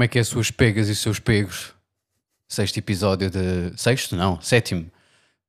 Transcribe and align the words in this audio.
como 0.00 0.06
é 0.06 0.08
que 0.08 0.16
é 0.16 0.22
as 0.22 0.28
suas 0.28 0.50
pegas 0.50 0.88
e 0.88 0.92
os 0.92 0.98
seus 0.98 1.18
pegos? 1.20 1.74
Sexto 2.48 2.78
episódio 2.78 3.30
de. 3.30 3.78
Sexto? 3.78 4.16
Não, 4.16 4.40
sétimo. 4.40 4.90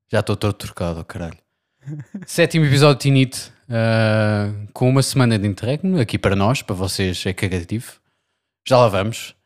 Já 0.10 0.20
estou 0.20 0.36
todo 0.36 0.52
trocado, 0.52 1.06
caralho. 1.06 1.38
sétimo 2.28 2.66
episódio 2.66 2.98
de 2.98 3.02
Tinite, 3.04 3.50
uh, 3.70 4.68
com 4.74 4.90
uma 4.90 5.02
semana 5.02 5.40
de 5.40 5.48
interregno, 5.48 6.02
aqui 6.02 6.18
para 6.18 6.36
nós, 6.36 6.62
para 6.62 6.76
vocês 6.76 7.26
é 7.26 7.32
cagativo. 7.32 7.94
Já 8.68 8.76
lá 8.76 8.90
vamos. 8.90 9.38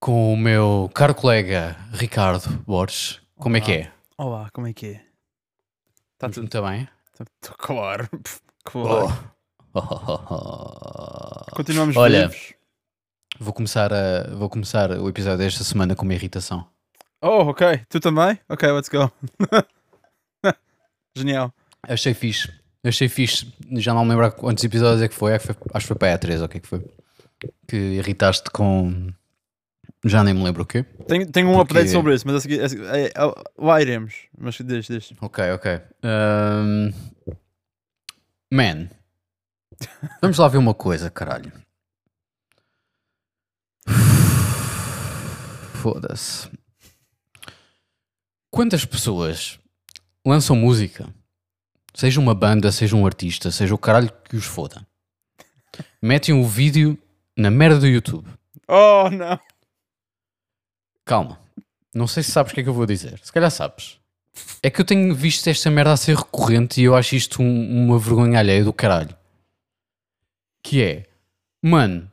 Com 0.00 0.32
o 0.32 0.36
meu 0.36 0.90
caro 0.94 1.14
colega 1.14 1.76
Ricardo 1.92 2.48
Borges. 2.66 3.20
Como 3.36 3.58
é 3.58 3.60
que 3.60 3.72
é? 3.72 3.92
Olá, 4.16 4.48
como 4.50 4.66
é 4.66 4.72
que 4.72 4.86
é? 4.86 5.04
Está 6.14 6.30
tudo 6.30 6.40
muito 6.40 6.62
bem? 6.62 6.88
Tá, 7.18 7.26
claro. 7.58 8.08
claro. 8.64 9.30
Oh. 9.74 11.50
Continuamos 11.52 11.94
Olha, 11.98 12.28
vivos. 12.28 12.54
Vou 13.38 13.52
começar, 13.52 13.92
a, 13.92 14.28
vou 14.34 14.48
começar 14.48 14.90
o 14.92 15.08
episódio 15.08 15.38
desta 15.38 15.64
semana 15.64 15.94
com 15.96 16.04
uma 16.04 16.14
irritação. 16.14 16.66
Oh, 17.20 17.48
ok. 17.50 17.80
Tu 17.88 17.98
também? 18.00 18.38
Ok, 18.48 18.70
let's 18.70 18.88
go. 18.88 19.10
Genial. 21.16 21.52
Achei 21.82 22.14
fixe. 22.14 22.52
Achei 22.84 23.08
fixe. 23.08 23.52
Já 23.72 23.94
não 23.94 24.04
me 24.04 24.10
lembro 24.10 24.30
quantos 24.32 24.62
episódios 24.64 25.02
é 25.02 25.08
que 25.08 25.14
foi. 25.14 25.34
Acho 25.34 25.48
que 25.48 25.54
foi, 25.54 25.62
acho 25.74 25.84
que 25.84 25.88
foi 25.88 25.96
para 25.96 26.14
a 26.14 26.18
E3 26.18 26.38
ou 26.40 26.44
o 26.44 26.48
que 26.48 26.58
é 26.58 26.60
que 26.60 26.68
foi. 26.68 26.84
Que 27.66 27.76
irritaste 27.76 28.50
com. 28.50 29.08
Já 30.04 30.22
nem 30.22 30.34
me 30.34 30.42
lembro 30.44 30.62
o 30.62 30.66
quê. 30.66 30.82
Tenho, 31.08 31.30
tenho 31.30 31.48
um 31.48 31.54
Porque- 31.54 31.72
update 31.72 31.90
sobre 31.90 32.14
isso, 32.14 32.26
mas 32.26 32.36
a 32.36 32.40
seguir, 32.40 32.60
a 32.62 32.68
seguir- 32.68 32.84
é, 32.86 33.06
é, 33.06 33.12
lá 33.58 33.80
iremos. 33.80 34.14
Mas 34.36 34.60
deixa, 34.60 34.92
deixa. 34.92 35.14
Ok, 35.20 35.50
ok. 35.52 35.80
Ahm, 36.02 36.92
Man. 38.52 38.88
Vamos 40.20 40.38
lá 40.38 40.46
ver 40.48 40.58
uma 40.58 40.74
coisa, 40.74 41.08
caralho. 41.10 41.50
Foda-se. 45.88 46.48
Quantas 48.50 48.86
pessoas 48.86 49.58
lançam 50.24 50.56
música, 50.56 51.06
seja 51.94 52.18
uma 52.18 52.34
banda, 52.34 52.72
seja 52.72 52.96
um 52.96 53.04
artista, 53.04 53.50
seja 53.50 53.74
o 53.74 53.78
caralho 53.78 54.10
que 54.24 54.34
os 54.34 54.46
foda, 54.46 54.86
metem 56.00 56.34
o 56.34 56.42
vídeo 56.48 56.96
na 57.36 57.50
merda 57.50 57.80
do 57.80 57.86
YouTube. 57.86 58.26
Oh, 58.66 59.10
não. 59.10 59.38
Calma. 61.04 61.38
Não 61.94 62.06
sei 62.06 62.22
se 62.22 62.30
sabes 62.32 62.52
o 62.52 62.54
que 62.54 62.62
é 62.62 62.64
que 62.64 62.70
eu 62.70 62.74
vou 62.74 62.86
dizer. 62.86 63.20
Se 63.22 63.30
calhar 63.30 63.50
sabes. 63.50 64.00
É 64.62 64.70
que 64.70 64.80
eu 64.80 64.86
tenho 64.86 65.14
visto 65.14 65.46
esta 65.48 65.70
merda 65.70 65.92
a 65.92 65.98
ser 65.98 66.16
recorrente 66.16 66.80
e 66.80 66.84
eu 66.84 66.96
acho 66.96 67.14
isto 67.14 67.42
um- 67.42 67.84
uma 67.88 67.98
vergonha 67.98 68.38
alheia 68.38 68.64
do 68.64 68.72
caralho. 68.72 69.14
Que 70.62 70.82
é, 70.82 71.06
mano, 71.62 72.10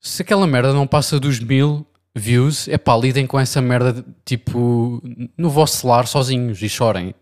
se 0.00 0.22
aquela 0.22 0.46
merda 0.46 0.72
não 0.72 0.86
passa 0.86 1.18
dos 1.18 1.40
mil 1.40 1.84
views, 2.14 2.66
é 2.68 2.76
pá, 2.78 2.96
lidem 2.96 3.26
com 3.26 3.38
essa 3.38 3.60
merda 3.62 4.04
tipo 4.24 5.02
no 5.36 5.48
vosso 5.50 5.86
lar 5.86 6.06
sozinhos 6.06 6.60
e 6.62 6.68
chorem. 6.68 7.14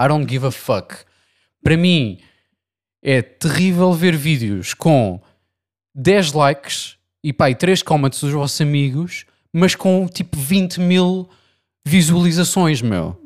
I 0.00 0.08
don't 0.08 0.28
give 0.30 0.46
a 0.46 0.50
fuck. 0.50 0.94
Para 1.62 1.76
mim 1.76 2.18
é 3.02 3.20
terrível 3.22 3.92
ver 3.92 4.16
vídeos 4.16 4.74
com 4.74 5.20
10 5.94 6.32
likes 6.32 6.96
e 7.22 7.32
pá, 7.32 7.50
e 7.50 7.54
3 7.54 7.82
comments 7.82 8.20
dos 8.20 8.32
vossos 8.32 8.60
amigos, 8.60 9.24
mas 9.52 9.74
com 9.74 10.06
tipo 10.08 10.36
20 10.38 10.80
mil 10.80 11.28
visualizações, 11.86 12.80
meu. 12.80 13.20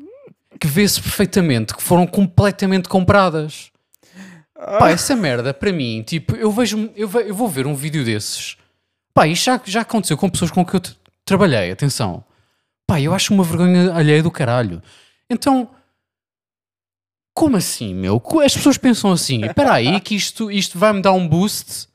Que 0.59 0.67
vê-se 0.67 1.01
perfeitamente 1.01 1.75
que 1.75 1.81
foram 1.83 2.05
completamente 2.07 2.89
compradas. 2.89 3.71
Pá, 4.55 4.89
essa 4.89 5.15
merda, 5.15 5.53
para 5.53 5.71
mim, 5.71 6.01
tipo, 6.01 6.35
eu 6.35 6.51
vejo, 6.51 6.89
eu, 6.95 7.07
ve- 7.07 7.29
eu 7.29 7.35
vou 7.35 7.47
ver 7.47 7.67
um 7.67 7.75
vídeo 7.75 8.03
desses. 8.03 8.57
Pá, 9.17 9.27
isto 9.27 9.45
já, 9.45 9.59
já 9.65 9.81
aconteceu 9.81 10.15
com 10.15 10.29
pessoas 10.29 10.51
com 10.51 10.63
que 10.63 10.75
eu 10.75 10.81
trabalhei, 11.25 11.71
atenção. 11.71 12.23
Pá, 12.85 13.01
eu 13.01 13.15
acho 13.15 13.33
uma 13.33 13.43
vergonha 13.43 13.91
alheia 13.91 14.21
do 14.21 14.29
caralho. 14.29 14.79
Então, 15.27 15.71
como 17.33 17.57
assim, 17.57 17.95
meu? 17.95 18.21
As 18.45 18.53
pessoas 18.53 18.77
pensam 18.77 19.11
assim, 19.11 19.43
espera 19.43 19.73
aí 19.73 19.99
que 20.01 20.13
isto, 20.13 20.51
isto 20.51 20.77
vai-me 20.77 21.01
dar 21.01 21.13
um 21.13 21.27
boost, 21.27 21.87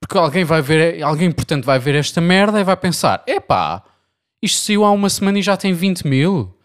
porque 0.00 0.16
alguém 0.16 0.44
vai 0.44 0.62
ver, 0.62 1.02
alguém 1.02 1.28
importante 1.28 1.66
vai 1.66 1.78
ver 1.78 1.94
esta 1.94 2.22
merda 2.22 2.58
e 2.58 2.64
vai 2.64 2.74
pensar, 2.74 3.22
epá, 3.26 3.84
isto 4.42 4.58
saiu 4.62 4.82
há 4.86 4.90
uma 4.92 5.10
semana 5.10 5.38
e 5.38 5.42
já 5.42 5.58
tem 5.58 5.74
20 5.74 6.06
mil. 6.06 6.58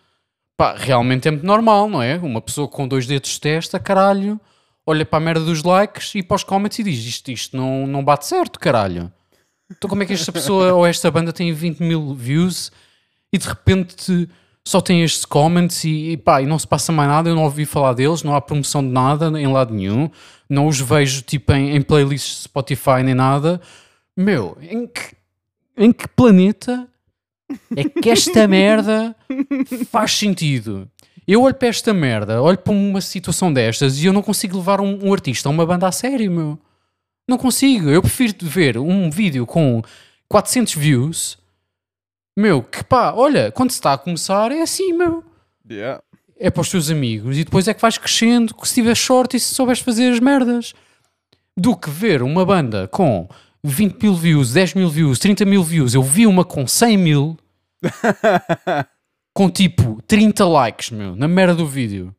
Pá, 0.56 0.73
realmente 0.73 1.28
é 1.28 1.31
muito 1.31 1.46
normal, 1.46 1.90
não 1.90 2.02
é? 2.02 2.16
Uma 2.16 2.40
pessoa 2.40 2.66
com 2.66 2.88
dois 2.88 3.06
dedos 3.06 3.31
de 3.31 3.41
testa, 3.41 3.78
caralho, 3.78 4.40
olha 4.85 5.06
para 5.06 5.18
a 5.18 5.22
merda 5.22 5.44
dos 5.44 5.62
likes 5.63 6.16
e 6.16 6.23
para 6.23 6.35
os 6.35 6.46
comments 6.46 6.79
e 6.79 6.84
diz, 6.84 7.03
isto, 7.03 7.29
isto 7.29 7.58
não, 7.58 7.85
não 7.85 8.02
bate 8.02 8.25
certo, 8.25 8.58
caralho. 8.58 9.12
Então 9.78 9.90
como 9.90 10.04
é 10.04 10.06
que 10.06 10.14
esta 10.14 10.32
pessoa 10.32 10.74
ou 10.74 10.86
esta 10.86 11.09
banda 11.09 11.32
tem 11.34 11.52
20 11.54 11.80
mil 11.80 12.14
views 12.14 12.72
e 13.32 13.38
de 13.38 13.48
repente 13.48 14.28
só 14.66 14.80
tem 14.80 15.04
estes 15.04 15.26
comments 15.26 15.84
e, 15.84 16.12
e 16.12 16.18
pá, 16.18 16.42
e 16.42 16.46
não 16.46 16.59
se 16.59 16.68
passa 16.68 16.92
mais 16.92 17.09
nada, 17.09 17.30
eu 17.30 17.36
não 17.36 17.44
ouvi 17.44 17.66
falar 17.66 17.94
deles, 17.94 18.24
não 18.24 18.36
há 18.36 18.42
promoção 18.42 18.84
de 18.84 18.90
nada 18.90 19.28
em 19.40 19.48
lado 19.48 19.74
nenhum, 19.74 20.09
não 20.50 20.68
os 20.68 20.80
vejo 20.80 21.22
tipo 21.24 21.52
em, 21.54 21.76
em 21.76 21.82
playlists 21.82 22.38
de 22.38 22.44
Spotify 22.44 23.02
nem 23.04 23.16
nada. 23.16 23.59
Meu, 24.16 24.58
em 24.62 24.86
que, 24.86 25.16
em 25.78 25.92
que 25.92 26.08
planeta 26.08 26.88
é 27.76 27.84
que 27.84 28.09
esta 28.09 28.48
merda 28.48 29.16
faz 29.90 30.12
sentido? 30.18 30.88
Eu 31.28 31.44
olho 31.44 31.56
para 31.56 31.70
esta 31.70 31.94
merda, 31.94 32.42
olho 32.42 32.58
para 32.58 32.74
uma 32.74 33.00
situação 33.00 33.52
destas 33.53 34.02
e 34.02 34.06
eu 34.06 34.14
não 34.14 34.22
consigo 34.22 34.58
levar 34.58 34.82
um, 34.82 35.08
um 35.08 35.14
artista 35.14 35.50
uma 35.50 35.66
banda 35.66 35.88
a 35.88 35.92
sério, 35.92 36.32
meu. 36.32 36.59
Não 37.31 37.38
consigo. 37.38 37.90
Eu 37.90 38.02
prefiro 38.02 38.36
ver 38.42 38.78
um 38.78 39.09
vídeo 39.09 39.46
com 39.46 39.81
400 40.28 40.75
views, 40.75 41.38
meu, 42.38 42.62
que 42.62 42.84
pá, 42.84 43.14
olha, 43.14 43.50
quando 43.53 43.72
se 43.72 43.78
está 43.78 43.94
a 43.94 43.97
começar 43.97 44.52
é 44.52 44.62
assim, 44.62 44.92
meu. 44.92 45.24
Yeah. 45.70 46.03
É 46.38 46.50
para 46.50 46.59
os 46.59 46.70
teus 46.70 46.90
amigos 46.90 47.38
e 47.38 47.46
depois 47.46 47.70
é 47.70 47.74
que 47.74 47.81
vais 47.81 47.97
crescendo 47.97 48.53
se 48.66 48.74
tiver 48.74 48.96
short 48.96 49.38
e 49.38 49.40
se 49.40 49.56
souberes 49.56 49.81
fazer 49.81 50.12
as 50.12 50.20
merdas. 50.20 50.74
Do 51.56 51.78
que 51.78 51.90
ver 51.90 52.22
uma 52.22 52.46
banda 52.46 52.90
com 52.90 53.30
20 53.64 54.03
mil 54.03 54.14
views, 54.14 54.52
10 54.52 54.74
mil 54.74 54.90
views, 54.90 55.18
30 55.18 55.46
mil 55.46 55.64
views. 55.64 55.94
Eu 55.94 56.03
vi 56.03 56.28
uma 56.28 56.44
com 56.44 56.68
100 56.68 56.97
mil 56.97 57.38
com 59.34 59.50
tipo 59.50 60.02
30 60.06 60.46
likes, 60.46 60.90
meu, 60.90 61.16
na 61.16 61.30
merda 61.30 61.56
do 61.56 61.66
vídeo. 61.66 62.14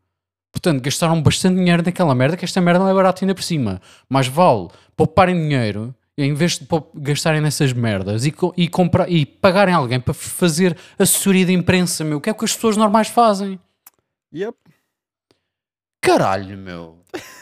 Portanto, 0.52 0.82
gastaram 0.82 1.20
bastante 1.22 1.56
dinheiro 1.56 1.82
naquela 1.82 2.14
merda, 2.14 2.36
que 2.36 2.44
esta 2.44 2.60
merda 2.60 2.80
não 2.80 2.88
é 2.88 2.94
barata 2.94 3.24
ainda 3.24 3.34
por 3.34 3.42
cima. 3.42 3.80
Mas 4.08 4.28
vale 4.28 4.68
pouparem 4.94 5.34
dinheiro, 5.34 5.94
em 6.16 6.34
vez 6.34 6.58
de 6.58 6.66
gastarem 6.94 7.40
nessas 7.40 7.72
merdas 7.72 8.26
e, 8.26 8.34
e, 8.56 8.68
comprar, 8.68 9.10
e 9.10 9.24
pagarem 9.24 9.74
alguém 9.74 9.98
para 9.98 10.12
fazer 10.12 10.76
assessoria 10.98 11.46
de 11.46 11.52
imprensa, 11.52 12.04
meu, 12.04 12.20
que 12.20 12.28
é 12.28 12.32
o 12.32 12.34
que 12.34 12.44
as 12.44 12.54
pessoas 12.54 12.76
normais 12.76 13.08
fazem. 13.08 13.58
Yep. 14.34 14.56
Caralho, 16.00 16.58
meu. 16.58 16.98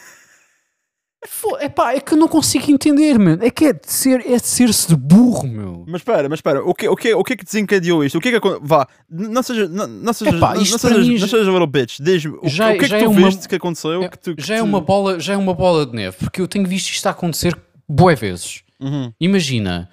Fo- 1.27 1.55
Epá, 1.59 1.93
é 1.93 1.99
que 1.99 2.13
eu 2.13 2.17
não 2.17 2.27
consigo 2.27 2.71
entender, 2.71 3.19
meu. 3.19 3.37
É 3.41 3.51
que 3.51 3.65
é 3.65 3.73
de 3.73 3.79
ser, 3.91 4.21
é 4.25 4.37
de 4.37 4.47
ser-se 4.47 4.87
de 4.87 4.95
burro, 4.95 5.47
meu. 5.47 5.83
Mas 5.87 6.01
espera, 6.01 6.27
mas 6.27 6.39
espera, 6.39 6.63
o 6.63 6.73
que, 6.73 6.87
o, 6.87 6.95
que, 6.95 7.13
o 7.13 7.23
que 7.23 7.33
é 7.33 7.35
que 7.37 7.45
desencadeou 7.45 8.03
isto? 8.03 8.17
O 8.17 8.21
que 8.21 8.29
é 8.29 8.31
que 8.31 8.37
acon- 8.37 8.59
Vá, 8.61 8.87
não 9.07 9.43
seja, 9.43 9.67
não, 9.67 9.85
não 9.87 10.13
seja, 10.13 10.35
Epá, 10.35 10.55
não, 10.55 10.61
isto 10.63 10.79
para 10.79 10.89
sejas, 10.89 11.07
mim 11.07 11.19
não 11.19 11.27
sejas 11.27 11.47
little 11.47 11.67
bitch. 11.67 11.99
Diz-me, 11.99 12.37
o, 12.41 12.49
Já- 12.49 12.71
o 12.71 12.77
que 12.77 12.85
é 12.85 12.87
já 12.87 12.97
que 12.97 13.03
é 13.03 13.07
tu 13.07 13.11
uma- 13.11 13.27
viste 13.27 13.47
que 13.47 13.55
aconteceu? 13.55 14.09
que 14.09 14.17
tu, 14.17 14.35
que 14.35 14.41
já, 14.43 14.55
é 14.55 14.59
tu- 14.59 14.63
uma 14.65 14.81
bola, 14.81 15.19
já 15.19 15.33
é 15.33 15.37
uma 15.37 15.53
bola 15.53 15.85
de 15.85 15.95
neve, 15.95 16.17
porque 16.19 16.41
eu 16.41 16.47
tenho 16.47 16.65
visto 16.67 16.89
isto 16.89 17.05
a 17.05 17.11
acontecer 17.11 17.55
bué 17.87 18.15
vezes. 18.15 18.63
Uhum. 18.79 19.13
Imagina, 19.19 19.89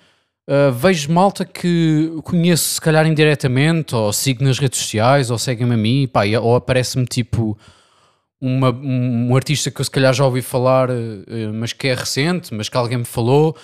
uh, 0.49 0.73
vejo 0.73 1.13
malta 1.13 1.45
que 1.45 2.11
conheço 2.25 2.75
se 2.77 2.81
calhar 2.81 3.07
indiretamente, 3.07 3.95
ou 3.95 4.11
sigo 4.15 4.43
nas 4.43 4.59
redes 4.59 4.79
sociais, 4.79 5.31
ou 5.31 5.37
seguem-me 5.37 5.75
a 5.75 5.77
mim, 5.77 6.09
pá, 6.11 6.27
e- 6.27 6.35
ou 6.39 6.57
aparece-me 6.57 7.05
tipo 7.05 7.59
uma- 8.41 8.71
um, 8.71 9.35
artista 9.35 9.71
que 9.71 9.81
eu 9.81 9.85
se 9.85 9.91
calhar 9.91 10.13
já 10.15 10.25
ouvi 10.25 10.43
falar, 10.43 10.91
uh, 10.91 10.95
mas 11.55 11.73
que 11.73 11.89
é 11.89 11.95
recente, 11.95 12.55
mas 12.55 12.69
que 12.69 12.77
alguém 12.77 12.99
me 12.99 13.05
falou, 13.05 13.57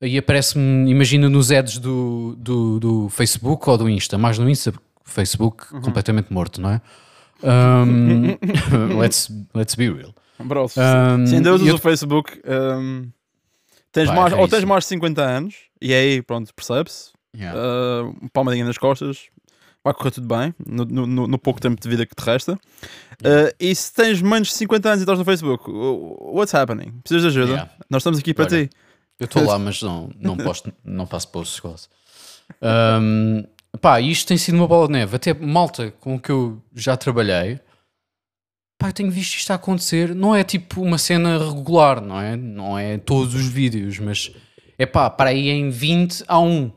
e 0.00 0.18
aparece-me, 0.18 0.90
imagina, 0.90 1.28
nos 1.28 1.50
ads 1.50 1.78
do, 1.78 2.34
do, 2.38 2.78
do 2.80 3.08
Facebook 3.08 3.68
ou 3.70 3.78
do 3.78 3.88
Insta, 3.88 4.18
mais 4.18 4.38
no 4.38 4.48
Insta, 4.50 4.72
Facebook 5.04 5.68
completamente 5.80 6.32
morto, 6.32 6.60
não 6.60 6.70
é? 6.70 6.80
Um, 7.42 8.34
let's, 8.98 9.28
let's 9.54 9.74
be 9.74 9.90
real. 9.90 10.14
Bro, 10.42 10.68
se, 10.70 10.80
Um, 10.80 11.24
ainda 11.36 11.52
usas 11.54 11.68
eu- 11.68 11.74
o 11.74 11.78
Facebook, 11.78 12.40
um, 12.46 13.10
tens 13.92 14.08
é 14.08 14.12
mais, 14.14 14.32
ou 14.32 14.48
tens 14.48 14.64
mais 14.64 14.84
de 14.84 14.88
50 14.88 15.22
anos, 15.22 15.54
e 15.80 15.92
aí, 15.92 16.22
pronto, 16.22 16.52
percebe-se. 16.54 17.10
Yeah. 17.36 17.58
Uh, 17.58 18.30
palmadinha 18.32 18.64
nas 18.64 18.78
costas, 18.78 19.24
vai 19.86 19.94
correr 19.94 20.10
tudo 20.10 20.26
bem, 20.26 20.52
no, 20.66 20.84
no- 20.84 21.28
no- 21.28 21.38
pouco 21.38 21.60
tempo 21.60 21.80
de 21.80 21.88
vida 21.88 22.04
que 22.04 22.12
te 22.12 22.24
resta. 22.24 22.54
Uh, 22.54 23.54
e 23.60 23.72
se 23.72 23.92
tens 23.94 24.20
menos 24.20 24.48
de 24.48 24.54
50 24.54 24.88
anos 24.88 25.00
e 25.00 25.02
estás 25.04 25.16
no 25.16 25.24
Facebook, 25.24 25.64
what's 25.70 26.52
happening? 26.52 26.90
Precisas 27.04 27.22
de 27.22 27.28
ajuda? 27.38 27.52
Yeah. 27.52 27.72
Nós 27.88 28.00
estamos 28.00 28.18
aqui 28.18 28.34
para 28.34 28.46
Olha, 28.46 28.66
ti. 28.66 28.70
Eu 29.20 29.26
estou 29.26 29.44
lá, 29.44 29.56
mas 29.60 29.80
não, 29.82 30.10
não, 30.18 30.36
posto, 30.36 30.72
não 30.84 31.06
faço 31.06 31.28
posts 31.28 31.60
quase. 31.60 31.88
Um, 32.60 33.44
pá, 33.80 34.00
isto 34.00 34.26
tem 34.26 34.36
sido 34.36 34.56
uma 34.56 34.66
bola 34.66 34.88
de 34.88 34.94
neve. 34.94 35.14
Até 35.14 35.32
malta 35.32 35.92
com 36.00 36.18
que 36.18 36.30
eu 36.30 36.60
já 36.74 36.96
trabalhei, 36.96 37.60
pá, 38.78 38.88
eu 38.88 38.92
tenho 38.92 39.10
visto 39.10 39.36
isto 39.36 39.52
a 39.52 39.54
acontecer. 39.54 40.16
Não 40.16 40.34
é 40.34 40.42
tipo 40.42 40.82
uma 40.82 40.98
cena 40.98 41.38
regular, 41.38 42.00
não 42.00 42.20
é? 42.20 42.34
Não 42.34 42.76
é 42.76 42.98
todos 42.98 43.34
os 43.36 43.46
vídeos, 43.46 44.00
mas 44.00 44.32
é 44.76 44.84
pá, 44.84 45.08
para 45.08 45.30
aí 45.30 45.48
em 45.48 45.70
20 45.70 46.24
a 46.26 46.40
1. 46.40 46.72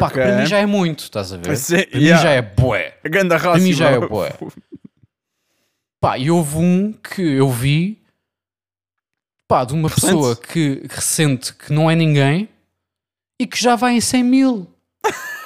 Pá, 0.00 0.06
Ok. 0.06 0.22
para 0.22 0.36
mim 0.40 0.46
já 0.46 0.58
é 0.58 0.66
muito, 0.66 1.00
estás 1.04 1.32
a 1.32 1.36
ver? 1.36 1.56
Sim, 1.56 1.82
para 1.84 1.98
yeah. 1.98 2.16
mim 2.16 2.22
já 2.22 2.30
é 2.30 2.42
bué. 2.42 2.98
A 3.04 3.08
ganda 3.08 3.36
raça. 3.36 3.50
Para 3.50 3.60
mim 3.60 3.72
já 3.72 3.90
é 3.90 4.00
bué. 4.00 4.32
Pá, 6.00 6.18
e 6.18 6.30
houve 6.30 6.56
um 6.56 6.92
que 6.92 7.20
eu 7.20 7.50
vi, 7.50 8.02
pá, 9.46 9.64
de 9.64 9.74
uma 9.74 9.88
Recente? 9.88 10.06
pessoa 10.06 10.34
que, 10.36 10.76
que 10.76 10.94
recente, 10.94 11.54
que 11.54 11.72
não 11.72 11.90
é 11.90 11.94
ninguém, 11.94 12.48
e 13.38 13.46
que 13.46 13.60
já 13.60 13.76
vai 13.76 13.92
em 13.92 14.00
100 14.00 14.24
mil. 14.24 14.74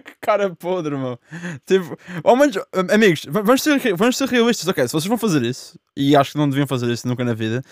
Que 0.04 0.12
cara 0.20 0.50
podre, 0.54 0.96
meu. 0.96 1.18
Tipo, 1.66 1.96
ao 2.24 2.36
menos, 2.36 2.56
am- 2.72 2.90
amigos, 2.92 3.24
va- 3.26 3.42
vamos 3.42 3.62
ser, 3.62 3.78
vamos 3.96 4.16
ser 4.16 4.28
realistas. 4.28 4.66
Ok, 4.68 4.86
se 4.86 4.92
vocês 4.92 5.06
vão 5.06 5.18
fazer 5.18 5.42
isso, 5.42 5.78
e 5.96 6.14
acho 6.16 6.32
que 6.32 6.38
não 6.38 6.48
deviam 6.48 6.66
fazer 6.66 6.90
isso 6.90 7.06
nunca 7.08 7.24
na 7.24 7.34
vida, 7.34 7.62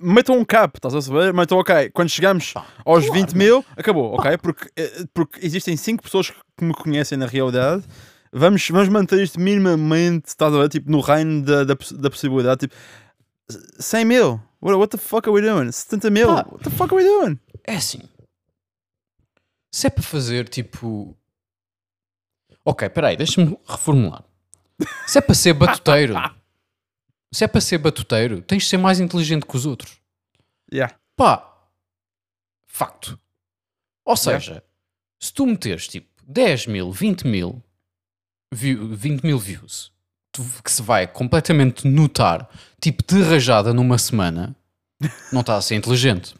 metam 0.00 0.36
um 0.38 0.44
cap, 0.44 0.76
estás 0.76 0.94
a 0.94 1.00
saber? 1.02 1.32
Metam, 1.32 1.58
ok, 1.58 1.90
quando 1.90 2.08
chegamos 2.08 2.54
aos 2.84 3.04
claro, 3.04 3.12
20 3.12 3.32
mil, 3.36 3.64
acabou, 3.76 4.14
ok? 4.14 4.36
Porque, 4.38 4.68
eh, 4.76 5.04
porque 5.14 5.44
existem 5.44 5.76
5 5.76 6.02
pessoas 6.02 6.30
que 6.56 6.64
me 6.64 6.74
conhecem 6.74 7.16
na 7.18 7.26
realidade. 7.26 7.84
Vamos, 8.32 8.68
vamos 8.68 8.88
manter 8.90 9.22
isto 9.22 9.40
minimamente, 9.40 10.28
estás 10.28 10.52
a 10.52 10.58
ver? 10.58 10.68
Tipo, 10.68 10.90
no 10.90 11.00
reino 11.00 11.42
da, 11.42 11.64
da, 11.64 11.74
da 11.96 12.10
possibilidade. 12.10 12.60
Tipo, 12.68 12.74
100 13.80 14.04
mil. 14.04 14.40
What, 14.60 14.76
what 14.76 14.88
the 14.90 14.98
fuck 14.98 15.26
are 15.28 15.32
we 15.32 15.40
doing? 15.40 15.72
70 15.72 16.10
mil. 16.10 16.26
Pá. 16.26 16.44
What 16.50 16.62
the 16.64 16.70
fuck 16.70 16.92
are 16.94 17.02
we 17.02 17.08
doing? 17.08 17.38
É 17.66 17.76
assim. 17.76 18.00
Se 19.74 19.86
é 19.86 19.90
para 19.90 20.02
fazer 20.02 20.48
tipo. 20.48 21.16
Ok, 22.68 22.88
peraí, 22.90 23.16
deixa-me 23.16 23.58
reformular. 23.66 24.22
Se 25.06 25.18
é 25.18 25.20
para 25.22 25.34
ser 25.34 25.54
batuteiro, 25.54 26.14
se 27.32 27.44
é 27.44 27.48
para 27.48 27.60
ser 27.62 27.78
batuteiro, 27.78 28.42
tens 28.42 28.64
de 28.64 28.68
ser 28.68 28.76
mais 28.76 29.00
inteligente 29.00 29.46
que 29.46 29.56
os 29.56 29.64
outros. 29.64 29.98
Yeah. 30.72 30.94
Pá, 31.16 31.50
facto. 32.66 33.18
Ou 34.04 34.16
seja, 34.16 34.62
se 35.18 35.32
tu 35.32 35.46
meteres 35.46 35.88
tipo 35.88 36.08
10 36.26 36.66
mil, 36.66 36.92
20 36.92 37.26
mil, 37.26 37.62
view- 38.52 38.94
20 38.94 39.22
mil 39.24 39.38
views, 39.38 39.90
tu- 40.30 40.44
que 40.62 40.70
se 40.70 40.82
vai 40.82 41.06
completamente 41.06 41.86
notar, 41.88 42.48
tipo 42.80 43.02
de 43.02 43.22
rajada 43.22 43.72
numa 43.72 43.96
semana, 43.98 44.54
não 45.32 45.40
está 45.40 45.56
a 45.56 45.62
ser 45.62 45.74
inteligente. 45.76 46.34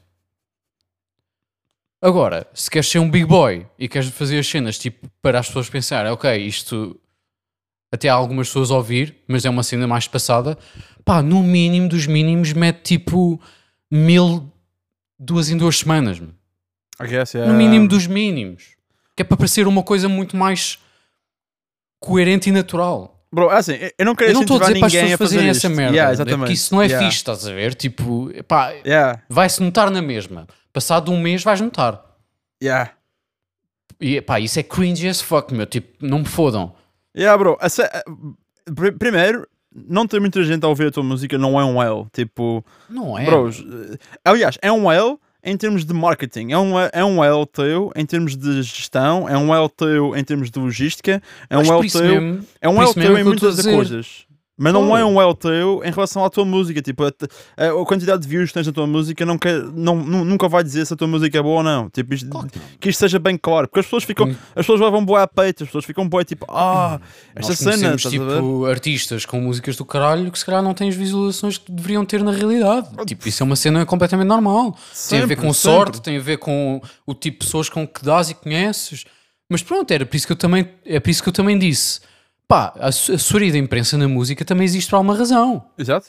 Agora, 2.01 2.47
se 2.55 2.71
queres 2.71 2.89
ser 2.89 3.01
um 3.01 3.11
big 3.11 3.25
boy 3.27 3.67
e 3.79 3.89
queres 3.89 4.09
fazer 4.11 4.39
as 4.39 4.47
cenas 4.47 4.79
tipo 4.79 5.09
para 5.21 5.41
as 5.41 5.49
pessoas 5.49 5.69
pensarem, 5.69 6.13
ok, 6.13 6.37
isto 6.37 6.99
até 7.93 8.09
há 8.09 8.15
algumas 8.15 8.49
pessoas 8.49 8.71
a 8.71 8.77
ouvir, 8.77 9.17
mas 9.27 9.45
é 9.45 9.51
uma 9.51 9.63
cena 9.63 9.87
mais 9.87 10.07
passada, 10.07 10.57
pá, 11.05 11.23
no 11.23 11.43
mínimo 11.43 11.89
dos 11.89 12.07
mínimos 12.07 12.53
mete 12.53 12.83
tipo 12.97 13.41
mil 13.91 14.53
duas 15.19 15.51
em 15.51 15.57
duas 15.57 15.79
semanas, 15.79 16.21
guess, 17.01 17.35
yeah. 17.35 17.51
no 17.51 17.59
mínimo 17.59 17.89
dos 17.89 18.07
mínimos, 18.07 18.77
que 19.17 19.23
é 19.23 19.25
para 19.25 19.37
parecer 19.37 19.67
uma 19.67 19.83
coisa 19.83 20.09
muito 20.09 20.37
mais 20.37 20.79
coerente 22.01 22.49
e 22.49 22.53
natural. 22.53 23.17
Bro, 23.33 23.51
é 23.51 23.57
assim, 23.57 23.73
eu- 23.99 24.05
não 24.07 24.15
quero 24.15 24.31
Eu 24.31 24.35
não 24.35 24.41
estou 24.43 24.57
a 24.59 24.61
dizer 24.61 24.79
para 24.79 24.87
as 24.87 24.93
pessoas 24.93 25.19
fazerem 25.19 25.49
essa 25.49 25.69
merda, 25.69 25.93
Yeah, 25.97 26.11
é 26.11 26.15
exatamente. 26.15 26.39
porque 26.39 26.53
isso 26.53 26.75
não 26.75 26.81
é 26.81 26.87
Yeah. 26.87 27.07
fixe, 27.07 27.19
estás 27.19 27.47
a 27.47 27.53
ver? 27.53 27.75
Tipo, 27.75 28.31
pá, 28.47 28.71
Yeah, 28.87 29.21
vai-se 29.29 29.61
notar 29.63 29.91
na 29.91 30.01
mesma. 30.01 30.47
Passado 30.73 31.11
um 31.13 31.21
mês 31.21 31.43
vais 31.43 31.61
notar. 31.61 32.03
yeah. 32.63 32.93
E 34.01 34.21
pá, 34.21 34.39
isso 34.39 34.61
é 34.61 34.63
cringe 34.63 35.09
as 35.09 35.21
fuck, 35.21 35.53
meu. 35.53 35.67
Tipo, 35.67 36.07
não 36.07 36.21
me 36.21 36.25
fodam. 36.25 36.73
Yeah, 37.17 37.37
bro. 37.37 37.59
Primeiro, 38.99 39.47
não 39.75 40.07
ter 40.07 40.21
muita 40.21 40.43
gente 40.45 40.65
a 40.65 40.69
ouvir 40.69 40.87
a 40.89 40.91
tua 40.91 41.03
música 41.03 41.37
não 41.39 41.59
é 41.61 41.65
um 41.65 41.83
L. 41.83 42.07
Tipo, 42.13 42.65
Não 42.89 43.19
é. 43.19 43.25
bros. 43.25 43.59
eh, 43.61 43.99
Aliás, 44.25 44.57
é 44.63 44.71
um 44.71 44.91
L 44.91 45.19
em 45.43 45.57
termos 45.57 45.85
de 45.85 45.93
marketing. 45.95 46.53
É 46.53 46.59
um, 46.59 46.79
é 46.79 47.05
um 47.05 47.25
L 47.25 47.47
teu 47.47 47.91
em 47.97 48.05
termos 48.07 48.37
de 48.37 48.63
gestão. 48.63 49.29
É 49.29 49.37
um 49.37 49.55
L 49.55 49.69
teu 49.69 50.15
em 50.17 50.23
termos 50.23 50.51
de 50.51 50.59
logística. 50.61 51.23
É 51.51 51.59
um 51.59 51.63
L 51.63 51.91
teu. 51.91 52.41
É 52.61 52.69
um 52.69 52.81
L 52.81 52.95
teu 52.95 53.19
em 53.19 53.25
muitas 53.25 53.61
coisas. 53.63 54.27
Mas 54.61 54.73
não 54.73 54.97
é 54.97 55.05
um 55.05 55.23
L 55.23 55.35
teu 55.37 55.83
em 55.85 55.91
relação 55.93 56.25
à 56.25 56.29
tua 56.29 56.45
música. 56.45 56.83
Tipo, 56.83 57.05
a, 57.05 57.13
a- 57.57 57.81
a 57.81 57.87
quantidade 57.87 58.21
de 58.23 58.29
views 58.29 58.49
que 58.51 58.55
tens 58.55 58.67
na 58.67 58.73
tua 58.73 58.89
música 58.89 59.25
não 59.25 59.39
quer, 59.39 59.63
não, 59.63 59.95
nu- 59.95 60.25
nunca 60.25 60.49
vai 60.49 60.65
dizer 60.65 60.85
se 60.85 60.93
a 60.93 60.97
tua 60.97 61.07
música 61.07 61.39
é 61.39 61.43
boa 61.43 61.59
ou 61.59 61.63
não. 61.63 61.89
Tipo, 61.89 62.13
isto- 62.13 62.29
Claro 62.29 62.49
que 62.81 62.89
isto 62.89 62.99
seja 62.99 63.21
bem 63.21 63.39
claro. 63.39 63.69
Porque 63.69 63.79
as 63.81 63.87
pessoas 63.87 64.03
ficam, 64.03 64.27
Hum. 64.27 64.35
as 64.51 64.67
pessoas 64.67 64.81
levam 64.81 65.05
boa 65.05 65.23
a 65.23 65.29
peito, 65.29 65.63
as 65.63 65.69
pessoas 65.69 65.85
ficam 65.85 66.09
boa 66.09 66.25
tipo, 66.25 66.45
ah, 66.51 67.01
esta 67.37 67.53
Nós 67.53 67.59
cena, 67.79 67.97
tipo, 67.97 68.65
artistas 68.67 69.25
com 69.25 69.41
músicas 69.41 69.77
do 69.77 69.85
caralho 69.85 70.31
que 70.33 70.39
se 70.39 70.45
calhar 70.45 70.63
não 70.63 70.75
têm 70.75 70.89
as 70.89 70.97
visualizações 70.97 71.57
que 71.57 71.71
deveriam 71.71 72.05
ter 72.05 72.25
na 72.25 72.33
realidade. 72.33 72.89
Tipo, 73.07 73.29
isso 73.29 73.43
é 73.43 73.47
uma 73.47 73.55
cena 73.57 73.87
completamente 73.87 74.27
normal. 74.29 74.73
tem 75.09 75.19
a 75.19 75.27
ver 75.27 75.29
Sempre, 75.29 75.37
com 75.37 75.53
sempre. 75.53 75.55
sorte, 75.79 76.03
tem 76.03 76.17
a 76.17 76.21
ver 76.21 76.39
com 76.39 76.81
o 77.07 77.15
tipo 77.15 77.39
de 77.39 77.47
pessoas 77.47 77.69
com 77.69 77.87
que 77.87 78.05
dás 78.05 78.29
e 78.31 78.35
conheces. 78.35 79.05
Mas 79.49 79.63
pronto, 79.63 79.91
era 79.93 80.05
por 80.05 80.17
isso 80.17 80.27
que 80.27 80.33
eu 80.33 80.37
também, 80.37 80.69
é 80.85 80.99
por 81.01 81.09
isso 81.11 81.23
que 81.23 81.29
eu 81.29 81.33
também 81.33 81.57
disse. 81.59 82.01
Pá, 82.49 82.73
a 82.79 82.87
ass- 82.89 83.11
assessoria 83.11 83.53
da 83.53 83.59
imprensa 83.59 83.99
na 83.99 84.09
música 84.09 84.45
também 84.45 84.65
existe 84.65 84.89
por 84.89 84.97
alguma 84.97 85.15
razão. 85.17 85.71
Exato. 85.79 86.09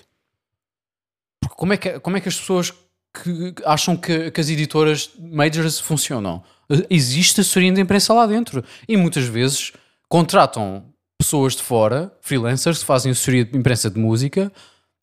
Porque 1.42 1.56
como 1.56 1.74
é 1.74 1.78
que, 1.78 2.00
como 2.00 2.18
é 2.18 2.22
que 2.22 2.30
as 2.30 2.40
pessoas 2.40 2.72
que 2.72 3.54
acham 3.66 3.98
que, 3.98 4.32
que 4.32 4.40
as 4.42 4.50
editoras 4.50 5.12
majors 5.20 5.80
funcionam? 5.80 6.44
Existe 6.90 7.42
assessoria 7.42 7.72
de 7.72 7.82
imprensa 7.82 8.14
lá 8.14 8.26
dentro. 8.26 8.64
E 8.88 8.96
muitas 8.96 9.26
vezes 9.26 9.74
contratam 10.08 10.86
pessoas 11.20 11.56
de 11.56 11.64
fora, 11.64 12.16
freelancers, 12.22 12.80
que 12.80 12.86
fazem 12.86 13.12
assessoria 13.12 13.44
de 13.44 13.58
imprensa 13.58 13.90
de 13.90 14.00
música, 14.00 14.52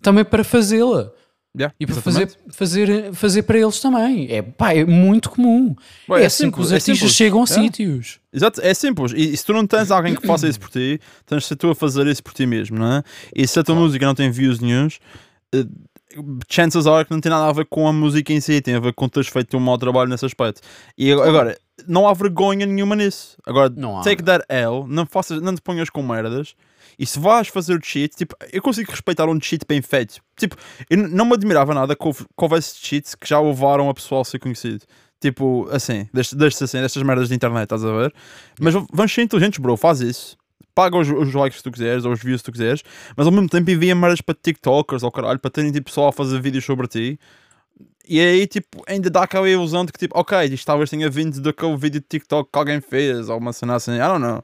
também 0.00 0.24
para 0.24 0.42
fazê-la. 0.42 1.12
Yeah, 1.58 1.74
E 1.80 1.86
para 1.86 1.96
fazer, 2.02 2.30
fazer, 2.50 3.12
fazer 3.14 3.42
para 3.44 3.58
eles 3.58 3.80
também. 3.80 4.30
É, 4.30 4.42
pá, 4.42 4.74
é 4.74 4.84
muito 4.84 5.30
comum. 5.30 5.74
Bem, 6.08 6.18
é, 6.18 6.22
é 6.22 6.26
assim 6.26 6.50
que 6.50 6.56
simples, 6.56 6.66
os 6.66 6.72
é 6.72 6.74
artistas 6.74 6.98
simples. 6.98 7.14
chegam 7.16 7.40
a 7.40 7.44
Yeah. 7.44 7.62
sítios. 7.62 8.20
Exato, 8.32 8.60
é 8.60 8.74
simples. 8.74 9.12
E, 9.12 9.32
e 9.32 9.36
se 9.36 9.44
tu 9.44 9.52
não 9.54 9.66
tens 9.66 9.90
alguém 9.90 10.14
que 10.14 10.26
faça 10.26 10.46
isso 10.48 10.60
por 10.60 10.68
ti, 10.68 11.00
tens 11.24 11.42
de 11.42 11.48
ser 11.48 11.56
tu 11.56 11.70
a 11.70 11.74
fazer 11.74 12.06
isso 12.08 12.22
por 12.22 12.34
ti 12.34 12.44
mesmo, 12.46 12.78
não 12.78 12.92
é? 12.96 13.02
E 13.34 13.46
se 13.48 13.58
a 13.58 13.64
tua 13.64 13.74
música 13.74 14.04
não 14.04 14.14
tem 14.14 14.30
views 14.30 14.60
nenhuns, 14.60 14.98
eh, 15.54 15.64
chances 16.48 16.86
are 16.86 17.04
que 17.04 17.10
não 17.10 17.20
tem 17.20 17.30
nada 17.30 17.46
a 17.48 17.52
ver 17.52 17.66
com 17.66 17.86
a 17.88 17.92
música 17.92 18.32
em 18.32 18.40
si, 18.40 18.60
tem 18.60 18.74
a 18.74 18.80
ver 18.80 18.92
com 18.92 19.08
teres 19.08 19.28
feito 19.28 19.56
um 19.56 19.60
mau 19.60 19.78
trabalho 19.78 20.08
nesse 20.10 20.24
aspecto. 20.26 20.60
E 20.96 21.10
ag- 21.12 21.22
agora, 21.22 21.58
não 21.86 22.06
há 22.08 22.12
vergonha 22.12 22.66
nenhuma 22.66 22.94
nisso. 22.96 23.36
Agora, 23.46 23.72
Não 23.74 23.98
há. 23.98 24.02
take 24.02 24.22
that 24.22 24.44
L, 24.48 24.84
não, 24.88 25.06
faças, 25.06 25.40
não 25.42 25.54
te 25.54 25.60
ponhas 25.62 25.88
com 25.90 26.02
merdas. 26.02 26.54
E 26.98 27.04
se 27.04 27.18
vais 27.18 27.48
fazer 27.48 27.78
o 27.78 27.84
cheat, 27.84 28.16
tipo, 28.16 28.34
eu 28.52 28.62
consigo 28.62 28.90
respeitar 28.90 29.28
um 29.28 29.40
cheat 29.40 29.64
bem 29.68 29.82
feito. 29.82 30.20
Tipo, 30.36 30.56
eu 30.88 30.96
não 30.96 31.26
me 31.26 31.34
admirava 31.34 31.74
nada 31.74 31.94
que, 31.94 32.06
houve, 32.06 32.24
que 32.24 32.44
houvesse 32.44 32.76
cheats 32.78 33.14
que 33.14 33.28
já 33.28 33.40
levaram 33.40 33.90
a 33.90 33.94
pessoal 33.94 34.22
a 34.22 34.24
ser 34.24 34.38
conhecido. 34.38 34.84
Tipo, 35.20 35.68
assim, 35.70 36.08
destes, 36.12 36.34
destes 36.36 36.62
assim, 36.62 36.80
destas 36.80 37.02
merdas 37.02 37.28
de 37.28 37.34
internet, 37.34 37.64
estás 37.64 37.84
a 37.84 37.92
ver? 37.92 38.14
Mas 38.60 38.74
vamos 38.92 39.12
ser 39.12 39.22
inteligentes, 39.22 39.58
bro, 39.58 39.76
faz 39.76 40.00
isso. 40.00 40.36
Paga 40.74 40.98
os, 40.98 41.08
os 41.08 41.32
likes 41.32 41.58
que 41.58 41.64
tu 41.64 41.72
quiseres, 41.72 42.04
ou 42.04 42.12
os 42.12 42.22
views 42.22 42.42
que 42.42 42.46
tu 42.46 42.52
quiseres, 42.52 42.82
mas 43.16 43.26
ao 43.26 43.32
mesmo 43.32 43.48
tempo 43.48 43.70
envia 43.70 43.94
merdas 43.94 44.20
para 44.20 44.34
TikTokers 44.34 45.02
ou 45.02 45.10
caralho, 45.10 45.38
para 45.38 45.50
terem 45.50 45.72
tipo 45.72 45.86
pessoal 45.86 46.08
a 46.08 46.12
fazer 46.12 46.40
vídeos 46.40 46.64
sobre 46.64 46.86
ti. 46.86 47.18
E 48.08 48.20
aí, 48.20 48.46
tipo, 48.46 48.84
ainda 48.86 49.10
dá 49.10 49.22
aquela 49.22 49.48
ilusão 49.48 49.84
de 49.84 49.92
que, 49.92 49.98
tipo, 49.98 50.16
ok, 50.18 50.38
isto 50.44 50.64
talvez 50.64 50.88
tenha 50.88 51.10
vindo 51.10 51.40
daquele 51.40 51.76
vídeo 51.76 52.00
de 52.00 52.06
TikTok 52.06 52.50
que 52.52 52.58
alguém 52.58 52.80
fez, 52.80 53.28
ou 53.28 53.38
uma 53.38 53.52
cena 53.52 53.74
assim, 53.74 53.96
I 53.96 53.98
don't 53.98 54.20
know. 54.20 54.42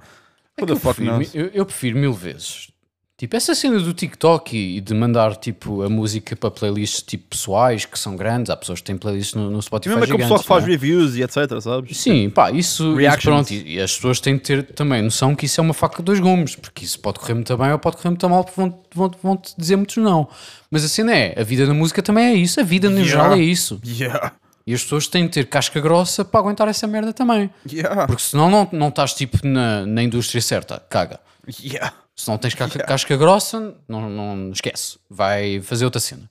É 0.57 0.65
que 0.67 0.73
eu, 0.73 0.77
prefiro, 0.79 1.23
eu, 1.35 1.47
eu 1.55 1.67
prefiro 1.67 1.99
mil 1.99 2.13
vezes. 2.13 2.69
Tipo, 3.17 3.37
essa 3.37 3.55
cena 3.55 3.79
do 3.79 3.93
TikTok 3.93 4.57
e, 4.57 4.79
e 4.79 4.81
de 4.81 4.93
mandar 4.95 5.37
tipo, 5.37 5.83
a 5.83 5.89
música 5.89 6.35
para 6.35 6.51
playlists 6.51 7.03
tipo, 7.03 7.29
pessoais 7.31 7.85
que 7.85 7.97
são 7.97 8.17
grandes. 8.17 8.51
Há 8.51 8.57
pessoas 8.57 8.81
que 8.81 8.87
têm 8.87 8.97
playlists 8.99 9.35
no, 9.35 9.49
no 9.49 9.61
E 9.61 9.63
Spotify. 9.63 9.91
mesmo 9.91 10.05
aquele 10.05 10.19
pessoal 10.19 10.39
gigantes, 10.41 10.43
que 10.43 10.49
faz 10.49 10.65
é? 10.65 10.67
reviews 10.67 11.15
e 11.15 11.23
etc, 11.23 11.61
sabes? 11.61 11.97
Sim, 11.99 12.29
pá, 12.31 12.51
isso, 12.51 13.01
isso 13.01 13.19
pronto. 13.21 13.51
E, 13.53 13.75
e 13.77 13.81
as 13.81 13.95
pessoas 13.95 14.19
têm 14.19 14.35
de 14.37 14.43
ter 14.43 14.65
também 14.73 15.01
noção 15.03 15.37
que 15.37 15.47
isso 15.47 15.61
é 15.61 15.63
uma 15.63 15.73
faca 15.75 15.99
de 15.99 16.03
dois 16.03 16.19
gumes, 16.19 16.57
porque 16.57 16.85
isso 16.85 16.99
pode 16.99 17.21
correr 17.21 17.35
muito 17.35 17.57
bem 17.57 17.71
ou 17.71 17.79
pode 17.79 17.97
correr 17.97 18.09
muito 18.11 18.29
mal, 18.29 18.43
porque 18.45 18.61
vão, 18.61 18.83
vão, 18.93 19.11
vão 19.23 19.37
te 19.37 19.55
dizer 19.57 19.77
muitos 19.77 19.99
não. 19.99 20.29
Mas 20.69 20.85
a 20.85 20.89
cena 20.89 21.15
é, 21.15 21.41
a 21.41 21.45
vida 21.45 21.65
na 21.65 21.75
música 21.75 22.03
também 22.03 22.25
é 22.25 22.35
isso, 22.35 22.59
a 22.59 22.65
vida 22.65 22.91
no 22.91 22.97
Yeah. 22.99 23.11
geral 23.13 23.33
é 23.35 23.41
isso. 23.41 23.81
Yeah, 23.87 24.33
E 24.67 24.75
as 24.75 24.83
pessoas 24.83 25.07
têm 25.09 25.25
de 25.25 25.31
ter 25.33 25.47
casca 25.49 25.81
grossa 25.81 26.25
para 26.25 26.41
aguentar 26.41 26.69
essa 26.69 26.87
merda 26.87 27.13
também. 27.13 27.51
yeah, 27.71 28.07
Porque 28.07 28.23
senão 28.23 28.49
não, 28.51 28.69
não 28.73 28.89
estás 28.89 29.13
tipo 29.15 29.39
na, 29.47 29.85
na 29.87 30.03
indústria 30.03 30.41
certa, 30.41 30.81
caga. 30.89 31.19
yeah. 31.63 31.93
Se 32.15 32.29
não 32.29 32.39
tens 32.39 32.55
ca- 32.55 32.67
Yeah. 32.67 32.85
casca 32.87 33.17
grossa, 33.17 33.75
não, 33.89 34.09
não 34.09 34.51
esquece. 34.53 34.99
Vai 35.11 35.61
fazer 35.63 35.85
outra 35.85 36.01
cena. 36.01 36.31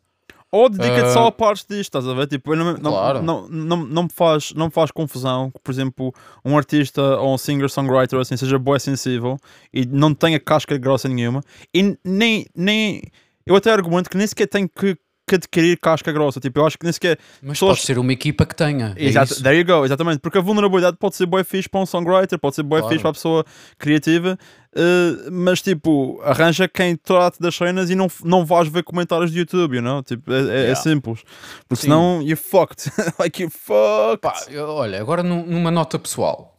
Ou 0.53 0.67
dedica-te 0.69 1.05
Ah, 1.07 1.13
só 1.13 1.27
a 1.27 1.31
partes 1.31 1.65
disto, 1.67 1.97
estás 1.97 2.05
a 2.07 2.13
ver? 2.13 2.27
Tipo, 2.27 2.53
não, 2.55 2.73
não, 2.73 2.91
Claro. 2.91 3.21
não, 3.23 3.47
não, 3.47 3.77
não, 3.77 4.03
me 4.03 4.09
faz, 4.13 4.53
não 4.53 4.65
me 4.65 4.71
faz 4.71 4.91
confusão 4.91 5.49
que, 5.49 5.59
por 5.61 5.71
exemplo, 5.71 6.13
um 6.43 6.57
artista 6.57 7.01
ou 7.19 7.33
um 7.33 7.37
singer-songwriter 7.37 8.19
assim, 8.19 8.35
seja 8.35 8.59
boa 8.59 8.77
sensível 8.77 9.37
e 9.73 9.85
não 9.85 10.13
tenha 10.13 10.39
casca 10.41 10.77
grossa 10.77 11.07
nenhuma. 11.07 11.41
E 11.73 11.97
nem, 12.03 12.45
nem. 12.55 13.01
Eu 13.45 13.55
até 13.55 13.71
argumento 13.71 14.09
que 14.09 14.17
nem 14.17 14.27
sequer 14.27 14.45
tem 14.47 14.67
que, 14.67 14.97
que 15.31 15.35
adquirir 15.35 15.77
casca 15.79 16.11
grossa. 16.11 16.39
Tipo, 16.39 16.59
eu 16.59 16.65
acho 16.67 16.77
que 16.77 16.83
nem 16.83 16.91
sequer. 16.93 17.17
Mas 17.41 17.53
Pessoas- 17.53 17.77
pode 17.77 17.85
ser 17.87 17.97
uma 17.97 18.11
equipa 18.11 18.45
que 18.45 18.55
tenha. 18.55 18.93
é 18.97 19.05
Exato, 19.05 19.33
isso. 19.33 19.43
there 19.43 19.57
you 19.57 19.65
go, 19.65 19.85
exatamente. 19.85 20.19
Porque 20.19 20.37
a 20.37 20.41
vulnerabilidade 20.41 20.97
pode 20.97 21.15
ser 21.15 21.25
boa 21.25 21.43
fixe 21.43 21.69
para 21.69 21.79
um 21.79 21.85
songwriter, 21.85 22.37
pode 22.37 22.55
ser 22.55 22.63
boa 22.63 22.81
Claro. 22.81 22.93
fixe 22.93 23.01
para 23.01 23.11
a 23.11 23.13
pessoa 23.13 23.45
criativa, 23.77 24.37
eh, 24.75 25.29
mas 25.31 25.61
tipo, 25.61 26.21
arranja 26.23 26.67
quem 26.67 26.95
trate 26.95 27.39
das 27.39 27.55
cenas 27.55 27.89
e 27.89 27.95
não, 27.95 28.07
não 28.23 28.45
vais 28.45 28.67
ver 28.67 28.83
comentários 28.83 29.31
de 29.31 29.39
YouTube, 29.39 29.75
you 29.77 29.81
know? 29.81 30.03
Tipo, 30.03 30.31
é, 30.31 30.35
é- 30.35 30.41
é 30.41 30.61
Yeah. 30.71 30.75
simples. 30.81 31.21
Porque 31.67 31.81
Sim. 31.83 31.87
senão 31.87 32.21
you're 32.21 32.35
fucked. 32.35 32.91
like 33.19 33.41
you're 33.41 33.49
fucked. 33.55 34.21
Pá, 34.21 34.35
olha, 34.59 34.99
agora 35.01 35.23
num- 35.23 35.45
numa 35.45 35.71
nota 35.71 35.97
pessoal. 35.97 36.49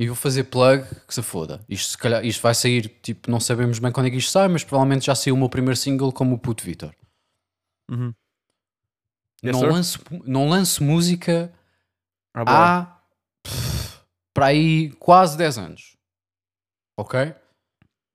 e 0.00 0.06
vou 0.06 0.14
fazer 0.14 0.44
plug 0.44 0.84
que 1.08 1.12
se 1.12 1.20
foda. 1.22 1.60
Isto, 1.68 1.90
se 1.90 1.98
calhar, 1.98 2.24
isto 2.24 2.40
vai 2.40 2.54
sair, 2.54 2.88
tipo, 3.02 3.28
não 3.28 3.40
sabemos 3.40 3.80
bem 3.80 3.90
quando 3.90 4.06
é 4.06 4.10
que 4.10 4.16
isto 4.18 4.30
sai, 4.30 4.46
mas 4.46 4.62
provavelmente 4.62 5.04
já 5.06 5.12
saiu 5.16 5.34
o 5.34 5.36
meu 5.38 5.48
primeiro 5.48 5.74
single 5.76 6.12
como 6.12 6.36
o 6.36 6.38
Puto 6.38 6.62
Vitor. 6.62 6.92
Uhum. 7.90 8.14
Yes, 9.44 9.52
não, 9.52 9.60
sir. 9.60 9.72
lanço, 9.72 10.00
não 10.24 10.48
lanço 10.48 10.82
música 10.84 11.52
Ah, 12.34 12.44
há 12.44 13.00
pff, 13.42 14.00
para 14.34 14.46
aí 14.46 14.90
quase 14.92 15.36
10 15.36 15.58
anos. 15.58 15.96
Ok? 16.96 17.34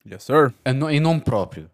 Yes, 0.06 0.24
sir. 0.24 0.53
Em 0.65 1.00
nome 1.00 1.22
próprio. 1.22 1.72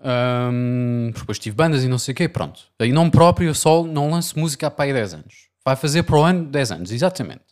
Ahm, 0.00 1.10
depois 1.12 1.38
tive 1.38 1.56
bandas 1.56 1.82
e 1.82 1.88
não 1.88 1.98
sei 1.98 2.12
o 2.12 2.16
quê, 2.16 2.28
pronto. 2.28 2.70
Em 2.80 2.92
nome 2.92 3.10
próprio 3.10 3.48
eu 3.48 3.54
só 3.54 3.82
não 3.82 4.10
lanço 4.10 4.38
música 4.38 4.68
há 4.68 4.70
para 4.70 4.84
aí 4.84 4.92
10 4.92 5.14
anos. 5.14 5.48
Vai 5.64 5.74
fazer 5.74 6.04
para 6.04 6.16
o 6.16 6.22
ano 6.22 6.46
10 6.46 6.70
anos, 6.70 6.92
exatamente. 6.92 7.44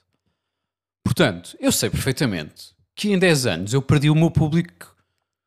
Portanto, 1.04 1.56
eu 1.60 1.72
sei 1.72 1.90
perfeitamente 1.90 2.74
que 2.94 3.12
em 3.12 3.18
10 3.18 3.46
anos 3.46 3.74
eu 3.74 3.82
perdi 3.82 4.08
o 4.08 4.14
meu 4.14 4.30
público 4.30 4.95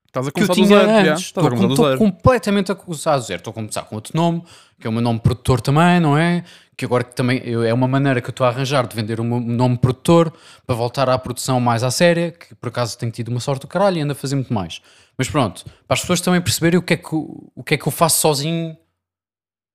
Estás 0.09 0.27
a 0.27 0.31
que 0.31 0.41
eu 0.41 0.47
começar 0.47 0.53
tinha 0.67 0.67
zero. 0.67 1.11
antes. 1.11 1.11
A 1.11 1.13
Estou 1.27 1.43
começar 1.43 1.67
do 1.67 1.73
estou 1.73 1.97
completamente 1.97 2.71
a 2.71 2.75
começar 2.75 3.15
do 3.17 3.23
zero. 3.23 3.37
Estou 3.39 3.51
a 3.51 3.53
começar 3.53 3.83
com 3.83 3.95
outro 3.95 4.17
nome, 4.17 4.43
que 4.79 4.87
é 4.87 4.89
o 4.89 4.93
meu 4.93 5.01
nome 5.03 5.19
produtor 5.19 5.61
também, 5.61 5.99
não 5.99 6.17
é? 6.17 6.43
Que 6.75 6.83
agora 6.85 7.03
que 7.03 7.13
também 7.15 7.39
eu- 7.45 7.63
é 7.63 7.71
uma 7.71 7.87
maneira 7.87 8.19
que 8.19 8.27
eu 8.27 8.31
estou 8.31 8.43
a 8.45 8.49
arranjar 8.49 8.87
de 8.87 8.95
vender 8.95 9.19
o 9.19 9.23
meu 9.23 9.39
nome 9.39 9.77
produtor 9.77 10.33
para 10.65 10.75
voltar 10.75 11.07
à 11.09 11.17
produção 11.19 11.59
mais 11.59 11.83
à 11.83 11.91
séria, 11.91 12.31
que 12.31 12.55
por 12.55 12.69
acaso 12.69 12.97
tenho 12.97 13.11
tido 13.11 13.27
uma 13.27 13.39
sorte 13.39 13.61
do 13.61 13.67
caralho 13.67 13.97
e 13.97 14.01
ando 14.01 14.13
a 14.13 14.15
fazer 14.15 14.33
muito 14.35 14.51
mais. 14.53 14.81
Mas 15.15 15.29
pronto, 15.29 15.63
para 15.87 15.93
as 15.93 16.01
pessoas 16.01 16.21
também 16.21 16.41
perceberem 16.41 16.79
o 16.79 16.81
que 16.81 16.93
é 16.95 16.97
que, 16.97 17.09
o 17.13 17.63
que, 17.63 17.75
é 17.75 17.77
que 17.77 17.87
eu 17.87 17.91
faço 17.91 18.19
sozinho 18.21 18.75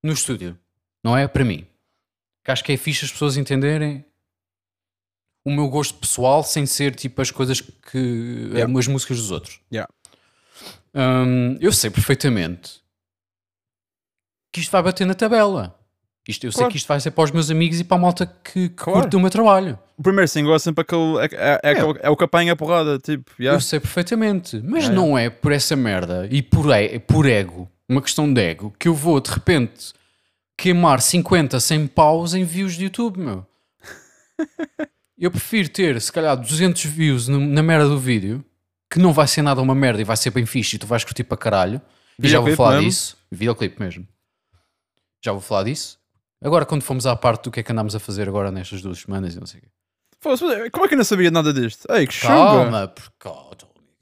no 0.02 0.12
estúdio, 0.12 0.58
não 1.04 1.16
é? 1.16 1.28
Para 1.28 1.44
mim. 1.44 1.64
Que 2.44 2.50
acho 2.50 2.64
que 2.64 2.72
é 2.72 2.76
fixe 2.76 3.04
as 3.04 3.12
pessoas 3.12 3.36
entenderem 3.36 4.04
o 5.46 5.50
meu 5.50 5.68
gosto 5.68 5.94
pessoal 5.98 6.42
sem 6.42 6.64
ser 6.66 6.94
tipo 6.94 7.20
as 7.22 7.30
coisas 7.30 7.60
que. 7.60 8.48
Yeah. 8.52 8.78
as 8.78 8.86
músicas 8.88 9.18
dos 9.18 9.30
outros. 9.30 9.60
Yeah. 9.72 9.88
Hum, 10.94 11.56
eu 11.61 11.73
sei 11.73 11.90
perfeitamente 11.90 12.80
que 14.52 14.61
isto 14.61 14.70
vai 14.70 14.82
bater 14.82 15.06
na 15.06 15.14
tabela. 15.14 15.78
Isto, 16.26 16.46
eu 16.46 16.52
sei 16.52 16.58
Claro. 16.61 16.70
que 16.73 16.76
isto 16.78 16.87
vai 16.87 17.00
ser 17.00 17.11
para 17.11 17.25
os 17.25 17.30
meus 17.32 17.50
amigos 17.50 17.80
e 17.80 17.84
para 17.84 17.96
a 17.96 18.00
malta 18.00 18.25
que, 18.26 18.68
que 18.68 18.75
Claro. 18.75 19.00
curte 19.02 19.16
o 19.16 19.20
meu 19.20 19.28
trabalho. 19.28 19.78
O 19.99 20.02
primeiro 20.02 20.26
single 20.28 20.54
é 20.54 20.58
sempre 20.58 20.80
aquele. 20.82 21.18
É, 21.18 21.28
é, 21.32 21.61
é, 21.62 21.70
aquele- 21.73 21.99
é 22.02 22.08
o 22.11 22.16
que 22.16 22.25
apanha 22.25 22.52
a 22.52 22.56
porrada. 22.56 22.99
Tipo, 22.99 23.30
yeah. 23.38 23.56
Eu 23.56 23.61
sei 23.61 23.78
perfeitamente. 23.78 24.56
Mas 24.64 24.84
Yeah, 24.84 24.94
não 24.94 25.18
é 25.18 25.28
por 25.28 25.52
essa 25.52 25.76
merda 25.76 26.26
e 26.30 26.40
por, 26.40 26.66
por 27.06 27.26
ego, 27.26 27.68
uma 27.88 28.00
questão 28.00 28.32
de 28.32 28.40
ego, 28.40 28.73
que 28.78 28.88
eu 28.88 28.94
vou 28.94 29.20
de 29.20 29.30
repente 29.30 29.92
queimar 30.56 31.00
50, 31.02 31.58
100 31.61 31.88
paus 31.88 32.32
em 32.32 32.44
views 32.44 32.75
de 32.76 32.84
YouTube, 32.84 33.18
meu. 33.18 33.44
Eu 35.18 35.30
prefiro 35.30 35.68
ter, 35.68 36.00
se 36.00 36.11
calhar, 36.12 36.37
200 36.37 36.84
views 36.87 37.28
na 37.28 37.62
merda 37.62 37.88
do 37.88 37.99
vídeo, 37.99 38.44
que 38.90 38.98
não 38.98 39.12
vai 39.12 39.26
ser 39.26 39.42
nada 39.42 39.60
uma 39.60 39.74
merda 39.74 40.00
e 40.00 40.04
vai 40.04 40.16
ser 40.16 40.30
bem 40.30 40.46
fixe 40.46 40.76
e 40.76 40.78
tu 40.78 40.86
vais 40.86 41.04
curtir 41.04 41.24
para 41.24 41.36
caralho. 41.36 41.80
E 42.22 42.28
já 42.28 42.40
vou 42.40 42.54
falar 42.54 42.76
mesmo? 42.76 42.88
disso. 42.88 43.16
Videoclipe 43.30 43.80
mesmo. 43.80 44.06
Já 45.24 45.32
vou 45.32 45.40
falar 45.40 45.64
disso. 45.64 45.98
Agora, 46.42 46.66
quando 46.66 46.82
fomos 46.82 47.06
à 47.06 47.16
parte 47.16 47.44
do 47.44 47.50
que 47.50 47.60
é 47.60 47.62
que 47.62 47.72
andámos 47.72 47.94
a 47.94 47.98
fazer 48.00 48.28
agora 48.28 48.52
nestas 48.52 48.82
duas 48.82 48.98
semanas 48.98 49.34
e 49.34 49.40
não 49.40 49.46
sei 49.46 49.60
o 49.60 49.62
quê. 49.62 49.68
Foda-se, 50.20 50.70
Como 50.70 50.84
é 50.84 50.88
que 50.88 50.94
eu 50.94 50.98
não 50.98 51.04
sabia 51.04 51.30
nada 51.30 51.52
disto? 51.52 51.86
Ei, 51.90 52.06
que. 52.06 52.20
Calma, 52.20 52.88
porque, 52.88 53.28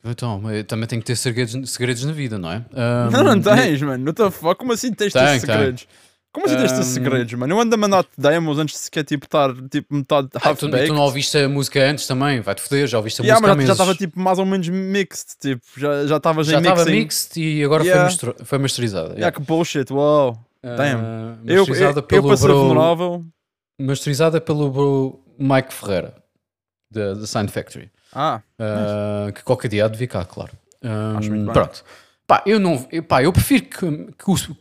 então, 0.05 0.51
eu 0.51 0.65
também 0.65 0.87
tenho 0.89 1.01
que 1.01 1.07
ter 1.07 1.17
segredos, 1.17 1.71
segredos 1.71 2.05
na 2.05 2.13
vida, 2.13 2.39
não 2.39 2.51
é? 2.51 2.57
Ahm, 2.75 3.11
Não, 3.13 3.23
não 3.23 3.41
tens, 3.41 3.81
mano. 3.83 4.05
What 4.07 4.17
the 4.17 4.31
fuck? 4.31 4.57
Como 4.57 4.73
assim 4.73 4.93
tens 4.93 5.13
Tenho, 5.13 5.41
segredos? 5.41 5.87
Como 6.33 6.47
tens 6.47 6.73
teus 6.73 6.87
Um, 6.87 6.91
segredos, 6.95 7.35
mano? 7.35 7.53
Eu 7.55 7.61
ando 7.61 7.75
a 7.75 7.79
mandar 7.79 8.07
demos 8.17 8.59
antes 8.59 8.75
de 8.77 8.81
sequer 8.81 9.05
tipo 9.05 9.27
estar 9.27 9.53
tipo 9.71 9.95
metade 9.95 10.29
Ah, 10.37 10.49
half 10.49 10.59
tu, 10.59 10.69
baked. 10.69 10.87
tu 10.89 10.95
não 10.95 11.03
ouviste 11.03 11.37
a 11.37 11.47
música 11.49 11.79
antes 11.85 12.07
também? 12.07 12.41
Vai-te 12.41 12.63
foder, 12.63 12.87
já 12.87 12.97
ouviste 12.97 13.21
a 13.21 13.25
Yeah, 13.25 13.41
música 13.41 13.57
mas 13.57 13.67
já 13.67 13.73
estava 13.73 13.95
tipo 13.95 14.19
mais 14.19 14.39
ou 14.39 14.47
menos 14.47 14.67
mixed, 14.69 15.37
tipo, 15.39 15.63
já 15.77 16.07
já 16.07 16.17
estavas 16.17 16.47
já 16.47 16.57
em 16.57 16.61
estava 16.63 16.85
mixing. 16.87 16.99
mixed 17.01 17.37
e 17.43 17.63
agora 17.63 17.85
Yeah. 17.85 18.11
foi, 18.17 18.35
foi 18.45 18.59
masterizada. 18.59 19.13
Yeah, 19.15 19.31
que 19.31 19.41
bullshit, 19.43 19.91
wow. 19.93 20.39
Ah, 20.63 20.77
damn. 20.77 21.03
Eu, 21.45 21.55
eu, 21.57 21.59
masterizada 21.67 21.99
eu 22.01 22.03
pelo 22.05 22.29
para 22.29 22.37
ser 22.39 22.47
bro, 22.47 22.59
vulnerável. 22.69 23.25
masterizada 23.79 24.41
pelo 24.41 24.71
bro 24.71 25.25
Mike 25.39 25.73
Ferreira, 25.75 26.15
da 26.91 27.27
Sign 27.27 27.49
Factory. 27.49 27.91
Ah, 28.15 28.41
Uh, 28.59 29.33
que 29.33 29.43
qualquer 29.43 29.69
dia 29.69 29.85
há 29.85 29.89
de 29.89 29.99
vir 29.99 30.07
cá, 30.07 30.25
claro. 30.25 30.53
Um, 30.83 31.19
Acho 31.19 31.29
muito 31.31 31.45
bem. 31.45 31.53
pronto. 31.53 31.85
Pá, 32.33 32.43
eu 32.47 32.59
não. 32.59 32.87
eu- 32.91 33.03
Pá, 33.03 33.23
eu 33.23 33.31
prefiro 33.33 33.65
que, 33.65 33.79
que, 33.79 34.31
o, 34.31 34.35
que 34.35 34.55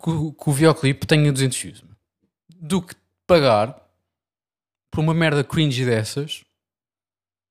que 0.43 0.49
o 0.49 0.51
videoclipe 0.51 1.07
tenha 1.07 1.31
200 1.31 1.57
views 1.61 1.83
do 2.59 2.81
que 2.81 2.93
pagar 3.25 3.75
por 4.91 4.99
uma 4.99 5.13
merda 5.13 5.41
cringe 5.41 5.85
dessas 5.85 6.43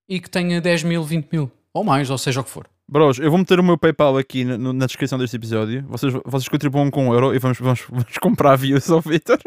e 0.06 0.20
que 0.20 0.28
tenha 0.28 0.60
10 0.60 0.82
mil, 0.82 1.02
20 1.02 1.28
mil 1.32 1.50
ou 1.72 1.82
mais, 1.82 2.10
ou 2.10 2.18
seja 2.18 2.40
o 2.40 2.44
que 2.44 2.50
for. 2.50 2.66
bros, 2.86 3.18
eu 3.18 3.30
vou 3.30 3.38
meter 3.38 3.58
o 3.58 3.62
meu 3.62 3.78
PayPal 3.78 4.18
aqui 4.18 4.44
na, 4.44 4.58
na 4.58 4.84
descrição 4.84 5.18
deste 5.18 5.36
episódio. 5.36 5.86
Vocês, 5.88 6.12
vocês 6.26 6.48
contribuam 6.48 6.90
com 6.90 7.08
um 7.08 7.14
euro 7.14 7.34
e 7.34 7.38
vamos, 7.38 7.58
vamos, 7.58 7.80
vamos 7.88 8.18
comprar 8.18 8.56
views 8.56 8.90
ao 8.90 9.00
Vitor. 9.00 9.38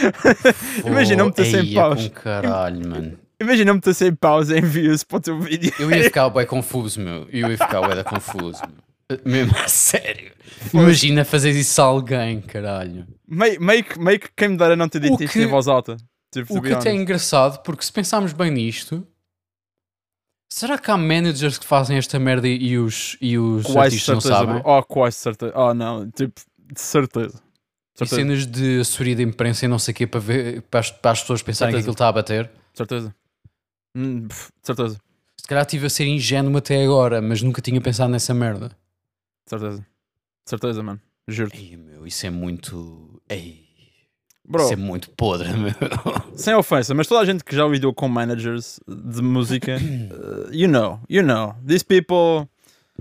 Imagina 0.86 1.24
meter 1.24 1.44
100 1.44 1.60
eia, 1.60 1.74
paus. 1.80 2.08
caralho, 2.08 2.88
mano. 2.88 3.18
Imagina 3.38 3.74
meter 3.74 3.92
100 3.92 4.14
paus 4.14 4.50
em 4.50 4.62
views 4.62 5.04
para 5.04 5.18
o 5.18 5.20
teu 5.20 5.38
vídeo. 5.40 5.72
Eu 5.78 5.90
ia 5.90 6.04
ficar 6.04 6.30
bem 6.30 6.46
confuso, 6.46 7.00
meu. 7.00 7.28
Eu 7.30 7.50
ia 7.50 7.58
ficar 7.58 7.80
bem 7.86 8.02
confuso, 8.04 8.62
meu. 8.62 8.89
Mesmo 9.24 9.56
a 9.58 9.68
sério. 9.68 10.32
Imagina 10.72 11.24
fazer 11.24 11.50
isso 11.50 11.80
a 11.80 11.84
alguém, 11.84 12.40
caralho. 12.40 13.06
Make, 13.26 13.58
make, 13.58 13.98
make 13.98 14.28
quem 14.36 14.48
me 14.50 14.56
dera 14.56 14.76
não 14.76 14.88
ter 14.88 15.00
dito 15.00 15.18
O 15.20 15.22
isto 15.22 15.32
que- 15.32 15.42
em 15.42 15.46
voz 15.46 15.66
alta. 15.68 15.96
Tipo, 16.32 16.58
O 16.58 16.62
que 16.62 16.72
até 16.72 16.90
é 16.90 16.94
engraçado, 16.94 17.60
porque 17.62 17.84
se 17.84 17.92
pensarmos 17.92 18.32
bem 18.32 18.50
nisto, 18.52 19.04
será 20.52 20.78
que 20.78 20.90
há 20.90 20.96
managers 20.96 21.58
que 21.58 21.66
fazem 21.66 21.96
esta 21.96 22.18
merda 22.18 22.46
e 22.48 22.78
os, 22.78 23.16
e 23.20 23.36
os 23.38 23.64
Quase 23.64 23.78
artistas 23.96 24.14
não 24.14 24.20
certeza, 24.20 24.40
sabem? 24.46 24.62
bro. 24.62 24.70
Oh, 24.78 24.82
quase 24.84 25.16
certeza. 25.16 25.52
Oh, 25.56 25.74
não. 25.74 26.08
Tipo, 26.10 26.40
de 26.72 26.80
certeza. 26.80 27.42
E 27.94 27.98
Certeza. 27.98 28.16
cenas 28.22 28.46
de 28.46 28.80
assessoria 28.80 29.14
de 29.16 29.22
imprensa 29.22 29.64
e 29.64 29.68
não 29.68 29.78
sei 29.78 29.92
o 29.92 29.94
quê 29.96 30.06
para, 30.06 30.20
ver, 30.20 30.62
para, 30.62 30.80
as, 30.80 30.90
para 30.90 31.10
as 31.10 31.20
pessoas 31.20 31.42
pensarem 31.42 31.72
Certeza. 31.72 31.76
que 31.78 31.80
aquilo 31.90 31.92
está 31.94 32.08
a 32.08 32.12
bater. 32.12 32.50
Certeza. 32.72 33.14
Hum, 33.96 34.28
certeza. 34.62 34.96
Se 35.38 35.46
calhar 35.46 35.64
estive 35.64 35.86
a 35.86 35.90
ser 35.90 36.06
ingênuo 36.06 36.56
até 36.56 36.82
agora, 36.84 37.20
mas 37.20 37.42
nunca 37.42 37.60
tinha 37.60 37.80
pensado 37.80 38.10
nessa 38.10 38.32
merda. 38.32 38.70
Certeza. 39.50 39.84
Certeza, 40.46 40.80
mano. 40.80 41.00
Juro. 41.26 41.50
Ei, 41.52 41.76
meu, 41.76 42.06
isso 42.06 42.24
é 42.24 42.30
muito. 42.30 43.20
Ei, 43.28 43.66
Bro, 44.48 44.62
isso 44.62 44.72
é 44.72 44.76
muito 44.76 45.10
podre, 45.10 45.48
meu. 45.52 45.72
sem 46.36 46.54
ofensa, 46.54 46.94
mas 46.94 47.08
toda 47.08 47.20
a 47.20 47.24
gente 47.24 47.42
que 47.42 47.54
já 47.56 47.66
lidou 47.66 47.92
com 47.92 48.08
managers 48.08 48.78
de 48.86 49.20
música, 49.20 49.76
uh, 49.76 50.50
you 50.54 50.68
know, 50.68 51.00
you 51.08 51.24
know. 51.24 51.56
These 51.66 51.84
people. 51.84 52.48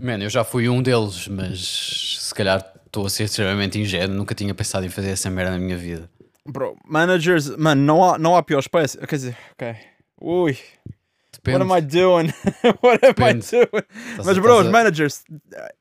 Mano, 0.01 0.24
eu 0.24 0.29
já 0.29 0.44
fui 0.44 0.68
um 0.68 0.82
deles, 0.82 1.27
mas 1.27 2.18
se 2.20 2.34
calhar 2.34 2.65
estou 2.84 3.06
a 3.06 3.10
ser 3.12 3.25
extremamente 3.25 3.79
ingênuo, 3.79 4.15
nunca 4.15 4.34
tinha 4.34 4.56
pensado 4.56 4.86
em 4.88 4.89
fazer 4.89 5.10
essa 5.12 5.29
merda 5.29 5.51
na 5.51 5.60
minha 5.60 5.77
vida. 5.77 6.10
Bro, 6.48 6.77
managers, 6.84 7.56
mano, 7.58 7.84
não 7.84 8.03
há, 8.03 8.18
não 8.18 8.36
há 8.36 8.41
pior 8.41 8.60
espécie. 8.60 8.98
Quer 8.98 9.15
dizer, 9.15 9.38
ok. 9.51 9.75
Ui. 10.20 10.58
What 11.53 11.62
am 11.62 11.72
I 11.77 11.82
doing? 11.82 12.34
what 12.82 13.00
am 13.03 13.13
Depende. 13.13 13.46
I 13.48 13.51
doing? 13.51 13.84
Estás 14.12 14.25
Mas, 14.25 14.38
bro, 14.38 14.60
os 14.62 14.68
a- 14.68 14.72
managers, 14.72 15.24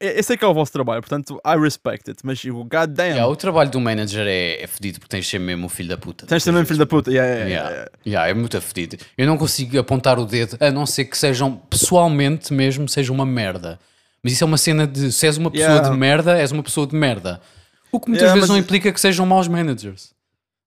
eu 0.01 0.11
eu 0.11 0.23
sei 0.23 0.37
que 0.37 0.45
é 0.45 0.49
o 0.49 0.55
vosso 0.55 0.73
trabalho, 0.73 1.01
portanto, 1.01 1.41
I 1.47 1.57
respect 1.61 2.09
it. 2.11 2.21
Mas, 2.25 2.43
o 2.45 2.65
goddamn, 2.65 3.05
Yeah, 3.09 3.27
o 3.29 3.37
trabalho 3.37 3.71
do 3.71 3.81
manager 3.81 4.27
é, 4.27 4.63
é 4.63 4.67
fedido 4.67 4.99
porque 5.01 5.11
tens 5.11 5.25
de 5.25 5.31
ser 5.31 5.39
mesmo 5.39 5.67
o 5.67 5.69
filho 5.69 5.89
da 5.89 5.97
puta. 5.97 6.27
tens 6.27 6.45
também 6.45 6.65
filho 6.65 6.79
da 6.79 6.87
puta. 6.87 7.11
Yeah, 7.11 7.31
yeah, 7.33 7.49
yeah, 7.51 7.71
Yeah. 7.71 7.91
yeah. 8.07 8.31
É 8.31 8.35
muito 8.35 8.61
fedido. 8.61 8.97
Eu 9.17 9.27
não 9.27 9.37
consigo 9.37 9.79
apontar 9.79 10.19
o 10.19 10.25
dedo, 10.25 10.57
a 10.61 10.71
não 10.71 10.87
ser 10.87 11.05
que 11.05 11.17
sejam, 11.17 11.57
pessoalmente 11.71 12.53
mesmo, 12.53 12.89
seja 12.89 13.13
uma 13.13 13.25
merda. 13.27 13.79
Mas 14.23 14.33
isso 14.33 14.45
é 14.45 14.47
uma 14.47 14.59
cena 14.59 14.87
de 14.87 15.13
se 15.13 15.27
és 15.27 15.37
uma 15.37 15.51
pessoa 15.51 15.71
Yeah. 15.71 15.91
de 15.91 15.97
merda, 15.97 16.37
és 16.39 16.51
uma 16.53 16.63
pessoa 16.63 16.87
de 16.87 16.95
merda. 16.97 17.41
O 17.91 17.99
que 18.01 18.09
muitas 18.09 18.25
Yeah, 18.25 18.35
vezes 18.35 18.51
não 18.51 18.59
implica 18.59 18.93
que 18.93 19.01
sejam 19.01 19.25
maus 19.25 19.49
managers. 19.49 20.13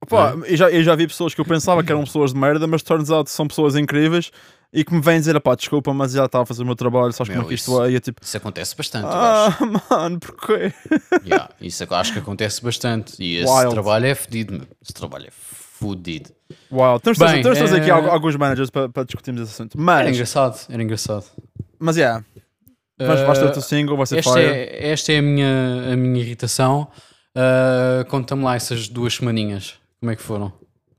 Pá, 0.10 0.34
eu, 0.48 0.58
já, 0.58 0.70
eu 0.72 0.82
já 0.84 0.96
vi 0.96 1.06
pessoas 1.06 1.34
que 1.36 1.40
eu 1.42 1.46
pensava 1.46 1.84
que 1.84 1.92
eram 1.92 2.04
pessoas 2.04 2.34
de 2.34 2.40
merda, 2.40 2.66
mas 2.66 2.82
turns 2.82 3.12
out 3.12 3.30
são 3.30 3.48
pessoas 3.48 3.76
incríveis 3.76 4.32
e 4.74 4.84
que 4.86 4.94
me 4.94 5.02
vêm 5.02 5.20
dizer, 5.20 5.40
pá, 5.42 5.54
desculpa, 5.56 5.94
mas 5.94 6.14
já 6.14 6.26
estava 6.26 6.44
a 6.44 6.46
fazer 6.46 6.64
o 6.64 6.66
meu 6.66 6.76
trabalho, 6.76 7.12
sabes 7.14 7.32
como 7.34 7.44
é 7.46 7.48
que 7.48 7.54
isto 7.56 7.72
isso- 7.72 7.84
é? 7.84 7.92
E 7.92 7.94
eu 7.96 8.00
tipo, 8.02 8.24
Isso 8.24 8.38
acontece 8.38 8.76
bastante, 8.76 9.06
eu 9.06 9.12
acho. 9.12 9.64
ah, 9.64 9.96
mano, 10.00 10.20
porquê? 10.20 10.74
Yeah, 11.26 11.50
isso 11.60 11.84
acho 11.94 12.14
que 12.14 12.20
acontece 12.20 12.64
bastante. 12.64 13.14
E 13.22 13.38
esse 13.38 13.52
Wild. 13.52 13.74
trabalho 13.74 14.06
é 14.06 14.16
fedido, 14.16 14.54
meu. 14.54 14.68
Esse 14.82 14.94
trabalho 14.94 15.28
é 15.28 15.32
fudido. 15.32 16.30
Uau, 16.72 17.00
temos 17.00 17.18
de 17.18 17.42
trazer- 17.42 17.76
aqui 17.82 17.90
eh, 17.90 17.94
algu- 17.94 18.10
alguns 18.10 18.36
managers 18.36 18.70
para, 18.70 18.88
para 18.90 19.04
discutirmos 19.04 19.42
esse 19.42 19.52
assunto. 19.54 19.76
Era 19.78 19.84
Mas, 19.84 20.10
engraçado, 20.16 20.60
era 20.70 20.84
engraçado. 20.84 21.26
mas 21.80 21.98
yeah, 21.98 22.24
vais, 23.00 23.20
vais 23.22 23.40
ter 23.40 23.46
o 23.46 23.52
teu 23.52 23.62
single, 23.62 23.98
vai 23.98 24.06
ser 24.06 24.20
esta, 24.20 24.34
fire. 24.34 24.46
é, 24.46 24.92
esta 24.92 25.12
é 25.12 25.18
a 25.18 25.22
minha, 25.22 25.94
a 25.94 25.98
minha 25.98 26.20
irritação. 26.22 26.88
Uh, 27.36 28.04
Conta-me 28.10 28.44
lá 28.44 28.56
essas 28.56 28.88
duas 28.90 29.14
semaninhas. 29.16 29.76
Como 30.00 30.12
é 30.12 30.16
que 30.16 30.22
foram? 30.22 30.52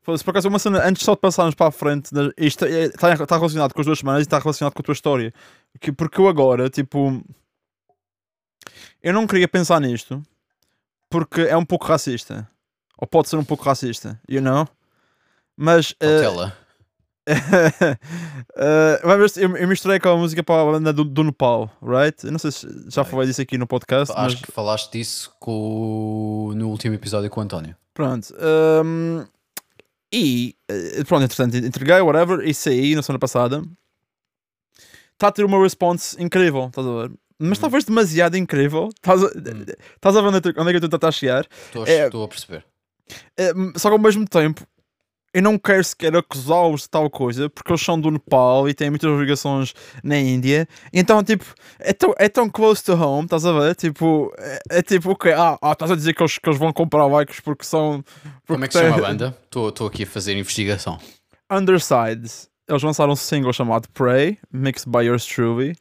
Foda-se, 0.03 0.25
Por 0.25 0.31
acaso, 0.33 0.49
uma 0.49 0.59
cena, 0.59 0.85
antes 0.85 1.05
só 1.05 1.15
de 1.15 1.21
passarmos 1.21 1.55
para 1.55 1.69
a 1.69 1.71
frente, 1.71 2.11
isto 2.37 2.67
está 2.67 3.13
está 3.13 3.37
relacionado 3.37 3.73
com 3.73 3.81
as 3.81 3.87
duas 3.87 4.01
semanas 4.01 4.21
e 4.21 4.23
está 4.23 4.39
relacionado 4.39 4.75
com 4.75 4.81
a 4.81 4.85
tua 4.85 4.93
história. 4.93 5.33
Que, 5.81 5.93
porque 5.93 6.21
eu 6.21 6.29
agora, 6.29 6.69
tipo, 6.69 7.23
eu 9.03 9.13
não 9.13 9.27
queria 9.27 9.47
pensar 9.47 9.81
nisto 9.81 10.23
porque 11.09 11.43
é 11.43 11.57
um 11.57 11.65
pouco 11.65 11.87
racista. 11.87 12.49
Ou 12.99 13.07
pode 13.07 13.29
ser 13.29 13.37
um 13.37 13.45
pouco 13.45 13.65
racista, 13.65 14.21
you 14.29 14.41
know? 14.41 14.67
Mas, 15.57 15.93
Cautela. 15.93 16.57
Uh, 17.29 18.99
mas 19.07 19.19
veste, 19.19 19.41
eu, 19.41 19.57
eu 19.57 19.69
misturei 19.69 20.01
com 20.01 20.09
a 20.09 20.17
música 20.17 20.43
para 20.43 20.63
a 20.63 20.65
banda 20.65 20.93
do, 20.93 21.05
do 21.05 21.23
Nepal, 21.23 21.71
right? 21.83 22.25
Eu 22.25 22.33
não 22.33 22.39
sei 22.39 22.51
se 22.51 22.67
já 22.89 23.05
falei 23.05 23.29
disso 23.29 23.43
aqui 23.43 23.57
no 23.59 23.67
podcast, 23.67 24.13
mas 24.17 24.33
Acho 24.33 24.43
que 24.43 24.51
falaste 24.51 24.93
disso 24.93 25.33
com... 25.39 26.53
no 26.57 26.69
último 26.71 26.95
episódio 26.95 27.31
com 27.31 27.41
o 27.41 27.43
António. 27.45 27.77
pronto. 27.95 28.35
Um, 28.85 29.25
e 30.13 30.55
eh, 30.69 31.05
pronto, 31.05 31.25
entretanto, 31.25 31.57
entreguei, 31.57 32.01
whatever, 32.01 32.47
e 32.47 32.53
saí 32.55 32.95
na 32.95 33.03
semana 33.03 33.19
passada. 33.19 33.63
Está 35.13 35.29
a 35.29 35.33
ter 35.33 35.45
uma 35.45 35.61
response 35.63 36.21
incrível, 36.23 36.67
estás 36.67 36.87
a 36.87 36.91
ver? 36.93 37.13
Mas 37.39 37.59
Hum. 37.59 37.63
talvez 37.63 37.85
demasiado 37.85 38.37
incrível. 38.37 38.89
Estás 38.95 39.23
a, 39.23 39.27
estás 39.27 40.17
a 40.17 40.21
ver 40.21 40.29
onde 40.29 40.39
é 40.39 40.53
que- 40.53 40.61
onde 40.61 40.77
é 40.77 40.81
tu 40.81 40.87
estás 40.87 41.05
a 41.09 41.19
chegar? 41.19 41.47
Estou 41.67 41.85
a, 41.85 41.89
É- 41.89 42.05
estou 42.07 42.25
a 42.25 42.29
perceber. 42.29 42.65
Eh, 43.37 43.53
só 43.77 43.89
que 43.89 43.95
ao 43.95 43.99
mesmo 44.01 44.27
tempo, 44.27 44.67
eu 45.35 45.43
não 45.43 45.59
quero 45.59 45.83
sequer 45.83 46.15
acusá-los 46.15 46.83
de 46.83 46.91
tal 46.91 47.09
coisa, 47.09 47.49
porque 47.49 47.73
eles 47.73 47.83
são 47.83 47.99
do 47.99 48.11
Nepal 48.11 48.69
e 48.69 48.75
têm 48.75 48.91
muitas 48.91 49.11
obrigações 49.11 49.73
na 50.05 50.19
Índia. 50.19 50.69
Então, 50.93 51.23
tipo, 51.25 51.45
é 51.79 51.93
tão, 51.93 52.15
é 52.19 52.29
tão 52.29 52.51
close 52.51 52.83
to 52.85 52.93
home, 52.93 53.25
estás 53.25 53.47
a 53.47 53.53
ver? 53.59 53.75
Tipo, 53.75 54.33
é, 54.39 54.59
é 54.71 54.83
tipo, 54.83 55.11
ok, 55.13 55.33
ah, 55.33 55.59
ah, 55.63 55.73
estás 55.73 55.91
a 55.91 55.97
dizer 55.97 56.13
que 56.15 56.23
eles, 56.23 56.39
que 56.39 56.49
eles 56.49 56.59
vão 56.59 56.73
comprar 56.73 57.09
bikes 57.09 57.41
porque 57.41 57.65
são. 57.65 58.05
Porque 58.23 58.53
Como 58.55 58.65
é 58.65 58.69
que 58.69 58.75
se 58.75 58.81
chama 58.81 58.97
a 58.97 59.01
banda? 59.01 59.39
Estou 59.45 59.87
aqui 59.87 60.03
a 60.03 60.07
fazer 60.07 60.37
investigação. 60.37 60.99
Underside. 61.51 62.31
Eles 62.69 62.83
lançaram 62.83 63.13
um 63.13 63.17
single 63.17 63.53
chamado 63.53 63.89
Prey, 63.91 64.39
mixed 64.53 64.89
by 64.89 65.01
yours 65.05 65.25
truly, 65.27 65.75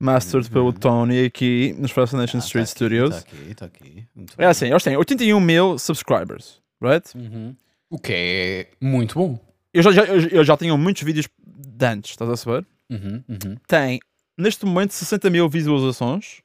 mastered 0.00 0.48
pelo 0.50 0.72
Tony 0.72 1.24
aqui 1.24 1.74
nos 1.78 1.90
Fascination 1.90 2.38
Street 2.38 2.66
Está 2.66 2.84
Uhum. 2.84 2.88
Studios. 2.88 3.14
Ah, 3.14 3.18
aqui, 3.18 3.36
está 3.50 3.64
aqui, 3.66 3.84
está 3.84 3.86
aqui. 3.86 4.06
Muito 4.14 4.34
É 4.38 4.46
assim, 4.46 4.66
eles 4.66 4.82
têm 4.82 4.96
81 4.96 5.40
mil 5.40 5.78
subscribers, 5.78 6.60
right? 6.80 7.06
Uhum. 7.16 7.54
O 7.90 7.98
que 7.98 8.12
é 8.12 8.66
muito 8.80 9.14
bom. 9.18 9.38
Eu 9.72 9.82
já, 9.82 9.92
já, 9.92 10.04
eu, 10.04 10.28
eu 10.28 10.44
já 10.44 10.56
tenho 10.56 10.76
muitos 10.76 11.02
vídeos 11.02 11.28
de 11.46 11.86
antes, 11.86 12.10
estás 12.10 12.30
a 12.30 12.36
saber? 12.36 12.66
Uhum, 12.90 13.22
uhum. 13.28 13.56
Tem, 13.66 14.00
neste 14.36 14.64
momento, 14.64 14.92
60 14.92 15.30
mil 15.30 15.48
visualizações. 15.48 16.40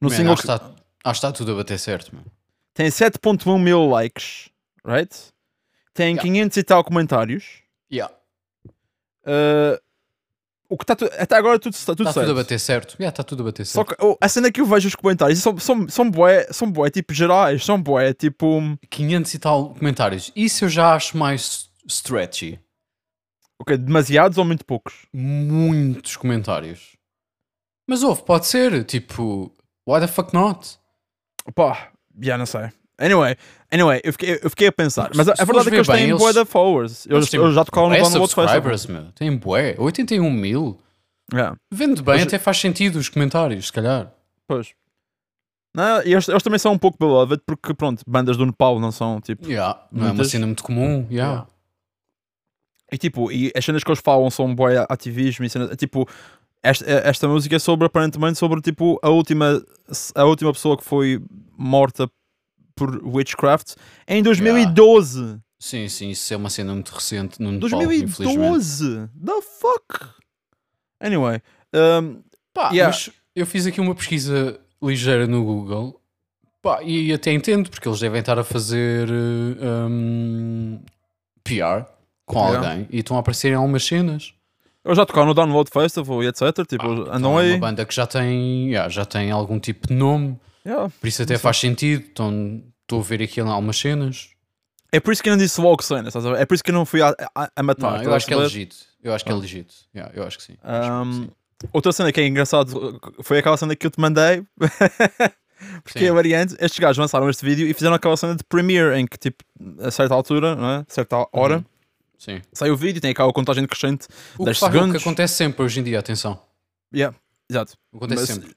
No 0.00 0.08
Man, 0.08 0.16
single 0.16 0.32
acho, 0.34 0.42
que 0.42 0.50
está, 0.52 0.64
acho 0.64 0.74
que 1.20 1.26
está 1.26 1.32
tudo 1.32 1.52
a 1.52 1.56
bater 1.56 1.78
certo, 1.78 2.14
meu. 2.14 2.24
tem 2.74 2.88
7.1 2.88 3.58
mil 3.60 3.88
likes, 3.88 4.50
right? 4.84 5.14
Tem 5.94 6.14
Yeah. 6.14 6.22
500 6.22 6.56
e 6.56 6.62
tal 6.64 6.84
comentários. 6.84 7.44
Yeah. 7.92 8.12
Uh, 9.24 9.78
o 10.68 10.76
que 10.76 10.84
está 10.84 10.96
tu- 10.96 11.04
até 11.18 11.36
agora 11.36 11.58
tudo, 11.58 11.74
está 11.74 11.92
tudo 11.94 12.02
Está 12.08 12.14
certo. 12.14 12.26
tudo 12.28 12.38
a 12.38 12.42
bater 12.42 12.58
certo. 12.58 12.94
Yeah, 12.98 13.08
está 13.12 13.22
tudo 13.22 13.42
a 13.42 13.46
bater 13.46 13.64
Só 13.66 13.84
certo. 13.84 13.96
que 13.96 14.04
oh, 14.04 14.16
a 14.20 14.28
cena 14.28 14.50
que 14.50 14.60
eu 14.60 14.66
vejo 14.66 14.88
os 14.88 14.94
comentários 14.94 15.38
são, 15.38 15.56
são, 15.58 15.88
são 15.88 16.10
bué, 16.10 16.46
são 16.52 16.70
bué, 16.70 16.90
tipo, 16.90 17.12
gerais, 17.14 17.64
são 17.64 17.80
bué, 17.80 18.12
tipo, 18.14 18.60
500 18.90 19.34
e 19.34 19.38
tal 19.38 19.74
comentários. 19.74 20.32
Isso 20.34 20.64
eu 20.64 20.68
já 20.68 20.94
acho 20.94 21.16
mais 21.16 21.70
stretchy. 21.88 22.58
ok, 23.60 23.76
demasiados 23.76 24.38
ou 24.38 24.44
muito 24.44 24.64
poucos? 24.64 25.06
Muitos 25.12 26.16
comentários. 26.16 26.96
Mas 27.88 28.02
houve, 28.02 28.22
pode 28.24 28.46
ser. 28.46 28.84
Tipo, 28.84 29.52
why 29.86 30.00
the 30.00 30.06
fuck 30.08 30.32
not? 30.32 30.78
Pá, 31.54 31.92
já 32.20 32.38
não 32.38 32.46
sei. 32.46 32.70
Anyway, 32.98 33.36
anyway, 33.72 34.00
eu 34.04 34.12
fiquei, 34.12 34.38
eu 34.42 34.50
fiquei 34.50 34.68
a 34.68 34.72
pensar. 34.72 35.10
Mas 35.14 35.28
a, 35.28 35.34
Se 35.34 35.42
a 35.42 35.44
verdade 35.44 35.68
é 35.68 35.70
que 35.70 35.76
eles 35.76 35.86
têm 35.88 36.16
bué 36.16 36.32
de 36.32 36.44
followers. 36.44 37.06
Eles, 37.06 37.32
Eles 37.32 37.34
eles 37.34 37.54
já 37.54 37.64
tocaram 37.64 37.88
no 37.88 37.94
bué 37.94 38.00
Download 38.02 38.20
Festival. 38.26 38.48
subscribers, 38.48 38.86
meu. 38.86 39.12
Tem 39.12 39.36
bué. 39.36 39.74
81 39.78 40.30
mil. 40.30 40.78
Yeah. 41.32 41.56
Vende 41.72 42.02
bem, 42.02 42.14
Mas- 42.16 42.22
até 42.26 42.38
faz 42.38 42.58
sentido 42.58 42.96
os 42.98 43.08
comentários, 43.08 43.66
se 43.66 43.72
calhar. 43.72 44.12
Pois. 44.46 44.74
Não, 45.76 46.02
e 46.04 46.12
eles, 46.12 46.28
eles 46.28 46.42
também 46.42 46.58
são 46.58 46.72
um 46.72 46.78
pouco 46.78 46.96
beloved 47.00 47.42
porque, 47.44 47.74
pronto, 47.74 48.02
bandas 48.06 48.36
do 48.36 48.46
Nepal 48.46 48.78
não 48.78 48.92
são 48.92 49.20
tipo. 49.20 49.48
Yeah, 49.48 49.84
não 49.90 50.06
é 50.06 50.12
uma 50.12 50.24
cena 50.24 50.46
muito 50.46 50.62
comum. 50.62 51.04
Yeah. 51.10 51.32
Yeah. 51.32 51.46
E 52.92 52.98
tipo, 52.98 53.32
e 53.32 53.50
as 53.56 53.64
cenas 53.64 53.82
que 53.82 53.90
eles 53.90 54.00
falam 54.00 54.30
são 54.30 54.54
boy 54.54 54.74
ativismo 54.88 55.44
e 55.44 55.50
cenas. 55.50 55.74
Tipo, 55.76 56.08
esta, 56.62 56.84
esta 56.88 57.26
música 57.26 57.56
é 57.56 57.58
sobre, 57.58 57.86
aparentemente, 57.86 58.38
sobre 58.38 58.60
tipo 58.60 59.00
a 59.02 59.08
última, 59.08 59.60
a 60.14 60.24
última 60.24 60.52
pessoa 60.52 60.76
que 60.76 60.84
foi 60.84 61.20
morta 61.58 62.08
por 62.74 63.00
witchcraft 63.06 63.74
em 64.08 64.22
2012. 64.22 65.38
Sim, 65.58 65.88
sim, 65.88 66.10
isso 66.10 66.32
é 66.32 66.36
uma 66.36 66.50
cena 66.50 66.74
muito 66.74 66.90
recente 66.90 67.40
no 67.40 67.50
Nepal, 67.52 67.82
infelizmente. 67.92 68.36
2012! 68.38 69.08
The 69.24 69.40
fuck? 69.60 70.10
Anyway. 71.00 71.40
Um, 71.74 72.22
Pá, 72.52 72.70
Yeah. 72.70 72.86
mas 72.94 73.10
eu 73.34 73.46
fiz 73.46 73.66
aqui 73.66 73.80
uma 73.80 73.94
pesquisa 73.94 74.60
ligeira 74.82 75.26
no 75.26 75.42
Google 75.44 76.00
pá, 76.62 76.82
e 76.82 77.12
até 77.12 77.32
entendo, 77.32 77.68
porque 77.70 77.88
eles 77.88 77.98
devem 77.98 78.20
estar 78.20 78.38
a 78.38 78.44
fazer 78.44 79.08
eh, 79.08 79.66
um, 79.88 80.80
PR 81.42 81.84
com 82.26 82.38
Yeah. 82.46 82.68
alguém 82.70 82.88
e 82.90 82.98
estão 83.00 83.16
a 83.16 83.20
aparecer 83.20 83.50
em 83.52 83.54
algumas 83.54 83.84
cenas. 83.84 84.32
eu 84.84 84.94
já 84.94 85.04
tocaram 85.06 85.26
no 85.28 85.34
Download 85.34 85.68
Festival 85.70 86.22
e 86.22 86.26
etc. 86.28 86.42
Tipo, 86.68 86.84
Então 86.92 87.12
andam 87.12 87.40
é 87.40 87.44
aí. 87.44 87.50
uma 87.52 87.58
banda 87.58 87.84
que 87.84 87.94
já 87.94 88.06
tem, 88.06 88.68
yeah, 88.68 88.88
já 88.88 89.04
tem 89.04 89.30
algum 89.30 89.58
tipo 89.58 89.88
de 89.88 89.94
nome, 89.94 90.38
Yeah. 90.66 90.90
por 91.00 91.06
isso 91.06 91.22
até 91.22 91.36
faz 91.38 91.58
sentido. 91.58 92.04
Então 92.10 92.62
estou 92.82 93.00
a 93.00 93.02
ver 93.02 93.22
aqui 93.22 93.40
algumas 93.40 93.76
cenas. 93.78 94.30
É 94.92 95.00
por 95.00 95.12
isso 95.12 95.22
que 95.22 95.28
eu 95.28 95.32
não 95.32 95.38
disse 95.38 95.60
logo 95.60 95.82
cenas, 95.82 96.08
estás 96.08 96.24
a 96.24 96.32
ver? 96.32 96.40
É 96.42 96.46
por 96.46 96.54
isso 96.54 96.62
que 96.62 96.70
eu 96.70 96.74
não 96.74 96.86
fui 96.86 97.02
a, 97.02 97.14
a, 97.34 97.50
a 97.56 97.62
matar. 97.62 97.98
Não, 97.98 98.02
eu 98.04 98.14
acho 98.14 98.26
que 98.26 98.32
é 98.32 98.36
legítimo. 98.36 98.80
Eu 99.02 99.12
acho 99.12 99.24
que 99.24 99.30
é 99.32 99.34
legítimo. 99.34 99.80
Yeah, 99.94 100.12
eu 100.16 100.24
acho 100.24 100.38
que 100.38 100.44
sim. 100.44 100.56
Acho 100.62 101.10
que 101.10 101.14
sim. 101.16 101.30
outra 101.72 101.92
cena 101.92 102.12
que 102.12 102.20
é 102.20 102.26
engraçado 102.26 103.00
foi 103.22 103.38
aquela 103.38 103.56
cena 103.56 103.74
que 103.74 103.86
eu 103.86 103.90
te 103.90 104.00
mandei. 104.00 104.42
Porque 105.82 106.00
Sim. 106.00 106.08
a 106.08 106.12
variante, 106.12 106.54
estes 106.60 106.78
gajos 106.78 106.98
lançaram 106.98 107.30
este 107.30 107.44
vídeo 107.44 107.66
e 107.66 107.72
fizeram 107.72 107.94
aquela 107.94 108.16
cena 108.18 108.34
de 108.34 108.44
premiere 108.44 108.98
em 109.00 109.06
que, 109.06 109.16
tipo, 109.16 109.42
a 109.80 109.90
certa 109.90 110.12
altura, 110.12 110.54
não 110.54 110.68
é? 110.68 110.76
a 110.78 110.84
certa 110.88 111.26
hora, 111.32 111.58
Uhum. 111.58 111.64
Sim. 112.18 112.42
sai 112.52 112.70
o 112.70 112.76
vídeo, 112.76 113.00
tem 113.00 113.12
aquela 113.12 113.32
contagem 113.32 113.66
crescente. 113.66 114.06
O 114.34 114.38
que, 114.38 114.44
10 114.46 114.58
faz, 114.58 114.62
o 114.70 114.72
que 114.72 114.78
segundos. 114.82 115.02
acontece 115.02 115.34
sempre 115.34 115.62
hoje 115.62 115.80
em 115.80 115.82
dia, 115.84 115.98
atenção. 116.00 116.38
Yeah, 116.94 117.16
exato. 117.48 117.78
Acontece 117.94 118.20
Mas- 118.20 118.30
sempre. 118.30 118.54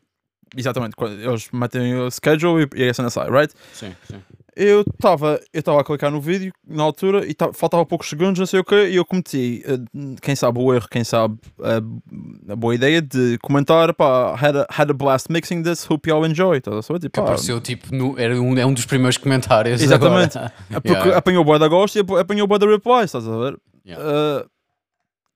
Exatamente. 0.56 0.94
Eles 1.00 1.50
metem 1.52 1.96
o 1.96 2.10
schedule 2.12 2.68
e, 2.76 2.84
e 2.86 2.90
a 2.90 2.94
cena 2.94 3.10
sai, 3.10 3.30
right? 3.30 3.54
Sim, 3.74 3.94
sim. 4.10 4.22
Eu 4.60 4.82
estava 4.82 5.40
eu 5.54 5.60
estava 5.60 5.82
a 5.82 5.84
clicar 5.84 6.10
no 6.10 6.20
vídeo 6.20 6.52
na 6.68 6.82
altura 6.82 7.24
e 7.28 7.34
ta- 7.36 7.54
faltava 7.54 7.86
poucos 7.86 8.10
segundos, 8.10 8.40
não 8.40 8.46
sei 8.48 8.60
o 8.60 8.64
quê, 8.64 8.88
e 8.90 8.96
eu 8.96 9.06
cometi, 9.06 9.64
eh, 9.64 9.78
quem 10.20 10.36
sabe 10.36 10.58
o 10.60 10.74
erro, 10.74 10.88
quem 10.90 11.04
sabe 11.04 11.38
eh, 11.62 12.52
a 12.52 12.56
boa 12.56 12.74
ideia 12.74 13.00
de 13.00 13.38
comentar, 13.44 13.94
pá, 13.94 14.34
had 14.34 14.56
a, 14.58 14.66
had 14.76 14.90
a 14.90 14.94
blast 14.96 15.28
mixing 15.32 15.62
this, 15.62 15.86
hope 15.88 16.10
you 16.10 16.16
all 16.16 16.26
enjoy. 16.26 16.58
Estás 16.58 16.76
a 16.76 16.82
saber? 16.82 17.02
Tipo, 17.02 17.14
Que 17.14 17.20
apareceu 17.20 17.62
tipo, 17.62 17.94
no, 17.96 18.18
era 18.20 18.34
um, 18.42 18.58
é 18.58 18.66
um 18.66 18.74
dos 18.74 18.88
primeiros 18.88 19.18
comentários. 19.18 19.80
Exatamente. 19.80 20.36
agora. 20.40 20.54
porque 20.82 20.88
Yeah. 21.06 21.18
apanhou 21.18 21.44
boa 21.44 21.60
da 21.60 21.68
gosto 21.68 21.98
e 21.98 22.00
ap- 22.00 22.12
apanhou 22.20 22.48
boa 22.48 22.58
da 22.58 22.66
replies, 22.66 23.04
estás 23.06 23.28
a 23.28 23.38
ver? 23.38 23.58
Yeah. 23.86 24.04
Eh, 24.04 24.46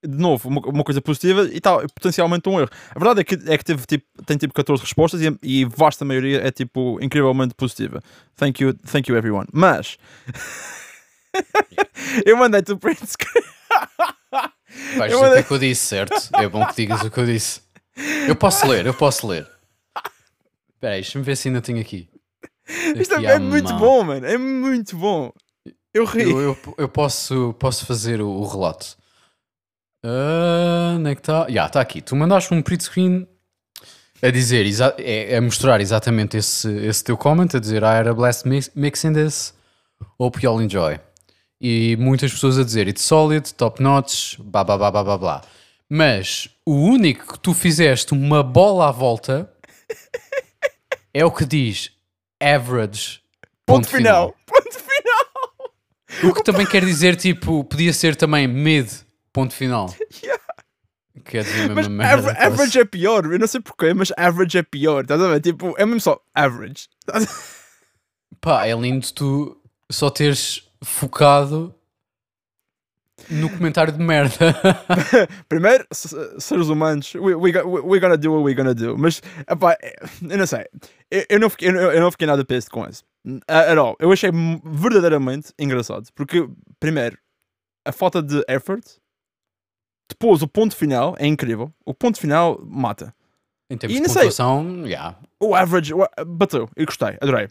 de 0.03 0.17
novo, 0.17 0.49
uma, 0.49 0.61
uma 0.61 0.83
coisa 0.83 0.99
positiva 1.01 1.43
e 1.51 1.59
tal, 1.61 1.79
potencialmente 1.89 2.49
um 2.49 2.59
erro. 2.59 2.69
A 2.95 2.99
verdade 2.99 3.21
é 3.21 3.23
que, 3.23 3.35
é 3.51 3.57
que 3.57 3.63
teve, 3.63 3.85
tipo, 3.85 4.05
tem 4.25 4.35
tipo 4.37 4.53
14 4.53 4.81
respostas 4.83 5.21
e, 5.21 5.27
a- 5.27 5.35
e 5.43 5.65
vasta 5.65 6.03
maioria 6.03 6.41
é 6.45 6.51
tipo 6.51 6.97
incrivelmente 7.01 7.53
positiva. 7.53 8.01
Thank 8.35 8.63
you, 8.63 8.73
thank 8.73 9.09
you 9.09 9.17
everyone. 9.17 9.47
Mas 9.53 9.97
eu 12.25 12.37
mandei-te 12.37 12.71
o 12.71 12.77
print 12.77 13.05
screen. 13.05 13.43
Vais 14.97 15.11
dizer 15.11 15.25
o 15.27 15.31
que 15.33 15.39
é 15.39 15.43
que 15.43 15.51
eu 15.51 15.59
disse, 15.59 15.85
certo? 15.85 16.29
É 16.35 16.47
bom 16.47 16.65
que 16.67 16.75
digas 16.75 17.01
o 17.01 17.11
que 17.11 17.17
eu 17.19 17.25
disse. 17.25 17.61
Eu 18.27 18.35
posso 18.35 18.65
ler, 18.67 18.85
eu 18.85 18.93
posso 18.93 19.27
ler. 19.27 19.47
Espera 20.75 20.95
aí, 20.95 21.01
deixa-me 21.01 21.23
ver 21.23 21.35
se 21.37 21.47
ainda 21.49 21.61
tenho 21.61 21.79
aqui. 21.79 22.09
Isto 22.95 23.15
é, 23.15 23.25
é 23.25 23.39
muito 23.39 23.69
mão. 23.69 23.79
bom, 23.79 24.03
mano. 24.03 24.25
É 24.25 24.37
muito 24.37 24.95
bom. 24.95 25.31
Eu 25.93 26.05
ri. 26.05 26.23
Eu, 26.23 26.39
eu, 26.41 26.57
eu 26.77 26.89
posso, 26.89 27.53
posso 27.59 27.85
fazer 27.85 28.21
o, 28.21 28.29
o 28.29 28.47
relato. 28.47 28.97
Ah, 30.03 30.95
onde 30.97 31.11
é 31.11 31.15
que 31.15 31.21
está? 31.21 31.47
Já, 31.49 31.65
está 31.67 31.81
aqui. 31.81 32.01
Tu 32.01 32.15
mandaste 32.15 32.53
um 32.53 32.61
print 32.61 32.83
screen 32.83 33.27
a 34.21 34.29
dizer, 34.29 34.65
é, 34.99 35.37
a 35.37 35.41
mostrar 35.41 35.81
exatamente 35.81 36.37
esse, 36.37 36.69
esse 36.85 37.03
teu 37.03 37.17
comment, 37.17 37.47
a 37.53 37.59
dizer 37.59 37.81
I 37.81 37.99
had 37.99 38.07
a 38.07 38.13
blast 38.13 38.47
mix, 38.47 38.71
mixing 38.75 39.13
this, 39.13 39.53
hope 40.19 40.39
you 40.43 40.51
all 40.51 40.61
enjoy. 40.61 40.99
E 41.59 41.95
muitas 41.97 42.31
pessoas 42.31 42.57
a 42.57 42.63
dizer 42.63 42.87
it's 42.87 43.03
solid, 43.03 43.53
top 43.53 43.81
notch, 43.81 44.37
blá 44.39 44.63
blá 44.63 44.77
blá 44.77 44.91
blá 44.91 45.03
blá 45.03 45.17
blá. 45.17 45.41
Mas 45.89 46.49
o 46.65 46.73
único 46.73 47.33
que 47.33 47.39
tu 47.39 47.53
fizeste 47.53 48.13
uma 48.13 48.41
bola 48.41 48.89
à 48.89 48.91
volta 48.91 49.51
é 51.13 51.25
o 51.25 51.31
que 51.31 51.45
diz 51.45 51.91
average. 52.41 53.19
Ponto, 53.65 53.87
final. 53.87 54.33
Ponto 54.45 54.79
final. 54.79 56.29
O 56.31 56.33
que 56.33 56.43
também 56.43 56.65
quer 56.65 56.83
dizer, 56.83 57.15
tipo, 57.15 57.63
podia 57.63 57.93
ser 57.93 58.15
também 58.15 58.47
mid, 58.47 58.89
ponto 59.33 59.53
final. 59.53 59.93
Quer 61.25 61.43
dizer 61.43 61.67
Mas 61.67 61.87
mesma 61.87 62.03
merda. 62.03 62.31
aver- 62.31 62.41
average 62.41 62.79
é 62.79 62.85
pior. 62.85 63.25
Eu 63.25 63.37
não 63.37 63.45
sei 63.47 63.59
porquê, 63.61 63.93
mas 63.93 64.11
average 64.17 64.57
é 64.57 64.63
pior. 64.63 65.03
Estás 65.03 65.21
a 65.21 65.27
ver? 65.27 65.41
Tipo, 65.41 65.75
é 65.77 65.85
mesmo 65.85 65.99
só 66.01 66.19
average. 66.33 66.87
Pá, 68.39 68.65
é 68.65 68.73
lindo 68.73 69.05
tu 69.13 69.61
só 69.91 70.09
teres 70.09 70.67
focado 70.83 71.75
no 73.29 73.49
comentário 73.51 73.93
de 73.93 73.99
merda. 73.99 74.33
Primeiro, 75.47 75.85
seres 75.91 76.67
humanos, 76.69 77.13
we, 77.13 77.35
we, 77.35 77.51
we- 77.61 77.99
gonna 77.99 78.17
do 78.17 78.31
what 78.33 78.43
we're 78.43 78.55
gonna 78.55 78.73
do. 78.73 78.97
Mas, 78.97 79.21
epá, 79.47 79.77
eu 80.27 80.37
não 80.37 80.47
sei. 80.47 80.65
Eu, 81.11 81.25
eu 81.29 81.39
não 81.39 81.49
fiquei, 81.49 81.69
eu, 81.69 81.75
eu 81.91 82.01
não 82.01 82.09
fiquei 82.09 82.25
nada 82.25 82.43
pissed 82.43 82.71
com 82.71 82.87
isso. 82.87 83.03
At 83.47 83.77
all. 83.77 83.95
Eu 83.99 84.11
achei 84.11 84.31
verdadeiramente 84.63 85.53
engraçado. 85.59 86.07
Porque, 86.15 86.49
primeiro, 86.79 87.17
a 87.85 87.91
falta 87.91 88.23
de 88.23 88.43
effort. 88.47 88.83
Depois 90.11 90.41
o 90.41 90.47
ponto 90.47 90.75
final 90.75 91.15
é 91.17 91.25
incrível. 91.27 91.71
O 91.85 91.93
ponto 91.93 92.19
final 92.19 92.59
mata. 92.63 93.13
Em 93.69 93.77
termos 93.77 93.97
E 93.97 94.01
de 94.01 94.07
pontuação, 94.07 94.85
yeah. 94.85 95.17
O 95.39 95.55
average 95.55 95.93
o- 95.93 96.07
bateu. 96.27 96.69
Eu 96.75 96.85
gostei, 96.85 97.17
adorei. 97.21 97.47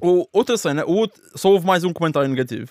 O, 0.00 0.26
outra 0.32 0.56
cena, 0.56 0.84
o 0.84 0.92
outro- 0.92 1.20
só 1.36 1.50
houve 1.50 1.66
mais 1.66 1.84
um 1.84 1.92
comentário 1.92 2.28
negativo. 2.28 2.70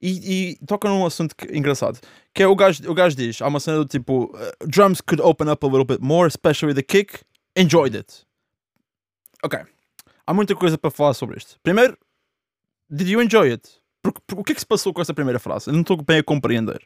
E, 0.00 0.50
e 0.60 0.66
toca 0.66 0.88
num 0.88 1.06
assunto 1.06 1.34
que- 1.36 1.56
engraçado. 1.56 2.00
Que 2.34 2.42
é 2.42 2.46
o 2.46 2.56
gajo, 2.56 2.90
o 2.90 2.94
gajo 2.94 3.14
diz: 3.16 3.40
há 3.40 3.46
uma 3.46 3.60
cena 3.60 3.78
do 3.78 3.84
tipo, 3.86 4.24
uh, 4.36 4.66
drums 4.66 5.00
could 5.00 5.22
open 5.22 5.48
up 5.48 5.64
a 5.64 5.68
little 5.68 5.84
bit 5.84 6.00
more, 6.02 6.26
especially 6.26 6.74
the 6.74 6.82
kick. 6.82 7.20
Enjoyed 7.56 7.96
it. 7.96 8.26
Ok. 9.44 9.60
Há 10.26 10.34
muita 10.34 10.54
coisa 10.56 10.76
para 10.76 10.90
falar 10.90 11.14
sobre 11.14 11.36
isto. 11.38 11.56
Primeiro, 11.62 11.96
did 12.90 13.08
you 13.08 13.20
enjoy 13.22 13.50
it? 13.52 13.68
Porque, 14.02 14.20
porque- 14.26 14.40
o 14.40 14.44
que 14.44 14.52
é 14.52 14.54
que 14.54 14.60
se 14.60 14.66
passou 14.66 14.92
com 14.92 15.00
essa 15.00 15.14
primeira 15.14 15.38
frase? 15.38 15.68
Eu 15.68 15.72
não 15.74 15.82
estou 15.82 15.96
bem 16.02 16.18
a 16.18 16.22
compreender. 16.24 16.84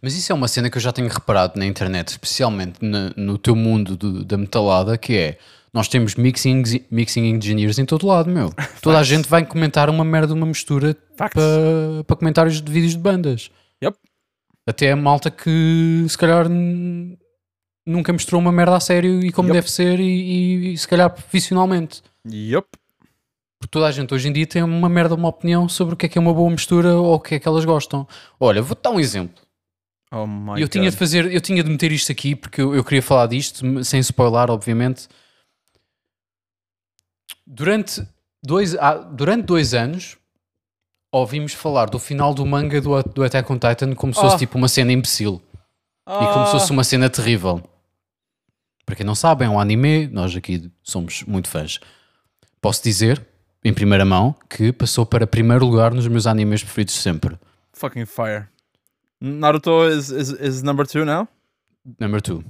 Mas 0.00 0.14
isso 0.16 0.30
é 0.32 0.34
uma 0.34 0.48
cena 0.48 0.68
que 0.70 0.76
eu 0.76 0.82
já 0.82 0.92
tenho 0.92 1.08
reparado 1.08 1.58
na 1.58 1.64
internet, 1.66 2.08
especialmente 2.08 2.74
na- 2.80 3.12
no 3.16 3.38
teu 3.38 3.54
mundo 3.56 3.96
do- 3.96 4.24
da 4.24 4.36
metalada, 4.36 4.96
que 4.98 5.16
é 5.16 5.38
nós 5.72 5.88
temos 5.88 6.14
mixing, 6.16 6.62
mixing 6.90 7.24
engineers 7.30 7.78
em 7.78 7.84
todo 7.86 8.06
lado, 8.06 8.30
meu. 8.30 8.52
Toda 8.82 8.98
a 8.98 9.02
gente 9.02 9.28
vai 9.28 9.44
comentar 9.46 9.88
uma 9.88 10.04
merda, 10.04 10.34
uma 10.34 10.44
mistura 10.46 10.94
para 11.16 11.30
pa 12.06 12.16
comentários 12.16 12.60
de 12.60 12.70
vídeos 12.70 12.92
de 12.92 12.98
bandas. 12.98 13.50
Yep. 13.82 13.96
Até 14.66 14.92
a 14.92 14.96
malta 14.96 15.30
que 15.30 16.04
se 16.08 16.16
calhar 16.18 16.46
nunca 17.86 18.12
mostrou 18.12 18.40
uma 18.40 18.52
merda 18.52 18.76
a 18.76 18.80
sério 18.80 19.20
e 19.24 19.32
como 19.32 19.48
Yep. 19.48 19.54
deve 19.58 19.70
ser 19.70 19.98
e, 20.00 20.72
e- 20.72 20.78
se 20.78 20.86
calhar 20.86 21.10
profissionalmente. 21.10 22.02
Yup. 22.30 22.66
Porque 23.58 23.70
toda 23.70 23.86
a 23.86 23.92
gente 23.92 24.12
hoje 24.12 24.28
em 24.28 24.32
dia 24.32 24.46
tem 24.46 24.62
uma 24.62 24.88
merda, 24.88 25.14
uma 25.14 25.28
opinião 25.28 25.68
sobre 25.68 25.94
o 25.94 25.96
que 25.96 26.06
é 26.06 26.08
que 26.08 26.18
é 26.18 26.20
uma 26.20 26.34
boa 26.34 26.50
mistura 26.50 26.94
ou 26.96 27.14
o 27.14 27.20
que 27.20 27.36
é 27.36 27.38
que 27.38 27.46
elas 27.48 27.64
gostam. 27.64 28.06
Olha, 28.38 28.60
vou-te 28.60 28.82
dar 28.82 28.90
um 28.90 29.00
exemplo. 29.00 29.42
Oh 30.12 30.26
my 30.26 30.60
eu 30.60 30.68
tinha 30.68 30.90
de 30.90 30.96
fazer, 30.96 31.32
eu 31.32 31.40
tinha 31.40 31.64
de 31.64 31.70
meter 31.70 31.90
isto 31.90 32.12
aqui 32.12 32.36
porque 32.36 32.60
eu, 32.60 32.74
eu 32.74 32.84
queria 32.84 33.00
falar 33.02 33.26
disto, 33.26 33.82
sem 33.82 33.98
spoiler, 34.00 34.50
obviamente. 34.50 35.08
Durante 37.46 38.06
dois, 38.42 38.74
ah, 38.76 38.94
durante 38.94 39.44
dois 39.46 39.74
anos 39.74 40.16
ouvimos 41.10 41.52
falar 41.52 41.86
do 41.90 41.98
final 41.98 42.32
do 42.34 42.44
manga 42.46 42.80
do, 42.80 43.02
do 43.02 43.24
Attack 43.24 43.50
on 43.52 43.58
Titan 43.58 43.94
como 43.94 44.14
se 44.14 44.20
fosse 44.20 44.36
Ah. 44.36 44.38
tipo 44.38 44.56
uma 44.56 44.68
cena 44.68 44.92
imbecil 44.92 45.42
e 46.06 46.32
como 46.32 46.46
se 46.46 46.52
fosse 46.52 46.70
uma 46.70 46.84
cena 46.84 47.08
terrível. 47.10 47.62
Para 48.84 48.96
quem 48.96 49.06
não 49.06 49.14
sabe, 49.14 49.44
é 49.44 49.48
um 49.48 49.60
anime, 49.60 50.08
nós 50.08 50.34
aqui 50.34 50.70
somos 50.82 51.22
muito 51.22 51.48
fãs. 51.48 51.78
Posso 52.60 52.82
dizer, 52.82 53.24
em 53.64 53.72
primeira 53.72 54.04
mão, 54.04 54.34
que 54.50 54.72
passou 54.72 55.06
para 55.06 55.26
primeiro 55.26 55.64
lugar 55.64 55.94
nos 55.94 56.06
meus 56.08 56.26
animes 56.26 56.62
preferidos 56.62 56.94
sempre. 56.94 57.38
Fucking 57.72 58.04
fire. 58.06 58.48
Naruto 59.22 59.88
is, 59.88 60.10
is, 60.10 60.30
is 60.40 60.62
number 60.62 60.84
two 60.86 61.04
now? 61.04 61.28
Number 62.00 62.20
two. 62.20 62.42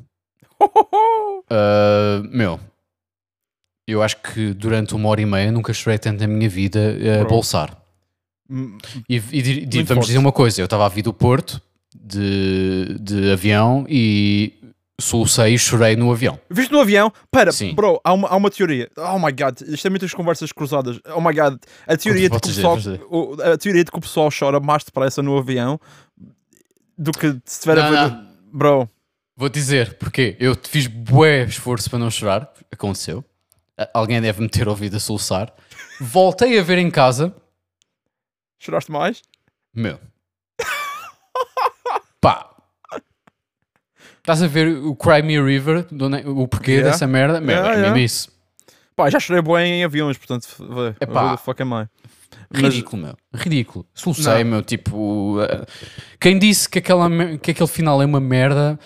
Uh, 1.51 2.23
meu, 2.31 2.59
eu 3.87 4.03
acho 4.03 4.17
que 4.23 4.55
durante 4.55 4.95
uma 4.95 5.09
hora 5.11 5.21
e 5.21 5.27
meia 5.27 5.53
nunca 5.53 5.71
chorei 5.75 5.99
tanto 5.99 6.21
na 6.21 6.27
minha 6.27 6.49
vida 6.49 6.97
a 7.21 7.25
bolsar. 7.25 7.77
Mm, 8.49 8.79
E, 9.07 9.17
e 9.17 9.43
di- 9.67 9.83
vamos 9.83 9.89
forte. 9.89 10.07
dizer 10.07 10.19
uma 10.19 10.33
coisa: 10.33 10.63
eu 10.63 10.65
estava 10.65 10.87
a 10.87 10.89
vir 10.89 11.03
do 11.03 11.13
Porto 11.13 11.61
de, 11.95 12.97
de 12.99 13.33
avião 13.33 13.85
e 13.89 14.55
solucei 14.99 15.55
e 15.55 15.59
chorei 15.59 15.95
no 15.97 16.11
avião. 16.11 16.39
Viste 16.49 16.73
no 16.73 16.81
avião? 16.81 17.13
Pera, 17.31 17.53
Sim. 17.53 17.75
bro, 17.75 18.01
há 18.03 18.13
uma, 18.15 18.29
há 18.29 18.37
uma 18.37 18.51
teoria. 18.51 18.89
Oh 18.97 19.19
my 19.19 19.33
god, 19.33 19.61
isto 19.67 19.87
é 19.87 19.91
muitas 19.91 20.15
conversas 20.15 20.53
cruzadas. 20.53 20.99
Oh 21.15 21.21
my 21.21 21.35
god, 21.35 21.59
a 21.87 21.97
teoria, 21.99 22.31
de 22.31 22.41
que 22.41 22.49
o 22.49 22.55
pessoal, 22.55 22.77
dizer, 22.79 23.01
a 23.53 23.59
teoria 23.59 23.85
de 23.85 23.91
que 23.91 23.99
o 23.99 24.01
pessoal 24.01 24.31
chora 24.37 24.59
mais 24.61 24.85
depressa 24.85 25.21
no 25.23 25.37
avião 25.37 25.79
do 27.03 27.13
que 27.13 27.31
se 27.45 27.55
estiver 27.59 27.79
a 27.79 27.91
Não, 27.91 28.09
ver. 28.11 28.29
Bro, 28.53 28.91
Vou 29.37 29.49
dizer 29.49 29.95
porque 29.99 30.37
eu 30.39 30.55
fiz 30.63 30.87
bué 30.87 31.45
esforço 31.45 31.89
para 31.91 31.99
não 31.99 32.11
chorar, 32.11 32.53
aconteceu. 32.71 33.25
A- 33.79 33.89
Alguém 33.95 34.21
deve 34.21 34.41
me 34.43 34.49
ter 34.49 34.69
ouvido 34.69 34.97
a 34.97 35.01
soluçar. 35.01 35.53
Voltei 36.01 36.59
a 36.59 36.63
ver 36.63 36.79
em 36.79 36.91
casa, 36.91 37.35
choraste 38.59 38.91
mais? 38.93 39.23
Meu. 39.75 39.99
Pá. 42.21 42.49
Estás 44.19 44.43
a 44.43 44.47
ver 44.47 44.77
o 44.79 44.95
Cry 44.95 45.23
Me 45.23 45.37
a 45.37 45.43
River, 45.45 45.87
onde- 45.93 46.29
o 46.29 46.47
porquê 46.47 46.73
Yeah. 46.73 46.91
dessa 46.93 47.07
merda? 47.07 47.41
Meu, 47.41 47.57
Yeah, 47.57 47.71
é 47.71 47.77
mesmo 47.77 47.87
yeah. 47.97 48.01
isso. 48.05 48.31
Pá, 48.95 49.11
já 49.11 49.19
chorei 49.19 49.43
bem 49.43 49.81
em 49.81 49.85
aviões, 49.85 50.17
portanto, 50.17 50.47
vê, 50.61 50.95
Epá. 51.01 51.37
Ridículo, 52.55 53.03
meu. 53.03 53.15
Ridículo. 53.35 53.87
Solucei, 53.95 54.45
Não. 54.45 54.51
meu. 54.51 54.63
Tipo, 54.63 55.41
eh, 55.43 55.65
quem 56.21 56.39
disse 56.39 56.69
que, 56.69 56.79
aquela, 56.79 57.09
que 57.39 57.51
aquele 57.53 57.69
final 57.69 58.01
é 58.03 58.07
uma 58.07 58.21
merda, 58.21 58.79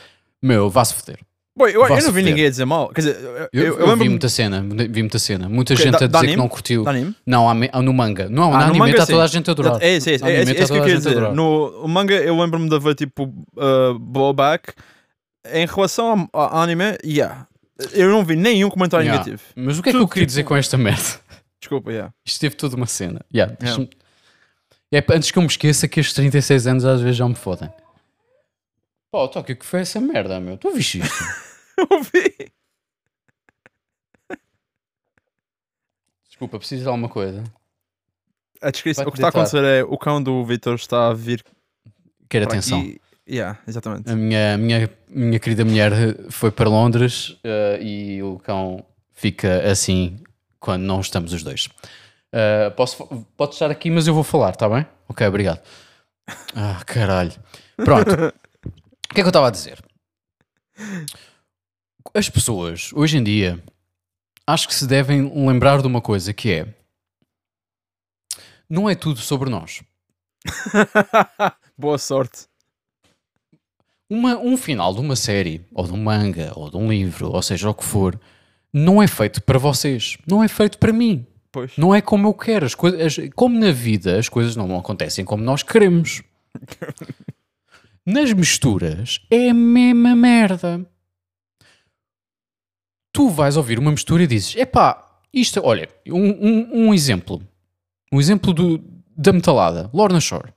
meu, 0.43 0.69
vá-se 0.71 0.95
foder. 0.95 1.19
Boy, 1.59 1.71
eu, 1.75 1.83
eu 1.83 1.89
não 1.89 1.97
vi 1.97 2.03
foder. 2.05 2.25
ninguém 2.25 2.47
a 2.47 2.51
dizer 2.51 2.65
mal. 2.67 2.89
Quer 2.91 3.01
dizer, 3.01 3.17
eu, 3.23 3.31
Eu, 3.31 3.49
eu, 3.53 3.79
eu 3.79 3.87
lembro 3.87 3.97
vi 4.05 4.09
muita 4.11 4.29
cena, 4.29 4.61
vi 4.63 5.03
muita 5.03 5.19
cena. 5.19 5.49
Muita 5.49 5.75
gente 5.75 5.93
da- 5.93 6.05
a 6.05 6.07
dizer 6.07 6.27
que 6.29 6.37
não 6.37 6.49
curtiu. 6.49 6.85
Não, 7.25 7.55
no 7.83 7.93
manga. 7.95 8.29
Não, 8.29 8.45
Ah, 8.45 8.47
no 8.47 8.53
no 8.59 8.63
anime 8.65 8.79
manga, 8.79 8.91
está 8.93 9.07
sim. 9.07 9.13
toda 9.13 9.25
a 9.25 9.27
gente 9.27 9.49
a 9.49 9.53
adorar. 9.53 9.79
É 9.83 9.97
isso, 9.97 10.11
é 10.11 10.15
isso. 10.17 10.25
No 10.25 10.31
É, 10.31 10.35
é, 10.35 10.37
anime 10.43 10.57
é 10.59 10.63
isso 10.63 10.73
que 10.73 10.79
eu 10.79 10.83
queria 10.83 10.99
dizer. 10.99 11.33
No 11.33 11.83
o 11.83 11.89
manga 11.89 12.15
eu 12.15 12.39
lembro-me 12.39 12.69
de 12.69 12.79
ver 12.79 12.95
tipo 12.95 13.25
uh, 13.57 13.99
blowback. 13.99 14.73
Em 15.53 15.65
relação 15.67 16.29
ao 16.33 16.43
ao 16.53 16.63
anime, 16.63 16.99
yeah. 17.05 17.47
Eu 17.93 18.11
não 18.11 18.25
vi 18.25 18.37
nenhum 18.37 18.69
comentário 18.69 19.05
Yeah. 19.05 19.25
negativo. 19.25 19.43
Mas 19.55 19.79
o 19.79 19.83
que 19.83 19.91
é 19.91 19.93
que 19.93 19.99
eu 19.99 20.09
queria 20.09 20.23
tipo- 20.23 20.27
dizer 20.29 20.45
com 20.45 20.57
esta 20.57 20.77
merda? 20.77 21.03
Desculpa, 21.67 21.91
yeah. 21.91 22.15
Isto 22.25 22.41
teve 22.41 22.55
toda 22.55 22.77
uma 22.77 22.87
cena. 22.87 23.21
Yeah, 23.35 23.57
deixa-me- 23.59 23.91
É, 24.93 25.05
antes 25.13 25.33
que 25.33 25.37
eu 25.39 25.43
me 25.43 25.49
esqueça 25.49 25.89
que 25.89 25.99
estes 25.99 26.15
36 26.15 26.65
anos 26.69 26.85
às 26.85 27.01
vezes 27.01 27.17
já 27.17 27.29
me 27.29 27.35
fodem. 27.35 27.69
Pô, 29.11 29.27
Tóquio, 29.27 29.57
que 29.57 29.67
foi 29.67 29.81
essa 29.81 30.01
merda, 30.01 30.39
meu? 30.39 30.57
Tu 30.57 30.71
viste 30.71 31.01
isto? 31.01 31.25
Eu 31.77 32.03
vi. 32.05 32.53
Desculpa, 36.29 36.59
preciso 36.59 36.83
de 36.83 36.89
alguma 36.89 37.09
coisa. 37.09 37.43
A 38.63 38.71
descrição, 38.71 39.05
o 39.07 39.11
que 39.11 39.17
está 39.19 39.27
a 39.27 39.31
acontecer 39.31 39.65
é 39.65 39.83
o 39.83 39.99
cão 39.99 40.23
do 40.23 40.45
Vitor 40.45 40.77
está 40.77 41.09
a 41.09 41.13
vir 41.15 41.45
para 42.29 42.45
atenção. 42.45 42.79
aqui. 42.81 43.01
Yeah, 43.29 43.59
exatamente. 43.67 44.09
A 44.09 44.15
minha, 44.15 44.57
minha, 44.57 44.91
minha 45.09 45.39
querida 45.41 45.65
mulher 45.65 45.91
foi 46.31 46.53
para 46.53 46.69
Londres 46.69 47.37
eh, 47.43 47.79
e 47.83 48.23
o 48.23 48.39
cão 48.39 48.85
fica 49.13 49.69
assim 49.69 50.21
quando 50.67 50.83
não 50.83 51.01
estamos 51.01 51.33
os 51.33 51.45
dois. 51.45 51.69
Eh, 52.33 52.71
posso, 52.71 53.07
pode 53.37 53.53
estar 53.53 53.71
aqui, 53.71 53.89
mas 53.89 54.09
eu 54.09 54.13
vou 54.15 54.25
falar, 54.25 54.51
está 54.51 54.69
bem? 54.69 54.85
Ok, 55.09 55.25
obrigado. 55.25 55.63
Ah, 56.57 56.83
caralho. 56.85 57.33
Pronto. 57.77 58.11
o 58.67 59.15
que 59.15 59.21
é 59.21 59.23
que 59.23 59.23
eu 59.23 59.29
estava 59.29 59.47
a 59.47 59.51
dizer? 59.53 59.79
As 62.13 62.29
pessoas, 62.29 62.91
hoje 62.93 63.17
em 63.17 63.23
dia, 63.23 63.63
acho 64.45 64.67
que 64.67 64.75
se 64.75 64.89
devem 64.89 65.33
lembrar 65.47 65.81
de 65.81 65.87
uma 65.87 66.01
coisa 66.01 66.35
que 66.35 66.51
é 66.51 66.75
não 68.69 68.91
é 68.91 68.97
tudo 68.97 69.21
sobre 69.21 69.49
nós. 69.49 69.85
Boa 71.79 71.97
sorte. 71.97 72.49
Uma- 74.11 74.37
um 74.37 74.57
final 74.57 74.93
de 74.93 75.01
uma 75.01 75.15
série, 75.15 75.65
ou 75.73 75.87
de 75.87 75.93
um 75.93 76.03
manga, 76.03 76.53
ou 76.57 76.69
de 76.69 76.77
um 76.77 76.89
livro, 76.91 77.31
ou 77.31 77.41
seja 77.43 77.71
o 77.71 77.75
que 77.75 77.85
for, 77.85 78.19
não 78.73 79.03
é 79.03 79.07
feito 79.07 79.43
para 79.43 79.59
vocês, 79.59 80.19
não 80.29 80.43
é 80.43 80.49
feito 80.49 80.79
para 80.79 80.93
mim, 80.93 81.27
Pois. 81.53 81.77
não 81.77 81.95
é 81.95 82.01
como 82.01 82.29
eu 82.29 82.35
quero. 82.35 82.67
As 82.67 82.75
coisas, 82.75 83.17
como 83.35 83.59
na 83.59 83.71
vida, 83.73 84.19
as 84.19 84.29
coisas 84.29 84.55
não 84.57 84.79
acontecem 84.79 85.25
como 85.25 85.43
nós 85.43 85.63
queremos. 85.63 86.23
Nas 88.09 88.33
misturas 88.33 89.21
é 89.31 89.51
a 89.51 89.55
mesma 89.55 90.15
merda. 90.15 90.87
Tu 93.13 93.29
vais 93.31 93.57
ouvir 93.57 93.79
uma 93.79 93.91
mistura 93.91 94.23
e 94.23 94.27
dizes: 94.27 94.55
epá, 94.57 95.21
isto, 95.33 95.61
olha, 95.65 95.89
um, 96.07 96.29
um, 96.31 96.87
um 96.89 96.95
exemplo. 96.95 97.43
Um 98.13 98.21
exemplo 98.21 98.53
do, 98.53 98.79
da 99.17 99.33
metalada, 99.33 99.91
Lorna 99.93 100.21
Shore. 100.21 100.53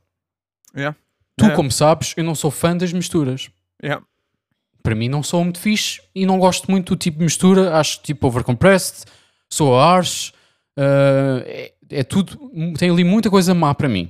Yeah. 0.76 0.96
Tu, 1.38 1.46
É. 1.46 1.56
como 1.56 1.72
sabes, 1.72 2.14
eu 2.18 2.24
não 2.24 2.36
sou 2.36 2.52
fã 2.52 2.78
das 2.78 2.94
misturas. 2.94 3.50
Yeah. 3.84 4.06
Para 4.82 4.96
mim 4.96 5.10
não 5.10 5.22
sou 5.22 5.44
muito 5.44 5.60
fixe 5.60 6.02
e 6.16 6.26
não 6.26 6.40
gosto 6.40 6.70
muito 6.72 6.96
do 6.96 6.98
tipo 7.00 7.18
de 7.20 7.24
mistura. 7.26 7.76
Acho 7.78 8.00
tipo 8.02 8.28
overcompressed, 8.28 9.06
sou 9.50 9.76
harsh, 9.78 10.32
ah, 10.78 11.44
é, 11.46 11.74
é 11.90 12.04
tudo, 12.04 12.52
tem 12.78 12.90
ali 12.90 13.04
muita 13.04 13.30
coisa 13.30 13.54
má 13.54 13.74
para 13.76 13.90
mim. 13.90 14.10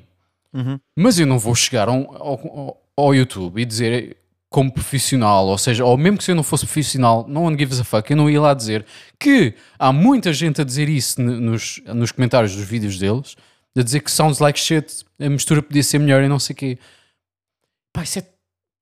Uhum. 0.54 0.80
Mas 0.98 1.20
eu 1.20 1.26
não 1.28 1.38
vou 1.40 1.54
chegar 1.56 1.88
ao, 1.90 1.96
ao- 2.16 2.82
ao 2.98 3.16
YouTube 3.16 3.62
e 3.62 3.66
dizer 3.66 4.18
como 4.52 4.72
profissional, 4.72 5.46
ou 5.46 5.58
seja, 5.60 5.86
ou 5.86 5.96
mesmo 5.96 6.18
que 6.18 6.24
se 6.24 6.32
eu 6.32 6.36
não 6.36 6.42
fosse 6.42 6.66
profissional, 6.66 7.24
no 7.28 7.44
one 7.44 7.56
gives 7.58 7.80
a 7.80 7.84
fuck, 7.84 8.10
eu 8.10 8.18
não 8.18 8.28
ia 8.28 8.42
lá 8.42 8.54
dizer 8.56 8.84
que 9.20 9.54
há 9.78 9.94
muita 9.94 10.34
gente 10.34 10.60
a 10.60 10.64
dizer 10.64 10.90
isso 10.90 11.22
nos, 11.22 11.80
nos 11.86 12.12
comentários 12.12 12.56
dos 12.56 12.66
vídeos 12.68 12.98
deles, 12.98 13.36
a 13.78 13.82
dizer 13.84 14.00
que 14.00 14.10
sounds 14.10 14.40
like 14.40 14.60
shit, 14.60 15.06
a 15.20 15.30
mistura 15.30 15.62
podia 15.62 15.84
ser 15.84 16.00
melhor 16.00 16.24
e 16.24 16.28
não 16.28 16.40
sei 16.40 16.54
o 16.56 16.58
quê. 16.58 16.80
Pá, 17.94 18.02
isso 18.02 18.18
é... 18.20 18.24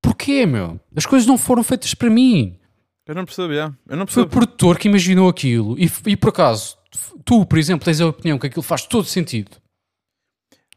Porquê, 0.01 0.45
meu? 0.45 0.79
As 0.95 1.05
coisas 1.05 1.27
não 1.27 1.37
foram 1.37 1.63
feitas 1.63 1.93
para 1.93 2.09
mim. 2.09 2.57
Eu 3.05 3.15
não 3.15 3.25
percebo, 3.25 3.53
yeah. 3.53 3.73
Eu 3.87 3.97
não 3.97 4.05
Foi 4.05 4.23
o 4.23 4.25
percebo. 4.27 4.45
produtor 4.47 4.77
que 4.77 4.87
imaginou 4.87 5.29
aquilo. 5.29 5.77
E, 5.79 5.89
e 6.07 6.15
por 6.17 6.29
acaso, 6.29 6.77
tu, 7.23 7.45
por 7.45 7.57
exemplo, 7.57 7.85
tens 7.85 8.01
a 8.01 8.07
opinião 8.07 8.37
que 8.37 8.47
aquilo 8.47 8.61
faz 8.63 8.83
todo 8.85 9.05
sentido. 9.05 9.51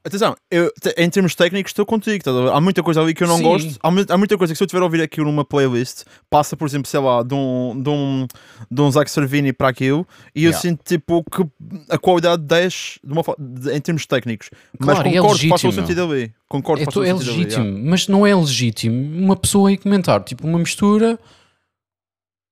Atenção, 0.03 0.35
eu, 0.51 0.73
em 0.97 1.11
termos 1.11 1.35
técnicos 1.35 1.71
estou 1.71 1.85
contigo. 1.85 2.25
ver? 2.25 2.51
Há 2.53 2.59
muita 2.61 2.83
coisa 2.83 3.03
ali 3.03 3.13
que 3.13 3.23
eu 3.23 3.29
não 3.29 3.37
Sim. 3.37 3.43
gosto. 3.43 3.79
Há, 3.83 3.91
mu- 3.91 4.07
há 4.09 4.17
muita 4.17 4.39
coisa 4.39 4.55
que 4.55 4.57
se 4.57 4.63
eu 4.65 4.67
tiver 4.67 4.81
a 4.81 4.85
ouvir 4.85 5.03
aquilo 5.03 5.27
numa 5.27 5.45
playlist, 5.45 6.05
passa, 6.31 6.57
por 6.57 6.67
exemplo, 6.67 6.89
sei 6.89 7.01
lá, 7.01 7.23
de 7.23 7.35
um, 7.35 7.79
de 7.83 7.89
um, 7.91 8.27
de 8.71 8.81
um 8.81 8.91
Zack 8.91 9.11
Servini 9.11 9.53
para 9.53 9.69
aquilo 9.69 10.07
e 10.35 10.45
eu 10.45 10.51
Yeah. 10.53 10.59
sinto 10.63 10.83
tipo 10.85 11.23
que 11.31 11.45
a 11.91 11.99
qualidade 11.99 12.43
desce 12.43 12.99
de 13.05 13.13
uma, 13.13 13.23
de- 13.39 13.73
em 13.77 13.81
termos 13.81 14.07
técnicos. 14.07 14.49
Mas 14.79 14.95
Claro, 14.95 15.09
e 15.09 15.17
é 15.17 15.21
concordo, 15.21 15.49
faz 15.49 15.61
todo 15.61 15.71
legítimo. 15.71 15.87
sentido 15.87 16.03
ali. 16.13 16.33
Concordo, 16.49 16.83
É, 16.83 16.85
faz 16.87 16.95
todo 16.95 17.05
é 17.05 17.09
sentido 17.09 17.31
ali, 17.31 17.39
legítimo, 17.39 17.65
yeah. 17.67 17.91
mas 17.91 18.09
não 18.09 18.27
é 18.27 18.35
legítimo 18.35 19.19
uma 19.23 19.37
pessoa 19.37 19.69
aí 19.69 19.77
comentar, 19.77 20.25
tipo 20.25 20.47
uma 20.47 20.59
mistura, 20.59 21.19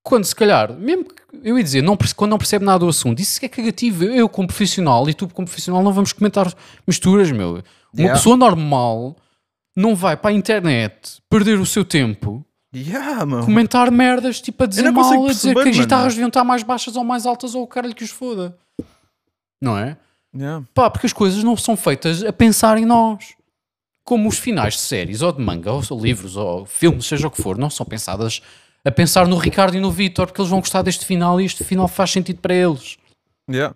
quando 0.02 0.24
se 0.24 0.34
calhar, 0.34 0.72
mesmo 0.72 1.04
que 1.04 1.14
eu 1.42 1.58
ia 1.58 1.64
dizer, 1.64 1.82
não, 1.82 1.96
quando 2.16 2.30
não 2.30 2.38
percebe 2.38 2.64
nada 2.64 2.80
do 2.80 2.88
assunto, 2.88 3.20
isso 3.20 3.44
é 3.44 3.48
cagativo. 3.48 4.04
Eu, 4.04 4.28
como 4.28 4.48
profissional, 4.48 5.08
e 5.08 5.14
tu, 5.14 5.28
como 5.28 5.46
profissional, 5.46 5.82
não 5.82 5.92
vamos 5.92 6.12
comentar 6.12 6.52
misturas, 6.86 7.30
meu. 7.30 7.50
Uma 7.54 7.64
Yeah. 7.96 8.18
pessoa 8.18 8.36
normal 8.36 9.16
não 9.76 9.94
vai 9.94 10.16
para 10.16 10.30
a 10.30 10.32
internet 10.32 11.22
perder 11.30 11.58
o 11.58 11.66
seu 11.66 11.84
tempo 11.84 12.44
Yeah, 12.74 13.24
comentar 13.46 13.90
merdas, 13.90 14.42
tipo 14.42 14.62
a 14.62 14.66
dizer 14.66 14.90
mal, 14.90 15.24
a 15.24 15.28
dizer 15.28 15.54
que 15.54 15.68
as 15.70 15.78
guitarras 15.78 16.12
deviam 16.12 16.28
estar 16.28 16.44
mais 16.44 16.62
baixas 16.62 16.96
ou 16.96 17.02
mais 17.02 17.24
altas 17.24 17.54
ou 17.54 17.62
o 17.62 17.66
caralho 17.66 17.94
que 17.94 18.04
os 18.04 18.10
foda. 18.10 18.58
Não 19.60 19.76
é? 19.78 19.96
Yeah. 20.36 20.64
Pá, 20.74 20.90
porque 20.90 21.06
as 21.06 21.12
coisas 21.12 21.42
não 21.42 21.56
são 21.56 21.76
feitas 21.76 22.22
a 22.22 22.32
pensar 22.32 22.76
em 22.76 22.84
nós. 22.84 23.34
Como 24.04 24.28
os 24.28 24.38
finais 24.38 24.74
de 24.74 24.80
séries, 24.80 25.22
ou 25.22 25.32
de 25.32 25.40
manga, 25.42 25.72
ou 25.72 25.82
livros, 26.00 26.36
ou 26.36 26.66
filmes, 26.66 27.06
seja 27.06 27.26
o 27.26 27.30
que 27.30 27.42
for, 27.42 27.56
não 27.56 27.70
são 27.70 27.86
pensadas 27.86 28.42
a 28.84 28.90
pensar 28.90 29.26
no 29.26 29.36
Ricardo 29.36 29.76
e 29.76 29.80
no 29.80 29.90
Vitor, 29.90 30.26
porque 30.26 30.40
eles 30.40 30.50
vão 30.50 30.60
gostar 30.60 30.82
deste 30.82 31.04
final 31.04 31.40
e 31.40 31.44
este 31.44 31.64
final 31.64 31.88
faz 31.88 32.10
sentido 32.10 32.40
para 32.40 32.54
eles. 32.54 32.96
Yeah. 33.50 33.74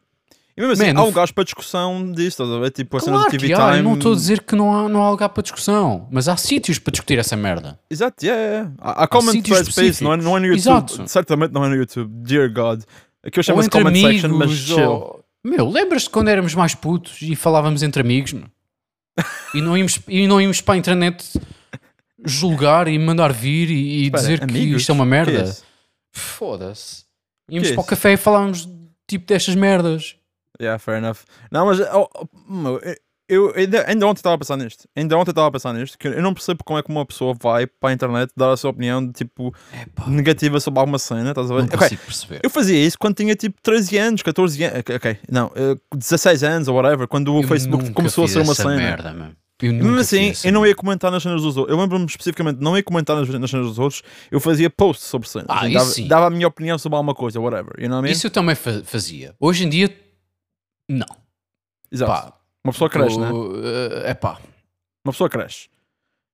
E 0.57 0.61
mesmo 0.61 0.73
assim, 0.75 0.93
Man, 0.93 1.01
há 1.01 1.05
lugares 1.05 1.31
para 1.31 1.45
discussão 1.45 2.13
disso, 2.13 2.29
estás 2.29 2.51
a 2.51 2.59
ver? 2.59 2.71
Tipo, 2.71 2.99
a 2.99 3.01
cena 3.01 3.17
Claro 3.17 3.31
do 3.31 3.39
TV 3.39 3.47
que 3.47 3.53
há, 3.55 3.57
eu 3.57 3.71
Time. 3.71 3.83
não 3.83 3.95
estou 3.95 4.13
a 4.13 4.15
dizer 4.15 4.43
que 4.43 4.55
não 4.55 4.75
há, 4.75 4.89
não 4.89 5.03
há 5.03 5.11
lugar 5.11 5.31
para 5.31 5.43
discussão, 5.43 6.07
mas 6.11 6.29
há 6.29 6.37
sítios 6.37 6.79
para 6.79 6.91
discutir 6.91 7.19
essa 7.19 7.35
merda. 7.37 7.79
Exato, 7.91 8.25
yeah, 8.25 8.43
yeah. 8.43 8.73
Há, 8.79 9.05
há 9.05 9.09
comment 9.09 9.43
thread 9.43 9.73
space, 9.73 10.05
não 10.05 10.13
é, 10.13 10.17
não 10.19 10.37
é 10.37 10.41
no 10.41 10.47
YouTube. 10.47 10.59
Exato. 10.59 11.09
Certamente 11.09 11.53
não 11.53 11.65
é 11.65 11.69
no 11.71 11.77
YouTube. 11.77 12.11
Dear 12.23 12.53
God. 12.53 12.83
Aqui 13.25 13.39
eu 13.39 13.43
chamo-se 13.43 13.67
entre 13.67 13.81
comment 13.81 13.91
amigos, 13.91 14.21
section, 14.21 14.37
mas 14.37 14.51
chill. 14.51 14.91
ou... 14.91 15.25
Meu, 15.45 15.69
lembras-te 15.69 16.11
quando 16.11 16.29
éramos 16.29 16.55
mais 16.55 16.75
putos 16.75 17.21
e 17.23 17.35
falávamos 17.35 17.83
entre 17.83 18.03
amigos, 18.03 18.35
meu? 18.35 18.47
E 19.55 19.61
não 19.61 19.77
íamos, 19.77 20.01
e 20.07 20.27
não 20.27 20.41
íamos 20.41 20.61
para 20.61 20.75
a 20.75 20.77
internet 20.77 21.25
julgar 22.25 22.89
e 22.89 22.99
mandar 22.99 23.33
vir 23.33 23.71
e, 23.71 23.75
e 23.75 24.03
Espera, 24.05 24.23
dizer 24.23 24.39
que 24.39 24.45
amigos? 24.45 24.81
isto 24.83 24.91
é 24.91 24.95
uma 24.95 25.05
Que 25.05 25.11
merda? 25.11 25.33
é 25.41 25.45
isso? 25.45 25.65
Foda-se. 26.13 27.05
Íamos 27.51 27.69
Que 27.69 27.73
é 27.73 27.77
para 27.77 27.81
o 27.81 27.85
isso? 27.85 27.91
café 27.91 28.13
e 28.13 28.17
falávamos 28.17 28.69
tipo 29.09 29.27
destas 29.27 29.55
merdas. 29.55 30.17
Yeah, 30.61 30.79
fair 30.79 30.99
enough. 30.99 31.19
Não, 31.51 31.67
mas 31.67 31.81
oh, 31.81 32.09
oh, 32.15 32.29
meu, 32.53 32.81
eu 33.29 33.53
ainda, 33.57 33.89
ainda 33.89 34.07
ontem 34.07 34.19
estava 34.19 34.35
a 34.35 34.39
pensar 34.39 34.57
nisto. 34.59 34.87
Ainda 34.95 35.17
ontem 35.17 35.31
estava 35.31 35.49
a 35.49 35.51
pensar 35.51 35.73
nisto. 35.73 35.99
Que 35.99 36.09
eu 36.09 36.23
não 36.23 36.35
percebo 36.35 36.63
como 36.63 36.79
é 36.79 36.83
que 36.83 36.91
uma 36.91 37.05
pessoa 37.07 37.35
vai 37.41 37.67
para 37.67 37.91
a 37.91 37.93
internet 37.93 38.31
dar 38.37 38.53
a 38.53 38.57
sua 38.57 38.71
opinião 38.71 39.05
de 39.05 39.13
tipo 39.13 39.55
Epá, 39.73 40.07
negativa 40.07 40.61
sobre 40.61 40.81
alguma 40.81 40.99
cena. 40.99 41.31
Estás 41.31 41.51
a 41.51 41.55
ver? 41.55 41.61
não 41.63 41.67
Ok, 41.69 41.79
consigo 41.79 42.03
perceber. 42.05 42.41
Eu 42.45 42.51
fazia 42.51 42.79
isso 42.87 42.99
quando 42.99 43.17
tinha 43.17 43.35
tipo 43.35 43.61
13 43.63 43.97
anos, 43.99 44.23
14 44.23 44.63
anos. 44.65 44.79
Ok, 44.81 44.97
ok, 44.97 45.19
não, 45.31 45.51
eh, 45.57 45.77
16 45.97 46.45
anos 46.45 46.69
ou 46.69 46.77
whatever, 46.77 47.09
quando 47.09 47.35
o 47.35 47.43
Eu 47.43 47.49
Facebook 47.49 47.85
nunca 47.85 47.95
começou 47.95 48.25
a 48.25 48.27
fiz 48.29 48.35
ser 48.35 48.41
uma 48.43 48.53
essa 48.53 48.63
cena. 48.63 48.77
Merda, 48.77 49.13
meu. 49.15 49.29
Eu 49.63 49.71
E 49.71 49.73
mesmo 49.75 49.91
nunca 49.91 50.01
assim, 50.03 50.33
eu 50.45 50.53
não 50.53 50.67
ia 50.67 50.75
comentar 50.75 51.11
nas 51.11 51.23
cenas 51.23 51.41
dos 51.43 51.57
outros. 51.57 51.75
Eu 51.75 51.81
lembro-me 51.81 52.05
especificamente, 52.05 52.59
não 52.61 52.77
ia 52.77 52.83
comentar 52.83 53.17
nas, 53.17 53.29
nas 53.29 53.51
cenas 53.51 53.67
dos 53.69 53.79
outros, 53.79 54.03
eu 54.31 54.41
fazia 54.41 54.69
posts 54.69 55.07
sobre 55.07 55.29
cenas. 55.29 55.47
Ah, 55.49 55.67
E 55.67 55.71
isso 55.71 55.79
dava, 55.79 55.91
sim. 55.91 56.09
dava 56.09 56.27
a 56.27 56.31
minha 56.31 56.49
opinião 56.49 56.77
sobre 56.79 56.97
alguma 56.97 57.15
coisa, 57.15 57.41
whatever. 57.41 57.73
You 57.79 57.89
know 57.89 57.99
what 57.99 58.07
I 58.07 58.11
mean? 58.11 58.13
Isso 58.13 58.27
eu 58.27 58.31
também 58.31 58.55
fa- 58.55 58.83
fazia. 58.85 59.35
Hoje 59.41 59.65
em 59.65 59.69
dia, 59.69 59.97
não. 60.91 61.07
Exato. 61.91 62.11
Pá, 62.11 62.33
uma 62.65 62.73
pessoa 62.73 62.91
cresce, 62.91 63.19
né? 63.19 63.29
É 64.05 64.15
pá. 64.15 64.39
Uma 65.05 65.13
pessoa 65.13 65.29
cresce. 65.31 65.69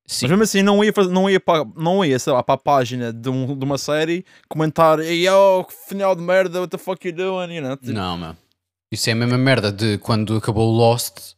Sim. 0.07 0.25
Mas 0.25 0.31
mesmo 0.31 0.43
assim, 0.45 0.63
não 0.63 0.83
ia, 0.83 0.93
fazer, 0.93 1.11
não 1.11 1.29
ia, 1.29 1.39
para, 1.39 1.67
não 1.77 2.03
ia 2.03 2.19
sei 2.19 2.33
lá, 2.33 2.43
para 2.43 2.55
a 2.55 2.59
página 2.59 3.13
de, 3.13 3.29
um- 3.29 3.55
de 3.59 3.63
uma 3.65 3.77
série 3.77 4.25
comentar, 4.49 4.99
yo, 5.01 5.65
que 5.65 5.75
final 5.89 6.17
de 6.17 6.23
merda, 6.23 6.61
what 6.61 6.71
the 6.71 6.79
fuck 6.79 7.07
you 7.07 7.15
doing? 7.15 7.55
You 7.55 7.63
know? 7.63 7.77
Tipo, 7.77 7.93
Não, 7.93 8.17
meu. 8.17 8.35
Isso 8.91 9.11
é 9.11 9.13
a 9.13 9.17
mesma 9.17 9.37
merda 9.37 9.71
de 9.71 9.99
quando 9.99 10.35
acabou 10.39 10.73
o 10.73 10.75
Lost, 10.75 11.35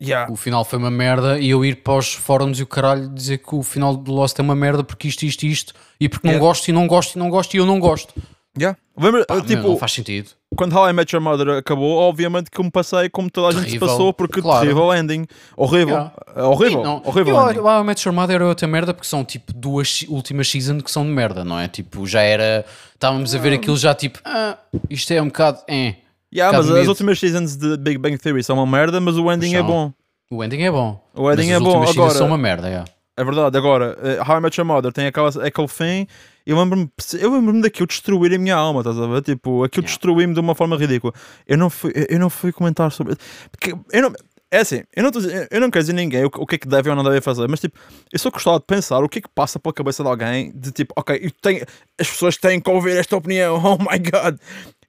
yeah. 0.00 0.30
o 0.32 0.36
final 0.36 0.64
foi 0.64 0.78
uma 0.78 0.90
merda 0.90 1.38
e 1.38 1.50
eu 1.50 1.64
ir 1.64 1.76
para 1.76 1.94
os 1.98 2.12
fóruns 2.14 2.58
e 2.58 2.62
o 2.62 2.66
caralho 2.66 3.08
dizer 3.08 3.38
que 3.38 3.54
o 3.54 3.62
final 3.62 3.96
do 3.96 4.12
Lost 4.12 4.38
é 4.38 4.42
uma 4.42 4.54
merda 4.54 4.82
porque 4.84 5.08
isto, 5.08 5.22
isto, 5.24 5.44
isto 5.44 5.74
e 6.00 6.08
porque 6.08 6.26
não 6.26 6.34
Yeah. 6.34 6.46
gosto 6.48 6.68
e 6.68 6.72
não 6.72 6.86
gosto 6.86 7.16
e 7.16 7.18
não 7.18 7.28
gosto 7.30 7.54
e 7.54 7.58
eu 7.58 7.66
não 7.66 7.78
gosto. 7.78 8.14
Yeah. 8.58 8.76
Lembra, 8.98 9.24
Pá, 9.24 9.40
tipo, 9.40 9.62
não 9.68 9.76
faz 9.78 9.92
sentido. 9.92 10.30
quando 10.56 10.76
How 10.76 10.90
I 10.90 10.92
Met 10.92 11.14
Your 11.14 11.22
Mother 11.22 11.48
acabou, 11.58 11.96
obviamente 11.98 12.50
que 12.50 12.58
eu 12.60 12.64
me 12.64 12.70
passei 12.70 13.08
como 13.08 13.30
toda 13.30 13.48
a 13.48 13.50
gente 13.52 13.60
se 13.60 13.66
Terrível, 13.68 13.88
passou, 13.88 14.12
porque 14.12 14.42
claro. 14.42 14.60
terrível 14.60 14.92
ending. 14.92 15.24
Horrível. 15.56 15.94
Yeah. 15.94 16.12
É 16.34 16.42
horrível. 16.42 16.82
Não. 16.82 17.02
Horrível 17.04 17.36
Eu, 17.36 17.52
eu, 17.52 17.68
a 17.68 17.84
Match 17.84 18.04
Your 18.04 18.14
Mother 18.14 18.34
era 18.36 18.46
outra 18.46 18.66
merda 18.66 18.92
porque 18.92 19.06
são 19.08 19.24
tipo 19.24 19.52
duas 19.54 19.98
se- 19.98 20.06
últimas 20.08 20.48
seasons 20.50 20.82
que 20.82 20.90
são 20.90 21.04
de 21.04 21.10
merda, 21.10 21.44
não 21.44 21.58
é? 21.58 21.68
Tipo, 21.68 22.06
já 22.06 22.20
era. 22.22 22.66
Estávamos 22.92 23.34
a 23.34 23.38
ver 23.38 23.52
aquilo 23.54 23.76
já 23.76 23.94
tipo, 23.94 24.18
ah, 24.24 24.58
isto 24.90 25.12
é 25.12 25.22
um 25.22 25.26
bocado. 25.26 25.60
Eh. 25.68 25.94
Yeah, 26.32 26.56
mas 26.56 26.70
as 26.70 26.86
últimas 26.88 27.18
seasons 27.18 27.56
de 27.56 27.76
Big 27.76 27.98
Bang 27.98 28.16
Theory 28.16 28.42
são 28.44 28.56
uma 28.56 28.66
merda, 28.66 29.00
mas 29.00 29.16
o 29.16 29.30
ending 29.32 29.54
é 29.54 29.62
bom. 29.62 29.92
O 30.30 30.44
ending 30.44 30.62
é 30.62 30.70
bom. 30.70 31.02
O 31.14 31.30
ending 31.30 31.42
mas 31.42 31.50
é 31.50 31.54
as 31.56 31.60
bom. 31.62 31.66
últimas 31.68 31.88
seasons 31.88 32.04
Agora, 32.04 32.18
são 32.18 32.26
uma 32.28 32.38
merda, 32.38 32.68
é. 32.68 32.84
é 33.16 33.24
verdade. 33.24 33.58
Agora, 33.58 33.98
eh, 34.00 34.20
How 34.26 34.38
I 34.38 34.40
Met 34.40 34.60
Your 34.60 34.66
Mother 34.66 34.92
tem 34.92 35.06
aquela, 35.06 35.28
aquele 35.28 35.68
fim. 35.68 36.06
Eu 36.46 36.56
lembro-me 36.56 36.88
eu 37.20 37.32
lembro 37.32 37.60
daquilo 37.60 37.86
destruir 37.88 38.32
a 38.34 38.38
minha 38.38 38.54
alma, 38.54 38.80
estás 38.80 38.98
a 38.98 39.06
ver? 39.08 39.22
Tipo, 39.22 39.64
aquilo 39.64 39.82
Yeah. 39.82 39.88
destruiu-me 39.92 40.32
de 40.34 40.40
uma 40.40 40.54
forma 40.54 40.76
ridícula. 40.76 41.12
Eu 41.46 41.58
não 41.58 41.68
fui, 41.68 41.92
eu 42.08 42.18
não 42.18 42.30
fui 42.30 42.52
comentar 42.52 42.90
sobre. 42.92 43.16
Porque 43.50 43.74
eu 43.92 44.02
não, 44.02 44.12
é 44.52 44.58
assim, 44.58 44.82
eu 44.96 45.02
não, 45.02 45.10
tô 45.10 45.20
dizer- 45.20 45.48
eu 45.50 45.60
não 45.60 45.70
quero 45.70 45.82
dizer 45.84 45.92
a 45.92 45.96
ninguém 45.96 46.24
o, 46.24 46.30
o 46.32 46.46
que 46.46 46.54
é 46.54 46.58
que 46.58 46.66
deve 46.68 46.90
ou 46.90 46.96
não 46.96 47.04
deve 47.04 47.20
fazer, 47.20 47.48
mas 47.48 47.60
tipo, 47.60 47.78
eu 48.12 48.18
só 48.18 48.30
gostava 48.30 48.58
de 48.58 48.64
pensar 48.66 48.98
o 49.02 49.08
que 49.08 49.18
é 49.18 49.22
que 49.22 49.28
passa 49.34 49.58
pela 49.58 49.72
cabeça 49.72 50.02
de 50.02 50.08
alguém 50.08 50.52
de 50.54 50.70
tipo, 50.72 50.92
ok, 50.96 51.18
eu 51.22 51.30
tenho, 51.42 51.64
as 52.00 52.08
pessoas 52.08 52.36
têm 52.36 52.60
que 52.60 52.70
ouvir 52.70 52.96
esta 52.96 53.16
opinião, 53.16 53.56
oh 53.62 53.76
my 53.78 53.98
god. 53.98 54.38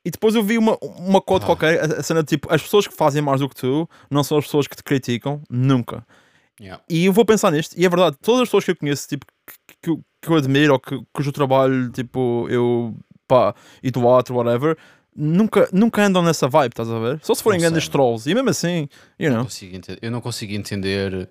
E 0.03 0.09
depois 0.11 0.33
eu 0.35 0.43
vi 0.43 0.57
uma, 0.57 0.77
uma 0.81 1.21
quote 1.21 1.43
Ah. 1.43 1.45
qualquer, 1.47 1.79
a, 1.99 2.01
cena 2.03 2.21
de 2.23 2.29
tipo, 2.29 2.51
as 2.53 2.61
pessoas 2.61 2.87
que 2.87 2.95
fazem 2.95 3.21
mais 3.21 3.39
do 3.39 3.47
que 3.49 3.55
tu 3.55 3.87
não 4.09 4.23
são 4.23 4.37
as 4.37 4.45
pessoas 4.45 4.67
que 4.67 4.75
te 4.75 4.83
criticam, 4.83 5.41
nunca. 5.49 6.05
Yeah. 6.59 6.83
E 6.89 7.05
eu 7.05 7.13
vou 7.13 7.25
pensar 7.25 7.51
nisto, 7.51 7.75
e 7.77 7.85
é 7.85 7.89
verdade, 7.89 8.17
todas 8.21 8.41
as 8.41 8.47
pessoas 8.47 8.65
que 8.65 8.71
eu 8.71 8.75
conheço, 8.75 9.07
tipo, 9.07 9.25
que, 9.47 9.75
que, 9.81 9.89
eu- 9.89 10.03
que 10.21 10.29
eu 10.29 10.35
admiro 10.35 10.73
ou 10.73 10.79
que, 10.79 10.99
cujo 11.13 11.31
trabalho, 11.31 11.89
tipo, 11.91 12.47
eu, 12.49 12.95
pá, 13.27 13.55
idolatro, 13.81 14.35
whatever, 14.35 14.77
nunca, 15.15 15.67
nunca 15.73 16.03
andam 16.03 16.21
nessa 16.21 16.47
vibe, 16.47 16.71
estás 16.73 16.89
a 16.89 16.99
ver? 16.99 17.19
Só 17.23 17.33
se 17.33 17.41
forem 17.43 17.59
Não 17.59 17.69
grandes 17.69 17.87
trolls, 17.87 18.29
e 18.29 18.33
mesmo 18.35 18.49
assim, 18.49 18.87
you 19.19 19.29
Não 19.31 19.37
know. 19.37 19.47
ente- 19.73 19.97
eu 20.01 20.11
não 20.11 20.21
consigo 20.21 20.53
entender. 20.53 21.29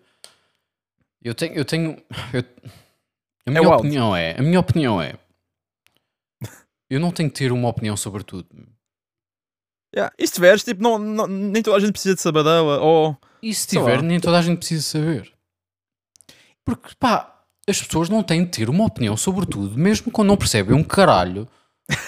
Eu 1.23 1.35
tenho. 1.35 1.55
Eu 1.55 1.65
tenho 1.65 1.97
eu- 2.33 2.45
a 3.47 3.51
minha 3.51 3.63
wild. 3.63 3.77
opinião 3.77 4.17
é. 4.17 4.37
A 4.39 4.43
minha 4.43 4.59
opinião 4.61 5.01
é. 5.03 5.15
Eu 6.91 6.99
não 7.01 7.13
tenho 7.13 7.31
que 7.31 7.39
ter 7.39 7.53
uma 7.53 7.69
opinião 7.69 7.97
sobre 7.97 8.25
tudo. 8.25 8.49
Yeah. 9.95 10.13
E 10.19 10.27
se 10.27 10.35
tiveres, 10.35 10.63
tipo, 10.65 10.83
não, 10.83 10.99
não- 10.99 11.27
nem 11.27 11.63
toda 11.63 11.77
a 11.77 11.81
gente 11.81 11.93
precisa 11.93 12.15
de 12.15 12.21
saber 12.21 12.45
dela, 12.45 12.81
ou... 12.81 13.17
E 13.43 13.55
se 13.55 13.67
tiver, 13.67 14.03
nem 14.03 14.21
toda 14.21 14.39
a 14.39 14.43
gente 14.43 14.59
precisa 14.59 14.83
saber. 14.83 15.33
Porque, 16.65 16.91
pá, 16.99 17.43
as 17.69 17.81
pessoas 17.83 18.09
não 18.09 18.23
têm 18.23 18.45
de 18.45 18.51
ter 18.51 18.69
uma 18.69 18.85
opinião 18.85 19.17
sobre 19.17 19.47
tudo, 19.47 19.79
mesmo 19.79 20.11
quando 20.13 20.29
não 20.29 20.37
percebem 20.37 20.77
um 20.77 20.85
caralho 20.85 21.49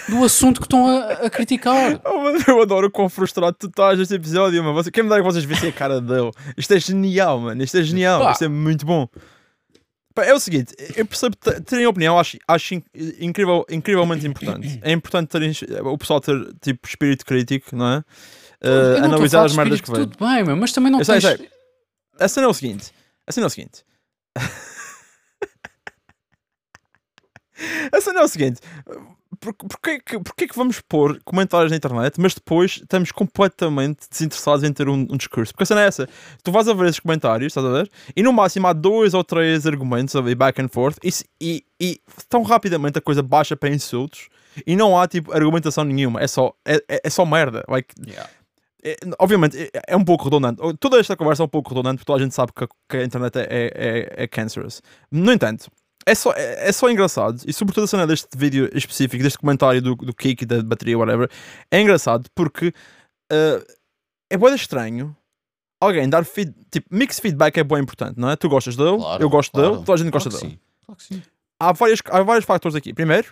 do 0.07 0.23
assunto 0.23 0.61
que 0.61 0.65
estão 0.67 0.87
a, 0.87 1.11
a 1.25 1.29
criticar. 1.29 1.99
Oh, 2.05 2.51
eu 2.51 2.61
adoro 2.61 2.87
o 2.87 2.91
quão 2.91 3.09
frustrado 3.09 3.57
tu 3.59 3.67
estás 3.67 3.97
neste 3.97 4.13
episódio, 4.13 4.63
mano. 4.63 4.91
Quem 4.91 5.03
me 5.03 5.09
dera 5.09 5.21
que 5.21 5.25
vocês 5.25 5.43
vissem 5.43 5.69
a 5.69 5.73
cara 5.73 5.99
dele? 5.99 6.31
Isto 6.55 6.73
é 6.73 6.79
genial, 6.79 7.39
mano. 7.39 7.61
Isto 7.63 7.77
é 7.77 7.83
genial. 7.83 8.21
Pá. 8.23 8.31
Isto 8.31 8.45
é 8.45 8.47
muito 8.47 8.85
bom. 8.85 9.07
É 10.17 10.33
o 10.33 10.39
seguinte, 10.39 10.75
eu 10.95 11.05
percebo 11.05 11.35
terem 11.65 11.87
opinião, 11.87 12.19
acho, 12.19 12.37
acho 12.47 12.75
in- 12.75 12.83
incrível, 13.19 13.65
incrivelmente 13.69 14.27
importante. 14.27 14.79
É 14.83 14.91
importante 14.91 15.29
terem, 15.29 15.51
o 15.83 15.97
pessoal 15.97 16.21
ter 16.21 16.53
tipo 16.61 16.87
espírito 16.87 17.25
crítico, 17.25 17.75
não 17.75 17.87
é? 17.87 17.97
Uh, 17.97 18.03
não 18.99 19.03
a 19.03 19.05
analisar 19.05 19.45
as 19.45 19.55
merdas 19.55 19.81
que 19.81 19.91
vêm. 19.91 20.07
Tudo 20.07 20.17
bem, 20.23 20.43
meu, 20.43 20.55
mas 20.55 20.71
também 20.71 20.91
não 20.91 20.99
Eu 20.99 21.05
sei, 21.05 21.19
tens... 21.19 21.37
sei. 21.37 21.49
A 22.19 22.27
cena 22.27 22.45
é 22.45 22.49
o 22.49 22.53
seguinte: 22.53 22.91
a 23.25 23.31
cena 23.31 23.45
é 23.45 23.47
o 23.47 23.49
seguinte. 23.49 23.83
a 27.91 28.01
cena 28.01 28.19
é 28.19 28.23
o 28.23 28.27
seguinte. 28.27 28.59
Por, 29.43 29.53
porquê, 29.53 29.99
que, 29.99 30.19
porquê 30.19 30.47
que 30.47 30.55
vamos 30.55 30.79
pôr 30.81 31.19
comentários 31.25 31.71
na 31.71 31.77
internet, 31.77 32.19
mas 32.19 32.33
depois 32.33 32.77
estamos 32.81 33.11
completamente 33.11 34.07
desinteressados 34.09 34.63
em 34.63 34.71
ter 34.71 34.87
um, 34.87 34.93
um 35.09 35.17
discurso? 35.17 35.51
Porque 35.53 35.63
a 35.63 35.65
cena 35.65 35.81
é 35.83 35.87
essa: 35.87 36.07
tu 36.43 36.51
vais 36.51 36.67
a 36.67 36.73
ver 36.73 36.85
esses 36.87 36.99
comentários, 36.99 37.51
estás 37.51 37.65
a 37.65 37.71
ver? 37.71 37.91
E 38.15 38.23
no 38.23 38.31
máximo 38.31 38.67
há 38.67 38.73
dois 38.73 39.13
ou 39.13 39.23
três 39.23 39.67
argumentos 39.67 40.15
ali 40.15 40.33
back 40.35 40.61
and 40.61 40.69
forth, 40.69 40.97
e, 41.03 41.11
e, 41.41 41.63
e 41.79 41.99
tão 42.29 42.41
rapidamente 42.43 42.97
a 42.97 43.01
coisa 43.01 43.21
baixa 43.21 43.55
para 43.55 43.69
insultos, 43.69 44.29
e 44.65 44.75
não 44.75 44.97
há 44.99 45.07
tipo 45.07 45.33
argumentação 45.33 45.83
nenhuma, 45.83 46.21
é 46.21 46.27
só, 46.27 46.53
é, 46.65 46.75
é, 46.87 47.01
é 47.03 47.09
só 47.09 47.25
merda. 47.25 47.63
Like, 47.67 47.93
Yeah. 48.07 48.29
é, 48.83 48.95
obviamente 49.19 49.57
é, 49.57 49.69
é 49.89 49.95
um 49.97 50.03
pouco 50.05 50.25
redundante. 50.25 50.61
Toda 50.79 50.99
esta 50.99 51.15
conversa 51.17 51.43
é 51.43 51.45
um 51.45 51.49
pouco 51.49 51.69
redundante 51.69 51.97
porque 51.97 52.05
toda 52.05 52.19
a 52.19 52.23
gente 52.23 52.35
sabe 52.35 52.51
que, 52.55 52.63
a- 52.63 52.67
que 52.89 52.97
a 52.97 53.03
internet 53.03 53.35
é, 53.37 53.47
é, 53.49 53.71
é, 54.19 54.23
é 54.23 54.27
cancerous. 54.27 54.81
No 55.11 55.31
entanto, 55.31 55.69
é 56.05 56.15
só, 56.15 56.31
é, 56.33 56.69
é 56.69 56.71
só 56.71 56.89
engraçado 56.89 57.41
e, 57.45 57.53
sobretudo, 57.53 57.85
a 57.85 57.87
cena 57.87 58.07
deste 58.07 58.27
vídeo 58.35 58.69
específico, 58.73 59.21
deste 59.23 59.37
comentário 59.39 59.81
do, 59.81 59.95
do 59.95 60.13
Kik 60.13 60.43
e 60.43 60.45
da 60.45 60.61
bateria, 60.63 60.97
whatever, 60.97 61.29
é 61.71 61.81
engraçado 61.81 62.29
porque 62.35 62.67
uh, 63.31 63.73
é 64.29 64.37
boeda 64.37 64.55
estranho 64.55 65.15
alguém 65.81 66.07
dar 66.09 66.23
feed, 66.25 66.53
tipo, 66.71 66.87
mix 66.89 67.19
feedback 67.19 67.57
é 67.57 67.63
bem 67.63 67.79
importante, 67.79 68.17
não 68.19 68.29
é? 68.29 68.35
Tu 68.35 68.47
gostas 68.47 68.75
dele, 68.75 68.97
Claro, 68.97 69.23
eu 69.23 69.29
gosto 69.29 69.51
claro. 69.51 69.71
dele, 69.71 69.85
toda 69.85 69.93
a 69.93 69.97
gente 70.03 70.11
gosta 70.11 70.29
Claro 70.29 70.41
que 70.41 70.47
dele. 70.47 70.59
sim. 70.59 70.85
Claro 70.85 70.97
que 70.97 71.03
sim. 71.05 71.23
Há, 71.59 71.71
várias, 71.73 71.99
há 72.09 72.23
vários 72.23 72.45
fatores 72.45 72.75
aqui. 72.75 72.93
Primeiro, 72.93 73.27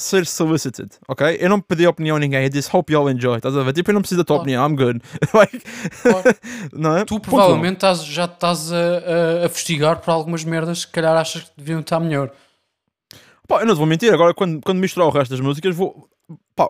ser 0.00 0.26
solicited, 0.26 0.90
ok? 1.08 1.36
Eu 1.40 1.48
não 1.48 1.60
pedi 1.60 1.86
opinião 1.86 2.16
a 2.16 2.18
ninguém, 2.18 2.42
eu 2.44 2.48
disse 2.48 2.68
hope 2.74 2.92
you 2.92 2.98
all 3.00 3.10
enjoy, 3.10 3.36
estás 3.36 3.56
a 3.56 3.62
ver? 3.62 3.72
Tipo, 3.72 3.90
eu 3.90 3.94
não 3.94 4.00
preciso 4.00 4.20
da 4.20 4.24
tua 4.24 4.36
Claro. 4.36 4.42
opinião, 4.42 4.66
I'm 4.68 4.76
good. 4.76 5.02
Like, 5.34 5.60
Claro. 6.02 6.36
não 6.72 6.96
é? 6.96 7.04
Tu 7.04 7.20
provavelmente 7.20 7.74
estás- 7.74 8.04
já 8.04 8.24
estás 8.24 8.72
a, 8.72 8.76
a, 9.42 9.46
a 9.46 9.48
fustigar 9.48 10.00
por 10.00 10.10
algumas 10.10 10.42
merdas 10.44 10.84
que 10.84 10.92
calhar 10.92 11.16
achas 11.16 11.42
que 11.44 11.50
deviam 11.56 11.80
estar 11.80 12.00
melhor. 12.00 12.30
Pá, 13.46 13.60
eu 13.60 13.66
não 13.66 13.74
te 13.74 13.78
vou 13.78 13.86
mentir, 13.86 14.12
agora 14.12 14.32
quando, 14.32 14.60
quando 14.62 14.78
misturar 14.78 15.08
o 15.08 15.10
resto 15.12 15.30
das 15.32 15.40
músicas, 15.40 15.74
vou. 15.74 16.08
Pá, 16.54 16.68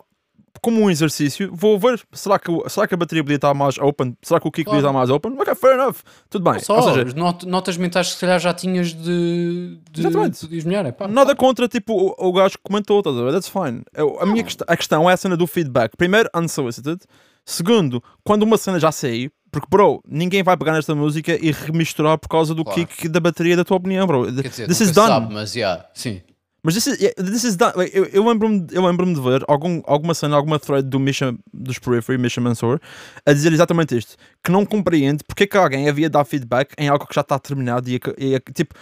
como 0.60 0.80
um 0.82 0.90
exercício, 0.90 1.50
vou 1.52 1.78
ver. 1.78 2.00
Será 2.12 2.38
que, 2.38 2.50
será 2.68 2.86
que 2.86 2.94
a 2.94 2.96
bateria 2.96 3.22
podia 3.24 3.36
estar 3.36 3.52
mais 3.54 3.78
open? 3.78 4.16
Será 4.22 4.38
que 4.40 4.46
o 4.48 4.50
kick 4.50 4.64
Claro. 4.64 4.78
podia 4.78 4.88
estar 4.88 4.98
mais 4.98 5.10
open? 5.10 5.32
Ok, 5.38 5.54
fair 5.54 5.74
enough. 5.74 5.96
Tudo 6.28 6.50
bem. 6.50 6.60
Só 6.60 6.76
Ou 6.76 6.82
seja, 6.82 7.04
not- 7.16 7.46
notas 7.46 7.76
mentais 7.76 8.08
que 8.08 8.14
se 8.14 8.20
calhar 8.20 8.38
já 8.38 8.52
tinhas 8.54 8.92
de, 8.92 9.78
de 9.90 10.00
Exatamente. 10.00 10.46
melhor. 10.66 10.86
É, 10.86 10.92
pá. 10.92 11.08
nada 11.08 11.34
contra 11.34 11.66
tipo, 11.68 11.92
o, 12.18 12.28
o 12.28 12.32
gajo 12.32 12.56
que 12.56 12.62
comentou, 12.62 12.98
estás 13.00 13.16
a 13.16 13.22
ver? 13.22 13.32
That's 13.32 13.48
fine. 13.48 13.82
Eu- 13.94 14.18
a 14.20 14.26
minha 14.26 14.42
quest 14.44 14.60
a 14.66 14.76
questão 14.76 15.08
é 15.08 15.12
a 15.12 15.16
cena 15.16 15.36
do 15.36 15.46
feedback. 15.46 15.96
Primeiro, 15.96 16.28
unsolicited. 16.34 17.00
Segundo, 17.44 18.02
quando 18.24 18.42
uma 18.42 18.56
cena 18.58 18.78
já 18.78 18.92
sair, 18.92 19.32
porque, 19.50 19.66
bro, 19.68 20.00
ninguém 20.06 20.42
vai 20.42 20.56
pegar 20.56 20.72
nesta 20.72 20.94
música 20.94 21.36
e 21.40 21.50
remisturar 21.50 22.16
por 22.18 22.28
causa 22.28 22.54
do 22.54 22.62
Claro. 22.62 22.86
kick 22.86 23.08
da 23.08 23.18
bateria 23.18 23.56
da 23.56 23.64
tua 23.64 23.78
opinião, 23.78 24.06
bro. 24.06 24.24
Quer 24.32 24.48
dizer, 24.48 24.68
This 24.68 24.80
is 24.80 24.92
done. 24.92 25.08
sabe, 25.08 25.34
mas 25.34 25.54
yeah, 25.56 25.86
sim. 25.94 26.20
Mas 26.62 26.74
this 26.74 26.86
is, 26.86 27.00
yeah, 27.00 27.14
this 27.16 27.44
is 27.44 27.56
done. 27.56 27.72
Like, 27.76 27.96
eu, 27.96 28.04
eu 28.06 28.26
lembro-me 28.26 28.66
eu 28.72 28.84
lembro 28.86 29.06
de 29.06 29.20
ver 29.20 29.44
algum, 29.48 29.82
alguma 29.86 30.14
cena, 30.14 30.36
alguma 30.36 30.58
thread 30.58 30.88
do 30.88 30.98
Misha, 31.00 31.34
dos 31.52 31.78
Periphery, 31.78 32.18
Misha 32.18 32.40
Mansour, 32.40 32.80
a 33.24 33.32
dizer 33.32 33.52
exatamente 33.52 33.96
isto: 33.96 34.16
que 34.44 34.50
não 34.50 34.66
compreende 34.66 35.24
porque 35.24 35.44
é 35.44 35.46
que 35.46 35.56
alguém 35.56 35.88
havia 35.88 36.06
de 36.08 36.12
dar 36.12 36.24
feedback 36.24 36.74
em 36.78 36.88
algo 36.88 37.06
que 37.06 37.14
já 37.14 37.22
está 37.22 37.38
terminado 37.38 37.88
e, 37.88 38.00
e, 38.18 38.34
e 38.34 38.40
tipo, 38.52 38.74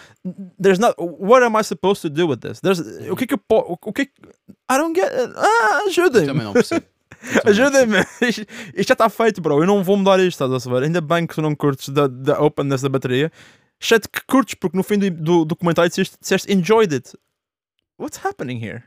there's 0.60 0.78
not, 0.78 0.94
what 0.98 1.44
am 1.44 1.58
I 1.58 1.62
supposed 1.64 2.02
to 2.02 2.10
do 2.10 2.28
with 2.28 2.38
this? 2.38 2.60
There's, 2.60 2.80
o 3.10 3.16
que 3.16 3.24
é 3.24 3.26
que 3.26 3.34
eu 3.34 3.38
posso, 3.38 3.78
o 3.80 3.92
que 3.92 4.02
é 4.02 4.04
que, 4.06 4.12
I 4.70 4.76
don't 4.76 4.98
get, 4.98 5.10
ah, 5.36 5.80
Eu 5.84 5.88
ajudem-me. 5.88 6.26
também 6.26 6.44
não 6.44 6.52
percebo. 6.52 6.84
Isto 8.22 8.42
isto 8.74 8.88
já 8.88 8.94
está 8.94 9.08
feito, 9.08 9.40
bro. 9.40 9.60
Eu 9.60 9.66
não 9.66 9.82
vou 9.82 9.96
mudar 9.96 10.18
isto, 10.20 10.28
estás 10.30 10.52
a 10.52 10.60
saber? 10.60 10.84
Ainda 10.84 11.00
bem 11.00 11.26
que 11.26 11.34
tu 11.34 11.42
não 11.42 11.54
curtes 11.54 11.88
da, 11.88 12.06
da 12.06 12.40
openness 12.40 12.80
da 12.82 12.88
bateria. 12.88 13.32
Exceto 13.80 14.08
que 14.08 14.20
curtes, 14.26 14.54
porque 14.54 14.76
no 14.76 14.82
fim 14.84 14.98
do, 14.98 15.10
do, 15.10 15.44
do 15.44 15.56
comentário 15.56 15.88
disseste, 15.88 16.16
disseste 16.20 16.52
enjoyed 16.52 16.94
it. 16.94 17.12
What's 17.98 18.18
happening 18.24 18.58
here? 18.64 18.84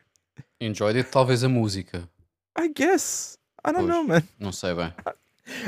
Enjoyed 0.59 0.97
it, 0.97 1.09
talvez 1.11 1.43
a 1.43 1.49
música. 1.49 2.07
I 2.57 2.67
guess. 2.69 3.37
I 3.65 3.71
don't 3.71 3.85
Pois. 3.87 3.89
know, 3.89 4.03
man. 4.03 4.23
Não 4.39 4.51
sei 4.51 4.73
bem. 4.73 4.93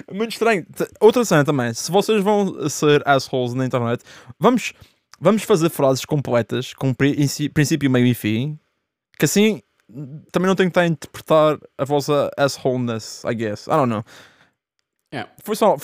É 0.08 0.14
Muito 0.14 0.32
estranho. 0.32 0.66
Outra 1.00 1.26
cena 1.26 1.44
também. 1.44 1.74
Se 1.74 1.92
vocês 1.92 2.24
vão 2.24 2.70
ser 2.70 3.02
assholes 3.08 3.54
na 3.54 3.66
internet, 3.66 4.04
vamos, 4.40 4.74
vamos 5.20 5.44
fazer 5.44 5.70
frases 5.70 6.06
completas 6.06 6.74
com 6.74 6.94
princí- 6.94 7.50
princípio, 7.50 7.90
meio 7.90 8.06
e 8.08 8.14
fim. 8.14 8.58
Que 9.20 9.26
assim 9.26 9.62
também 10.32 10.48
não 10.48 10.56
tenho 10.56 10.70
que 10.70 10.72
estar 10.72 10.82
a 10.82 10.88
interpretar 10.88 11.58
a 11.78 11.86
vossa 11.86 12.32
assholeness, 12.38 13.24
I 13.26 13.36
guess. 13.36 13.68
I 13.68 13.72
don't 13.72 13.90
know. 13.90 14.04
Yeah. 15.14 15.32
Foi 15.44 15.56
só. 15.56 15.76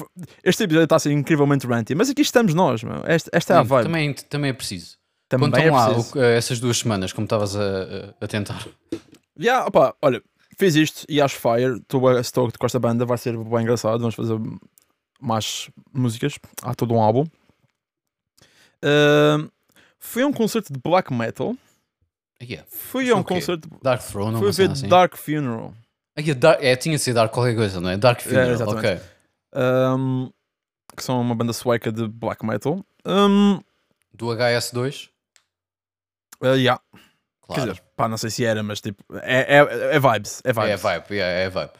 Este 0.43 0.63
episódio 0.63 0.85
está 0.85 0.95
a 0.95 0.99
ser 0.99 1.11
incrivelmente 1.11 1.67
ranty, 1.67 1.93
mas 1.93 2.09
aqui 2.09 2.21
estamos 2.21 2.53
nós, 2.53 2.81
meu. 2.83 3.03
Esta, 3.05 3.29
esta 3.33 3.53
é 3.53 3.57
a 3.57 3.61
Sim, 3.63 3.67
vibe. 3.67 3.83
também, 3.83 4.13
também 4.13 4.49
é 4.49 4.53
preciso. 4.53 4.97
Também 5.29 5.49
Contam 5.51 5.63
é 5.63 5.71
lá 5.71 5.91
o- 5.97 6.19
essas 6.21 6.59
duas 6.59 6.77
semanas, 6.79 7.13
como 7.13 7.25
estavas 7.25 7.55
a, 7.55 8.13
a- 8.19 8.27
tentar. 8.27 8.67
Yeah, 9.39 9.65
opa, 9.67 9.95
olha, 10.01 10.21
fiz 10.57 10.75
isto 10.75 11.05
e 11.07 11.21
acho 11.21 11.37
fire. 11.37 11.77
Estou 11.77 12.07
a 12.09 12.21
stoked 12.23 12.57
com 12.57 12.65
esta 12.65 12.79
banda, 12.79 13.05
vai 13.05 13.17
ser 13.17 13.37
bem 13.37 13.61
engraçado. 13.61 13.99
Vamos 13.99 14.15
fazer 14.15 14.37
mais 15.21 15.69
músicas. 15.93 16.37
Há 16.63 16.73
todo 16.73 16.93
um 16.95 17.01
álbum. 17.01 17.25
Fui 19.99 20.23
a 20.23 20.27
um 20.27 20.33
concerto 20.33 20.73
de 20.73 20.79
black 20.79 21.13
metal. 21.13 21.55
Yeah. 22.41 22.65
Fui 22.71 23.09
a 23.09 23.15
um 23.15 23.19
é 23.19 23.23
concerto. 23.23 23.69
Dark 23.83 24.01
Throne, 24.01 24.37
Fui 24.39 24.51
ver 24.51 24.71
assim. 24.71 24.87
Dark 24.87 25.15
Funeral. 25.17 25.73
Yeah, 26.17 26.39
Dark- 26.39 26.63
É, 26.63 26.75
tinha 26.75 26.95
de 26.95 27.01
ser 27.03 27.13
Dark 27.13 27.31
qualquer 27.33 27.55
coisa, 27.55 27.79
não 27.81 27.89
é? 27.89 27.97
Dark 27.97 28.21
Funeral, 28.21 28.51
exatamente. 28.51 28.87
ok. 28.87 28.99
ahm, 29.53 30.29
que 30.95 31.03
são 31.03 31.19
uma 31.21 31.35
banda 31.35 31.53
sueca 31.53 31.91
de 31.91 32.07
black 32.07 32.45
metal. 32.45 32.83
Um, 33.05 33.59
Do 34.13 34.27
HS2, 34.27 35.09
yeah. 36.43 36.81
claro. 37.41 37.61
Quer 37.61 37.67
dizer, 37.71 37.83
pá, 37.95 38.07
não 38.07 38.17
sei 38.17 38.29
se 38.29 38.45
era, 38.45 38.61
mas 38.63 38.81
tipo, 38.81 39.03
é, 39.21 39.57
é, 39.57 39.95
é 39.95 39.99
vibes. 39.99 40.41
É 40.43 40.53
vibes. 40.53 40.69
É 40.69 40.77
vibe, 40.77 41.05
yeah, 41.15 41.39
é 41.39 41.49
vibe. 41.49 41.71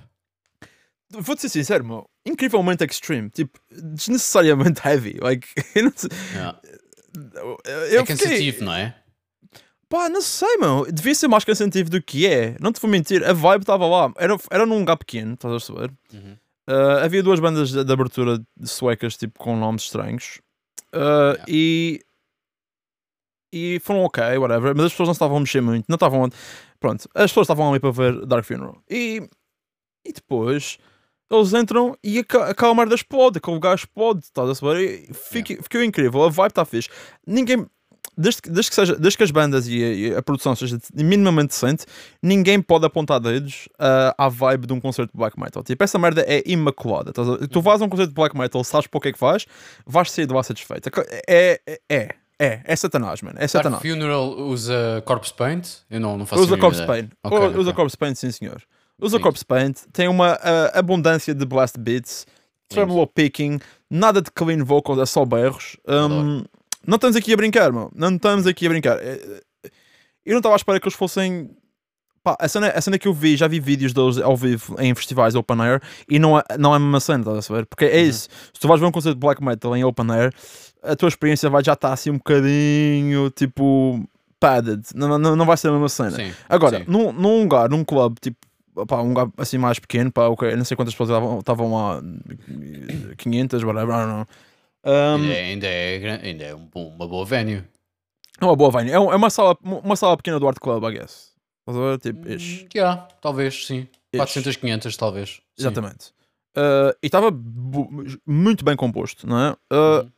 Vou-te 1.12 1.42
ser 1.42 1.50
sincero, 1.50 1.84
meu. 1.84 2.10
Incrivelmente 2.26 2.84
extreme. 2.84 3.30
Tipo, 3.32 3.60
desnecessariamente 3.72 4.80
heavy. 4.88 5.18
Like, 5.22 5.48
eu 5.76 5.84
não 5.86 5.94
sei. 5.96 6.10
Yeah. 6.34 6.60
Eu 7.66 8.02
É 8.02 8.06
fiquei- 8.06 8.06
cansativo, 8.06 8.64
não 8.66 8.74
é? 8.74 8.96
Pá, 9.90 10.08
não 10.08 10.22
sei, 10.22 10.58
meu. 10.58 10.86
Devia 10.92 11.16
ser 11.16 11.28
mais 11.28 11.44
cansativo 11.44 11.90
do 11.90 12.00
que 12.00 12.28
é. 12.28 12.56
Não 12.60 12.72
te 12.72 12.80
vou 12.80 12.90
mentir. 12.92 13.24
A 13.28 13.34
vibe 13.34 13.62
estava 13.64 13.88
lá. 13.88 14.14
Era, 14.18 14.38
era 14.52 14.66
num 14.68 14.78
lugar 14.80 14.98
pequeno, 14.98 15.34
estás 15.34 15.52
a 15.56 15.60
saber? 15.60 15.92
Uhum. 16.14 16.38
Uh, 16.70 17.04
havia 17.04 17.24
duas 17.24 17.40
bandas 17.40 17.72
de, 17.72 17.84
de 17.84 17.92
abertura 17.92 18.38
de 18.38 18.70
suecas, 18.70 19.18
tipo, 19.18 19.40
com 19.40 19.58
nomes 19.58 19.84
estranhos. 19.84 20.40
Uh, 20.94 21.00
Yeah. 21.34 21.46
E. 21.48 22.02
E 23.52 23.80
foram 23.82 24.04
ok, 24.04 24.38
whatever. 24.38 24.74
Mas 24.76 24.86
as 24.88 24.92
pessoas 24.92 25.08
não 25.08 25.14
estavam 25.14 25.38
a 25.38 25.40
mexer 25.40 25.62
muito. 25.62 25.86
Não 25.88 25.96
estavam. 25.96 26.30
Pronto. 26.80 27.10
As 27.16 27.32
pessoas 27.32 27.46
estavam 27.46 27.70
ali 27.70 27.80
para 27.80 27.92
ver 27.92 28.26
Dark 28.26 28.46
Funeral. 28.46 28.82
E. 28.90 29.28
E 30.06 30.14
depois. 30.14 30.78
Eles 31.32 31.54
entram 31.54 31.96
e 32.04 32.18
aquela 32.18 32.74
merda 32.74 32.96
explode, 32.96 33.38
aquele 33.38 33.60
gajo 33.60 33.84
explode, 33.84 34.22
estás 34.24 34.50
a 34.50 34.56
saber? 34.56 35.08
E 35.10 35.14
fica- 35.14 35.62
Ficou 35.62 35.84
incrível, 35.84 36.24
a 36.24 36.30
vibe 36.30 36.50
está 36.50 36.66
fixe. 36.66 36.90
Ninguém, 37.28 37.68
desde, 38.18 38.42
desde, 38.50 38.70
que 38.72 38.76
seja, 38.76 38.96
desde 38.96 39.16
que 39.16 39.24
as 39.24 39.30
bandas 39.30 39.68
e 39.68 39.84
a, 39.84 39.88
e 39.94 40.16
a 40.16 40.24
produção 40.24 40.56
seja 40.56 40.80
minimamente 40.92 41.50
decente, 41.50 41.86
ninguém 42.24 42.60
pode 42.60 42.84
apontar 42.84 43.20
dedos 43.20 43.70
ah, 43.78 44.16
à 44.18 44.28
vibe 44.28 44.66
de 44.66 44.74
um 44.74 44.80
concerto 44.80 45.12
de 45.14 45.18
black 45.20 45.40
metal. 45.40 45.64
Tipo, 45.64 45.84
essa 45.84 46.00
merda 46.00 46.26
é 46.28 46.42
imaculada. 46.48 47.12
estás 47.12 47.30
a? 47.30 47.48
Tu 47.48 47.62
vais 47.62 47.80
a 47.80 47.86
um 47.86 47.90
concerto 47.90 48.10
de 48.10 48.16
black 48.16 48.36
metal, 48.36 48.64
sabes 48.64 48.88
para 48.88 48.98
o 48.98 49.02
que 49.02 49.10
é 49.10 49.14
que 49.14 49.20
vais, 49.20 49.46
vais 49.86 50.10
sair 50.12 50.26
de 50.26 50.34
lá 50.34 50.42
satisfeito. 50.42 50.90
É, 51.28 51.62
é, 51.68 51.80
é, 51.92 52.16
é, 52.40 52.62
é 52.64 52.76
satanás, 52.76 53.22
mano. 53.22 53.38
É 53.40 53.48
satanás. 53.48 53.82
Funeral 53.82 54.30
usa 54.40 55.04
Corpse 55.06 55.34
Paint? 55.34 55.68
Eu 55.90 56.00
não, 56.00 56.18
não 56.18 56.26
faço 56.26 56.42
Usa 56.42 56.58
Corpse 56.58 56.82
ideia. 56.84 57.02
Paint. 57.04 57.12
Ok, 57.24 57.38
U- 57.40 57.60
Usa 57.60 57.70
ok. 57.70 57.74
Corpse 57.74 57.98
Paint, 57.98 58.16
sim 58.16 58.32
senhor. 58.32 58.62
Usa 59.02 59.18
Sim. 59.18 59.24
Corpse 59.24 59.46
Paint. 59.46 59.78
Tem 59.94 60.08
uma 60.08 60.32
ah, 60.42 60.72
abundância 60.80 61.34
de 61.34 61.46
blast 61.46 61.78
beats, 61.80 62.26
tremolo 62.68 63.08
picking, 63.08 63.60
nada 63.90 64.22
de 64.22 64.30
clean 64.32 64.64
vocals, 64.64 65.00
é 65.00 65.06
só 65.06 65.24
berros. 65.26 65.78
Um, 65.88 66.44
não 66.86 66.96
estamos 66.96 67.16
aqui 67.16 67.32
a 67.34 67.38
brincar, 67.38 67.72
meu. 67.72 67.90
Não 67.96 68.14
estamos 68.16 68.46
aqui 68.48 68.66
a 68.66 68.70
brincar. 68.70 68.98
Eh, 69.00 69.42
eh, 69.66 69.70
Eu 70.26 70.34
não 70.34 70.40
estava 70.40 70.56
à 70.56 70.58
espera 70.58 70.80
que 70.80 70.86
eles 70.88 70.98
fossem. 70.98 71.50
Pá, 72.22 72.36
a 72.38 72.48
cena, 72.50 72.68
a 72.72 72.82
cena 72.82 73.00
que 73.00 73.08
eu 73.08 73.14
vi, 73.14 73.38
já 73.38 73.48
vi 73.48 73.62
vídeos 73.62 73.94
deles 73.94 74.18
ao 74.18 74.36
vivo 74.36 74.76
em 74.82 74.94
festivais 74.94 75.34
open 75.36 75.62
air 75.62 75.82
e 76.10 76.20
não 76.20 76.38
é, 76.38 76.44
não 76.60 76.74
é 76.74 76.76
a 76.76 76.80
mesma 76.80 77.00
cena, 77.00 77.20
estás 77.20 77.38
a 77.38 77.42
saber? 77.42 77.66
Porque 77.66 77.86
é 77.86 78.02
Uhum. 78.02 78.10
isso. 78.10 78.28
Se 78.54 78.60
tu 78.60 78.68
vais 78.68 78.82
ver 78.82 78.86
um 78.88 78.92
concerto 78.92 79.16
de 79.16 79.20
black 79.26 79.42
metal 79.42 79.74
em 79.78 79.86
open 79.86 80.12
air, 80.12 80.34
a 80.84 80.96
tua 80.96 81.10
experiência 81.10 81.50
vai 81.50 81.64
já 81.64 81.74
estar 81.74 81.94
assim 81.94 82.10
um 82.10 82.18
bocadinho 82.18 83.30
tipo 83.32 84.04
padded. 84.40 84.84
Não, 84.96 85.18
não, 85.18 85.36
não 85.36 85.46
vai 85.46 85.58
ser 85.58 85.68
a 85.68 85.72
mesma 85.72 85.90
cena. 85.90 86.12
Sim, 86.12 86.34
Agora, 86.48 86.80
sim. 86.80 86.86
num, 86.88 87.12
num 87.12 87.42
lugar, 87.44 87.70
num 87.70 87.84
clube, 87.84 88.16
tipo, 88.22 88.38
pá, 88.88 89.02
um 89.02 89.10
lugar 89.10 89.30
assim 89.38 89.58
mais 89.58 89.80
pequeno, 89.80 90.12
pá, 90.12 90.28
ok, 90.28 90.52
eu 90.52 90.58
não 90.58 90.64
sei 90.66 90.78
quantas 90.78 90.96
pessoas 90.96 91.10
estavam- 91.40 91.72
lá, 91.72 92.02
500, 93.18 93.64
whatever, 93.64 94.08
know. 94.08 94.26
Um, 94.86 95.16
Ainda 95.16 95.34
é, 95.34 95.44
ainda 95.44 95.68
é, 95.68 96.20
ainda 96.24 96.44
é 96.46 96.56
um 96.56 96.70
uma 96.74 97.06
boa 97.08 97.26
venue. 97.26 97.64
É 98.40 98.46
uma 98.46 98.56
boa 98.56 98.72
venue. 98.72 98.92
É, 98.92 98.96
é 98.96 99.00
uma, 99.00 99.30
sala, 99.30 99.58
uma 99.62 99.96
sala 99.98 100.16
pequena 100.16 100.40
do 100.40 100.48
Art 100.48 100.58
Club, 100.60 100.84
I 100.86 100.92
guess. 101.00 101.34
Estás 101.68 101.78
a 101.78 101.82
ver? 101.92 102.00
Tipo, 102.00 102.30
ish. 102.30 102.62
Hum, 102.64 102.68
yeah, 102.74 103.08
talvez, 103.22 103.66
sim. 103.68 103.88
Ish. 104.14 104.18
400, 104.20 104.56
500, 104.56 104.96
talvez. 104.98 105.30
Sim. 105.30 105.42
Exatamente. 105.60 106.12
Uh, 106.58 106.96
e 107.04 107.08
estava 107.08 107.30
muito 108.26 108.64
bem 108.64 108.76
composto, 108.78 109.28
não 109.28 109.38
é? 109.40 109.52
Uh, 109.72 110.04
Uhum. 110.04 110.12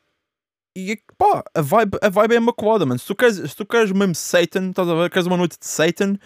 E 0.75 0.97
pá, 1.17 1.43
a 1.53 1.61
vibe, 1.61 1.97
a 2.01 2.09
vibe 2.09 2.33
é 2.33 2.37
imaculada, 2.37 2.85
mano. 2.85 2.99
Se 2.99 3.05
tu, 3.05 3.15
queres, 3.15 3.35
se 3.37 3.55
tu 3.55 3.65
queres 3.65 3.91
mesmo 3.91 4.15
Satan, 4.15 4.69
estás 4.69 4.87
a 4.87 4.95
ver? 4.95 5.09
Queres 5.09 5.27
uma 5.27 5.37
noite 5.37 5.57
de 5.59 5.65
Satan, 5.65 6.17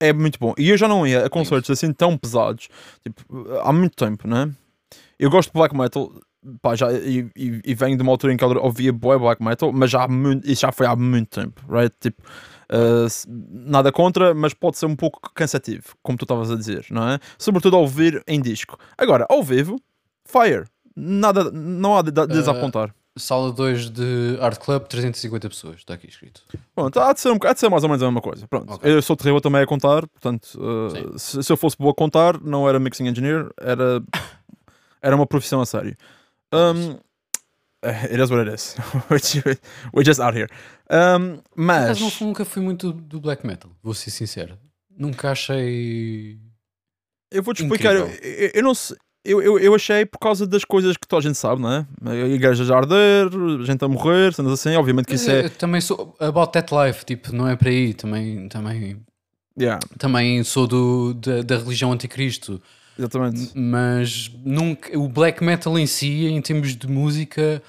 é 0.00 0.12
muito 0.12 0.38
bom. 0.38 0.54
E 0.56 0.70
eu 0.70 0.76
já 0.76 0.88
não 0.88 1.06
ia 1.06 1.26
a 1.26 1.30
concertos 1.30 1.70
assim 1.70 1.92
tão 1.92 2.16
pesados, 2.16 2.68
tipo, 3.02 3.22
há 3.62 3.72
muito 3.72 3.96
tempo, 3.96 4.26
né? 4.26 4.50
Eu 5.18 5.30
gosto 5.30 5.50
de 5.50 5.58
black 5.58 5.76
metal, 5.76 6.12
pá, 6.60 6.74
já, 6.74 6.92
e, 6.92 7.30
e, 7.36 7.60
e 7.64 7.74
venho 7.74 7.96
de 7.96 8.02
uma 8.02 8.12
altura 8.12 8.32
em 8.32 8.36
que 8.36 8.44
eu 8.44 8.50
ouvia 8.62 8.92
boa 8.92 9.18
black 9.18 9.42
metal, 9.42 9.72
mas 9.72 9.90
já 9.90 10.08
muito, 10.08 10.50
isso 10.50 10.62
já 10.62 10.72
foi 10.72 10.86
há 10.86 10.96
muito 10.96 11.40
tempo, 11.40 11.62
right? 11.68 11.94
Tipo, 12.00 12.22
uh, 12.22 13.06
nada 13.50 13.92
contra, 13.92 14.34
mas 14.34 14.54
pode 14.54 14.78
ser 14.78 14.86
um 14.86 14.96
pouco 14.96 15.30
cansativo, 15.34 15.94
como 16.02 16.18
tu 16.18 16.24
estavas 16.24 16.50
a 16.50 16.56
dizer, 16.56 16.86
não 16.90 17.08
é? 17.08 17.18
Sobretudo 17.38 17.76
ao 17.76 17.82
ouvir 17.82 18.22
em 18.26 18.40
disco. 18.40 18.78
Agora, 18.96 19.26
ao 19.28 19.42
vivo, 19.42 19.78
fire. 20.24 20.64
Nada, 20.96 21.50
não 21.50 21.96
há 21.96 22.02
de, 22.02 22.12
de 22.12 22.26
desapontar. 22.28 22.94
Sala 23.16 23.52
2 23.52 23.90
de 23.90 24.38
Art 24.40 24.58
Club, 24.58 24.86
350 24.88 25.48
pessoas. 25.48 25.76
Está 25.76 25.94
aqui 25.94 26.08
escrito. 26.08 26.42
Pronto, 26.74 26.98
há 26.98 27.12
de, 27.12 27.20
ser 27.20 27.30
um, 27.30 27.38
há 27.44 27.52
de 27.52 27.60
ser 27.60 27.68
mais 27.68 27.84
ou 27.84 27.88
menos 27.88 28.02
a 28.02 28.06
mesma 28.06 28.20
coisa. 28.20 28.46
Pronto, 28.48 28.72
Ok. 28.72 28.90
eu 28.92 29.00
sou 29.00 29.16
terrível 29.16 29.40
também 29.40 29.62
a 29.62 29.66
contar, 29.66 30.06
portanto, 30.08 30.58
uh, 30.60 31.16
se, 31.18 31.42
se 31.42 31.52
eu 31.52 31.56
fosse 31.56 31.76
boa 31.78 31.92
a 31.92 31.94
contar, 31.94 32.40
não 32.40 32.68
era 32.68 32.80
mixing 32.80 33.06
engineer, 33.06 33.48
era, 33.60 34.02
era 35.00 35.14
uma 35.14 35.26
profissão 35.26 35.60
a 35.60 35.66
sério. 35.66 35.96
Um, 36.52 36.98
it 37.86 38.20
is 38.20 38.30
what 38.30 38.48
it 38.48 38.52
is. 38.54 38.74
We're- 39.92 40.04
just 40.04 40.18
out 40.20 40.36
here. 40.36 40.48
Um, 40.90 41.40
mas. 41.54 42.00
Mas 42.00 42.00
não 42.20 42.28
nunca 42.28 42.44
fui 42.44 42.62
muito 42.62 42.92
do 42.92 43.20
black 43.20 43.46
metal, 43.46 43.70
vou 43.80 43.94
ser 43.94 44.10
sincero. 44.10 44.58
Nunca 44.90 45.30
achei. 45.30 46.38
Eu 47.30 47.42
vou-te 47.42 47.62
explicar. 47.62 47.94
Eu, 47.94 48.06
eu- 48.08 48.50
eu 48.54 48.62
não 48.62 48.74
sei. 48.74 48.96
Eu, 49.24 49.40
eu, 49.40 49.58
eu 49.58 49.74
achei 49.74 50.04
por 50.04 50.18
causa 50.18 50.46
das 50.46 50.64
coisas 50.64 50.96
que 50.98 51.08
toda 51.08 51.20
a 51.20 51.22
gente 51.22 51.38
sabe, 51.38 51.62
não 51.62 51.72
é? 51.72 51.86
A 52.04 52.14
igreja 52.28 52.74
a 52.74 52.76
arder, 52.76 53.30
gente 53.64 53.82
a 53.82 53.88
morrer, 53.88 54.34
cenas 54.34 54.52
assim. 54.52 54.76
Obviamente 54.76 55.06
que 55.06 55.14
isso 55.14 55.30
é. 55.30 55.46
Eu 55.46 55.50
também 55.50 55.80
sou 55.80 56.14
about 56.20 56.52
that 56.52 56.70
life, 56.74 57.04
tipo, 57.06 57.34
não 57.34 57.48
é 57.48 57.56
para 57.56 57.70
aí. 57.70 57.94
Também, 57.94 58.48
também, 58.48 59.00
Yeah, 59.58 59.78
também 59.98 60.42
sou 60.44 60.66
do, 60.66 61.14
da, 61.14 61.40
da 61.42 61.56
religião 61.56 61.90
anticristo. 61.92 62.60
exatamente. 62.98 63.50
Mas 63.56 64.30
nunca, 64.44 64.96
o 64.98 65.08
black 65.08 65.42
metal 65.42 65.78
em 65.78 65.86
si, 65.86 66.26
em 66.26 66.42
termos 66.42 66.76
de 66.76 66.86
música, 66.88 67.62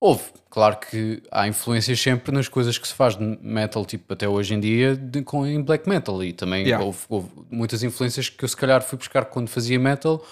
houve. 0.00 0.24
Claro 0.50 0.78
que 0.90 1.22
há 1.30 1.46
influências 1.46 2.00
sempre 2.00 2.32
nas 2.32 2.48
coisas 2.48 2.78
que 2.78 2.88
se 2.88 2.94
faz 2.94 3.14
de 3.16 3.22
metal, 3.42 3.84
tipo 3.84 4.10
até 4.12 4.26
hoje 4.26 4.54
em 4.54 4.60
dia, 4.60 4.96
de, 4.96 5.20
com, 5.22 5.46
em 5.46 5.60
black 5.62 5.86
metal. 5.88 6.24
E 6.24 6.32
também 6.32 6.64
Yeah. 6.64 6.84
houve, 6.84 6.98
houve 7.08 7.28
muitas 7.50 7.82
influências 7.82 8.28
que 8.30 8.42
eu 8.42 8.48
se 8.48 8.56
calhar 8.56 8.82
fui 8.82 8.96
buscar 8.98 9.26
quando 9.26 9.48
fazia 9.48 9.78
metal. 9.78 10.24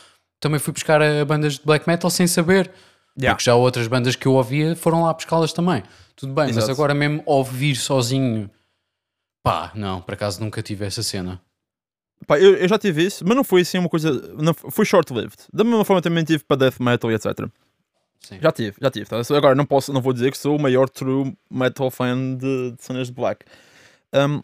Também 0.45 0.61
fui 0.61 0.75
buscar 0.75 1.01
a 1.01 1.25
bandas 1.25 1.55
de 1.55 1.65
black 1.65 1.89
metal 1.89 2.11
sem 2.11 2.27
saber. 2.27 2.71
Yeah. 3.19 3.35
Porque 3.35 3.45
já 3.45 3.55
outras 3.55 3.87
bandas 3.87 4.15
que 4.15 4.29
eu 4.29 4.35
ouvia 4.35 4.77
foram 4.77 5.03
lá 5.03 5.15
buscá-las 5.15 5.55
também. 5.55 5.83
Tudo 6.15 6.35
bem, 6.35 6.49
mas 6.49 6.59
Exato. 6.59 6.73
agora 6.73 6.93
mesmo 6.93 7.23
ouvir 7.25 7.75
sozinho, 7.77 8.51
pá, 9.43 9.73
não, 9.75 10.03
por 10.03 10.13
acaso 10.13 10.43
nunca 10.43 10.61
tive 10.61 10.85
essa 10.85 11.03
cena. 11.03 11.41
Pá, 12.27 12.39
eu, 12.39 12.57
eu 12.57 12.69
já 12.69 12.79
tive 12.79 13.07
isso, 13.07 13.25
mas 13.27 13.35
não 13.35 13.43
foi 13.43 13.63
assim 13.63 13.79
uma 13.79 13.89
coisa. 13.89 14.13
Não, 14.37 14.53
foi 14.53 14.85
short-lived. 14.85 15.35
Da 15.51 15.65
mesma 15.65 15.83
forma 15.83 16.03
também 16.03 16.23
tive 16.25 16.45
para 16.45 16.59
death 16.59 16.79
metal 16.79 17.11
e 17.11 17.15
etc. 17.15 17.49
Sim. 18.21 18.39
Já 18.39 18.53
tive, 18.53 18.77
já 18.79 18.91
tive. 18.91 19.07
Tá? 19.07 19.23
Agora 19.35 19.55
não 19.55 19.65
posso, 19.65 19.95
não 19.95 20.03
vou 20.03 20.13
dizer 20.13 20.31
que 20.31 20.37
sou 20.37 20.59
o 20.59 20.61
maior 20.61 20.91
true 20.91 21.35
metal 21.51 21.91
fan 21.91 22.35
de, 22.37 22.73
de 22.73 22.85
cenas 22.85 23.07
de 23.07 23.15
black. 23.15 23.47
Um, 24.13 24.43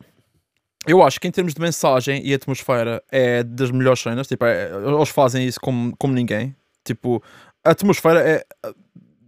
eu 0.87 1.03
acho 1.03 1.20
que 1.20 1.28
em 1.28 1.31
termos 1.31 1.55
de 1.55 1.61
mensagem 1.61 2.22
e 2.24 2.33
atmosfera 2.33 3.03
é 3.11 3.43
das 3.43 3.70
melhores 3.70 4.01
cenas. 4.01 4.26
Tipo, 4.26 4.45
é- 4.47 4.70
eles 4.72 5.09
fazem 5.11 5.47
isso 5.47 5.61
como, 5.61 5.95
como 5.97 6.14
ninguém. 6.14 6.55
Tipo, 6.85 7.22
a 7.64 7.70
atmosfera 7.70 8.20
é 8.20 8.45
uh, 8.66 8.74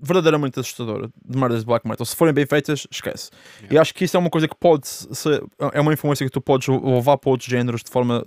verdadeiramente 0.01 0.59
assustadora 0.59 1.09
de 1.25 1.39
merdas 1.39 1.61
de 1.61 1.67
black 1.67 1.87
metal. 1.87 2.05
Se 2.05 2.17
forem 2.17 2.35
bem 2.35 2.45
feitas, 2.45 2.87
esquece. 2.91 3.31
E 3.71 3.79
acho 3.79 3.95
que 3.95 4.05
isso 4.05 4.17
é 4.17 4.21
uma 4.21 4.31
coisa 4.31 4.49
que 4.49 4.57
pode 4.57 4.89
ser, 4.89 5.45
é 5.73 5.81
uma 5.81 5.93
influência 5.93 6.27
que 6.27 6.33
tu 6.33 6.41
podes 6.41 6.67
levar 6.67 7.17
para 7.19 7.31
outros 7.31 7.49
géneros 7.49 7.83
de 7.85 7.91
forma 7.91 8.25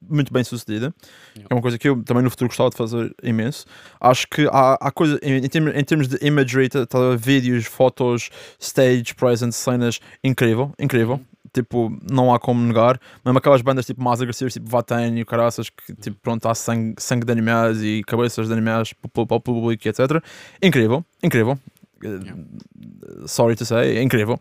muito 0.00 0.32
bem 0.32 0.44
sucedida. 0.44 0.94
Yeah. 1.34 1.48
É 1.50 1.54
uma 1.54 1.62
coisa 1.62 1.76
que 1.76 1.88
eu 1.88 2.02
também 2.04 2.22
no 2.22 2.30
futuro 2.30 2.48
gostava 2.48 2.70
de 2.70 2.76
fazer 2.76 3.12
imenso. 3.22 3.66
Acho 4.00 4.28
que 4.28 4.46
há, 4.52 4.74
há 4.74 4.90
coisa 4.92 5.18
em, 5.22 5.38
em, 5.38 5.48
termos, 5.48 5.74
em 5.74 5.84
termos 5.84 6.06
de 6.06 6.24
imagery, 6.24 6.68
tá, 6.68 6.86
tá, 6.86 7.16
vídeos, 7.16 7.64
fotos, 7.64 8.30
stage 8.60 9.14
presence, 9.16 9.58
cenas, 9.58 9.98
incrível, 10.22 10.72
incrível. 10.78 11.20
Tipo, 11.56 11.90
não 12.10 12.34
há 12.34 12.38
como 12.38 12.60
negar. 12.62 13.00
Mesmo 13.24 13.38
aquelas 13.38 13.62
bandas 13.62 13.86
tipo 13.86 14.02
mais 14.02 14.20
agressivas, 14.20 14.52
tipo 14.52 14.68
Vatain 14.68 15.16
e 15.16 15.22
o 15.22 15.26
caraças, 15.26 15.70
que 15.70 15.94
tipo, 15.94 16.18
pronto, 16.20 16.46
há 16.46 16.54
sangue, 16.54 16.94
sangue 16.98 17.24
de 17.24 17.32
animais 17.32 17.82
e 17.82 18.02
cabeças 18.06 18.46
de 18.46 18.52
animais 18.52 18.92
para 18.92 19.22
o- 19.36 19.40
público, 19.40 19.88
etc. 19.88 20.22
Incrível, 20.62 21.02
incrível. 21.22 21.58
Uh, 22.04 23.26
Sorry 23.26 23.56
to 23.56 23.64
say, 23.64 23.96
é 23.96 24.02
incrível. 24.02 24.38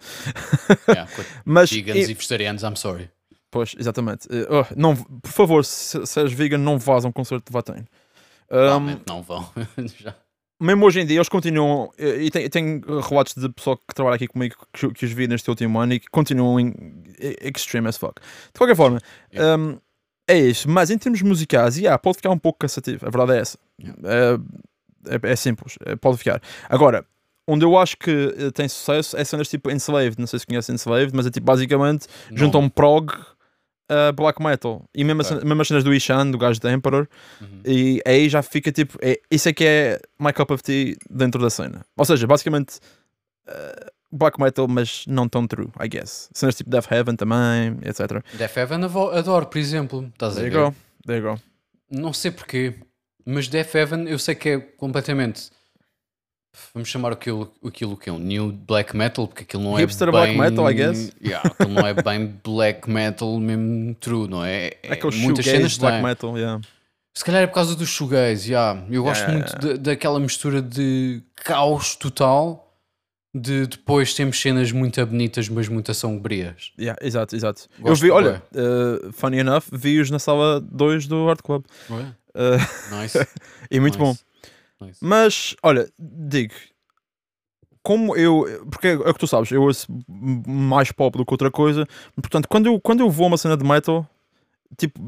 Yeah, 0.89 1.09
Mas, 1.45 1.72
veganos 1.72 2.07
e- 2.07 2.11
e 2.11 2.13
vegetarianos, 2.13 2.63
I'm 2.63 2.76
sorry. 2.76 3.09
pois, 3.49 3.74
exatamente. 3.80 4.28
Uh, 4.28 4.66
não, 4.76 4.93
por 4.95 5.32
favor, 5.32 5.63
se, 5.63 6.05
se 6.05 6.20
és 6.20 6.34
vegan, 6.34 6.57
não 6.57 6.78
vás 6.78 7.05
a 7.05 7.07
um 7.07 7.11
concerto 7.13 7.45
de 7.49 7.53
Vatain. 7.53 7.80
Um, 7.82 8.47
Provavelmente 8.49 9.01
não 9.07 9.24
vão. 9.24 9.49
Já. 9.97 10.13
Mesmo 10.59 10.85
hoje 10.85 11.01
em 11.01 11.05
dia 11.05 11.17
eles 11.17 11.29
continuam 11.29 11.91
e 11.97 12.29
tem- 12.31 12.49
tenho 12.49 12.81
relatos 13.01 13.33
de 13.35 13.49
pessoal 13.49 13.77
que 13.77 13.93
trabalha 13.93 14.15
aqui 14.15 14.27
comigo 14.27 14.55
que, 14.73 14.89
que 14.93 15.05
os 15.05 15.11
vi 15.11 15.27
neste 15.27 15.49
último 15.49 15.79
ano 15.79 15.93
e 15.93 15.99
que 15.99 16.07
continuam 16.09 16.59
em, 16.59 16.73
e- 17.19 17.51
extreme 17.55 17.87
as 17.89 17.97
fuck. 17.97 18.15
De 18.53 18.57
qualquer 18.57 18.75
forma 18.75 18.99
Yeah. 19.33 19.61
um, 19.61 19.77
é 20.27 20.37
isso, 20.39 20.69
mas 20.69 20.89
em 20.89 20.97
termos 20.97 21.21
musicais 21.21 21.77
yeah, 21.77 21.97
pode 21.97 22.17
ficar 22.17 22.29
um 22.31 22.37
pouco 22.39 22.59
cansativo, 22.59 23.05
a 23.05 23.09
verdade 23.09 23.37
é 23.37 23.41
essa. 23.41 23.57
É, 24.03 25.15
é- 25.27 25.31
é 25.31 25.35
simples, 25.35 25.75
é- 25.85 25.95
pode 25.95 26.17
ficar. 26.17 26.41
Agora, 26.69 27.05
onde 27.47 27.63
eu 27.63 27.77
acho 27.77 27.95
que 27.97 28.33
eh, 28.37 28.49
tem 28.51 28.67
sucesso 28.67 29.15
é 29.17 29.23
cenas 29.23 29.47
tipo 29.47 29.69
Enslaved, 29.69 30.15
não 30.17 30.25
sei 30.25 30.39
se 30.39 30.47
conhece 30.47 30.71
Enslaved 30.71 31.11
mas 31.15 31.27
é 31.27 31.29
tipo 31.29 31.45
basicamente 31.45 32.07
Não. 32.31 32.37
juntam 32.37 32.61
um 32.61 32.69
prog 32.69 33.11
a 33.89 34.11
black 34.11 34.41
metal 34.41 34.83
e 34.95 35.03
mesmo, 35.03 35.21
Ok. 35.21 35.38
as, 35.38 35.43
mesmo 35.43 35.61
as 35.61 35.67
cenas 35.67 35.83
do 35.83 35.93
Ishan, 35.93 36.31
do 36.31 36.38
gajo 36.38 36.59
da 36.59 36.71
Emperor 36.71 37.07
Uhum. 37.41 37.61
e 37.65 38.01
aí 38.05 38.27
já 38.29 38.41
fica 38.41 38.71
tipo, 38.71 38.97
é, 39.01 39.19
isso 39.29 39.47
é 39.49 39.53
que 39.53 39.63
é 39.63 39.99
my 40.19 40.33
cup 40.33 40.51
of 40.51 40.63
tea 40.63 40.95
dentro 41.09 41.41
da 41.41 41.49
cena. 41.49 41.86
Ou 41.95 42.03
seja, 42.05 42.25
basicamente 42.25 42.79
uh, 43.47 43.91
black 44.11 44.39
metal, 44.41 44.67
mas 44.67 45.05
não 45.07 45.27
tão 45.27 45.45
true, 45.47 45.69
I 45.79 45.88
guess. 45.88 46.29
Cenas 46.33 46.55
tipo 46.55 46.69
Death 46.69 46.91
Heaven 46.91 47.15
também, 47.15 47.77
etc. 47.83 48.23
Death 48.33 48.57
Heaven 48.57 48.83
adoro, 48.83 49.45
por 49.47 49.57
exemplo. 49.57 50.09
Estás 50.13 50.33
a 50.38 50.41
There 50.41 50.49
ver? 50.49 50.57
you 50.59 50.69
go, 50.71 50.75
there 51.05 51.19
you 51.23 51.31
go. 51.36 51.41
Não 51.91 52.11
sei 52.13 52.31
porquê, 52.31 52.73
mas 53.25 53.47
Death 53.47 53.75
Heaven 53.75 54.07
eu 54.07 54.17
sei 54.17 54.33
que 54.36 54.49
é 54.49 54.59
completamente. 54.59 55.49
Vamos 56.73 56.89
chamar 56.89 57.11
aquilo, 57.13 57.51
aquilo 57.65 57.95
que 57.97 58.09
é 58.09 58.13
um 58.13 58.19
new 58.19 58.51
black 58.51 58.95
metal, 58.95 59.27
porque 59.27 59.43
aquilo 59.43 59.63
não 59.63 59.73
Hipster 59.75 60.07
é 60.07 60.11
black 60.11 60.31
bem... 60.31 60.37
metal, 60.41 60.69
I 60.69 60.73
guess. 60.73 61.11
Yeah, 61.23 61.47
aquilo 61.49 61.69
não 61.69 61.87
é 61.87 61.93
bem 61.93 62.39
black 62.43 62.89
metal 62.89 63.39
mesmo 63.39 63.95
true, 63.95 64.27
não 64.27 64.43
é? 64.43 64.71
É 64.83 64.93
aquele 64.93 65.15
muitas 65.17 65.45
cenas 65.45 65.77
black 65.77 65.97
têm. 65.97 66.03
metal, 66.03 66.37
yeah. 66.37 66.61
Se 67.13 67.23
calhar 67.23 67.43
é 67.43 67.47
por 67.47 67.53
causa 67.55 67.75
dos 67.75 67.87
shoegaze, 67.89 68.51
yeah. 68.51 68.81
eu 68.89 69.03
gosto 69.03 69.21
Yeah, 69.21 69.33
muito 69.37 69.55
da- 69.77 69.91
daquela 69.91 70.19
mistura 70.19 70.61
de 70.61 71.21
caos 71.35 71.95
total, 71.95 72.61
de 73.33 73.67
depois 73.67 74.13
temos 74.13 74.39
cenas 74.39 74.71
muito 74.71 75.05
bonitas, 75.05 75.47
mas 75.49 75.67
muito 75.67 75.93
sombrias. 75.93 76.71
Yeah, 76.79 76.97
exato, 77.01 77.35
exato. 77.35 77.67
eu 77.79 77.83
Gosto 77.85 78.01
vi, 78.01 78.07
bué. 78.09 78.15
olha, 78.15 78.43
uh, 78.53 79.11
funny 79.13 79.39
enough, 79.39 79.63
vi-os 79.71 80.09
na 80.09 80.19
sala 80.19 80.59
2 80.61 81.07
do 81.07 81.29
Art 81.29 81.41
Club. 81.41 81.63
Uh, 81.89 83.01
Nice. 83.01 83.17
e 83.71 83.79
muito 83.79 83.97
bom. 83.97 84.15
Nice. 84.82 84.91
Nice. 84.91 84.99
Mas, 85.01 85.55
olha, 85.63 85.89
digo, 85.99 86.53
como 87.84 88.15
eu. 88.15 88.65
Porque 88.71 88.88
é 88.88 88.95
o 88.95 89.13
que 89.13 89.19
tu 89.19 89.28
sabes, 89.28 89.51
eu 89.51 89.61
ouço 89.61 89.88
mais 90.47 90.91
pop 90.91 91.17
do 91.17 91.26
que 91.26 91.34
outra 91.34 91.51
coisa. 91.51 91.88
Portanto, 92.15 92.47
quando 92.47 92.65
eu, 92.67 92.80
quando 92.80 93.01
eu 93.01 93.09
vou 93.09 93.26
a 93.26 93.28
uma 93.28 93.38
cena 93.38 93.55
de 93.55 93.63
metal, 93.63 94.07
tipo, 94.78 94.99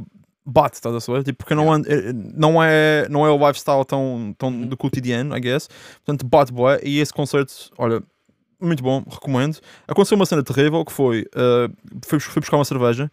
bate, 0.45 0.76
estás 0.76 0.95
a 0.95 0.99
saber? 0.99 1.24
Tipo, 1.24 1.39
porque 1.39 1.55
não, 1.55 1.74
eh, 1.76 2.13
não, 2.13 2.63
é, 2.63 3.07
não 3.09 3.26
é 3.26 3.32
o 3.32 3.47
lifestyle 3.47 3.84
tão, 3.84 4.34
tão 4.38 4.49
Uhum. 4.49 4.68
do 4.68 4.78
cotidiano, 4.78 5.36
I 5.36 5.39
guess. 5.39 5.68
Portanto, 6.05 6.26
bate 6.26 6.53
boé. 6.53 6.80
E 6.84 6.99
esse 6.99 7.11
concerto, 7.11 7.53
olha, 7.78 8.01
muito 8.61 8.84
bom, 8.84 9.03
recomendo. 9.09 9.57
Aconteceu 9.88 10.15
uma 10.15 10.26
cena 10.26 10.43
terrível 10.43 10.86
que 10.86 10.91
foi: 10.91 11.26
eh, 11.36 11.70
fui, 12.05 12.20
fui 12.20 12.39
buscar 12.41 12.57
uma 12.57 12.65
cerveja, 12.65 13.09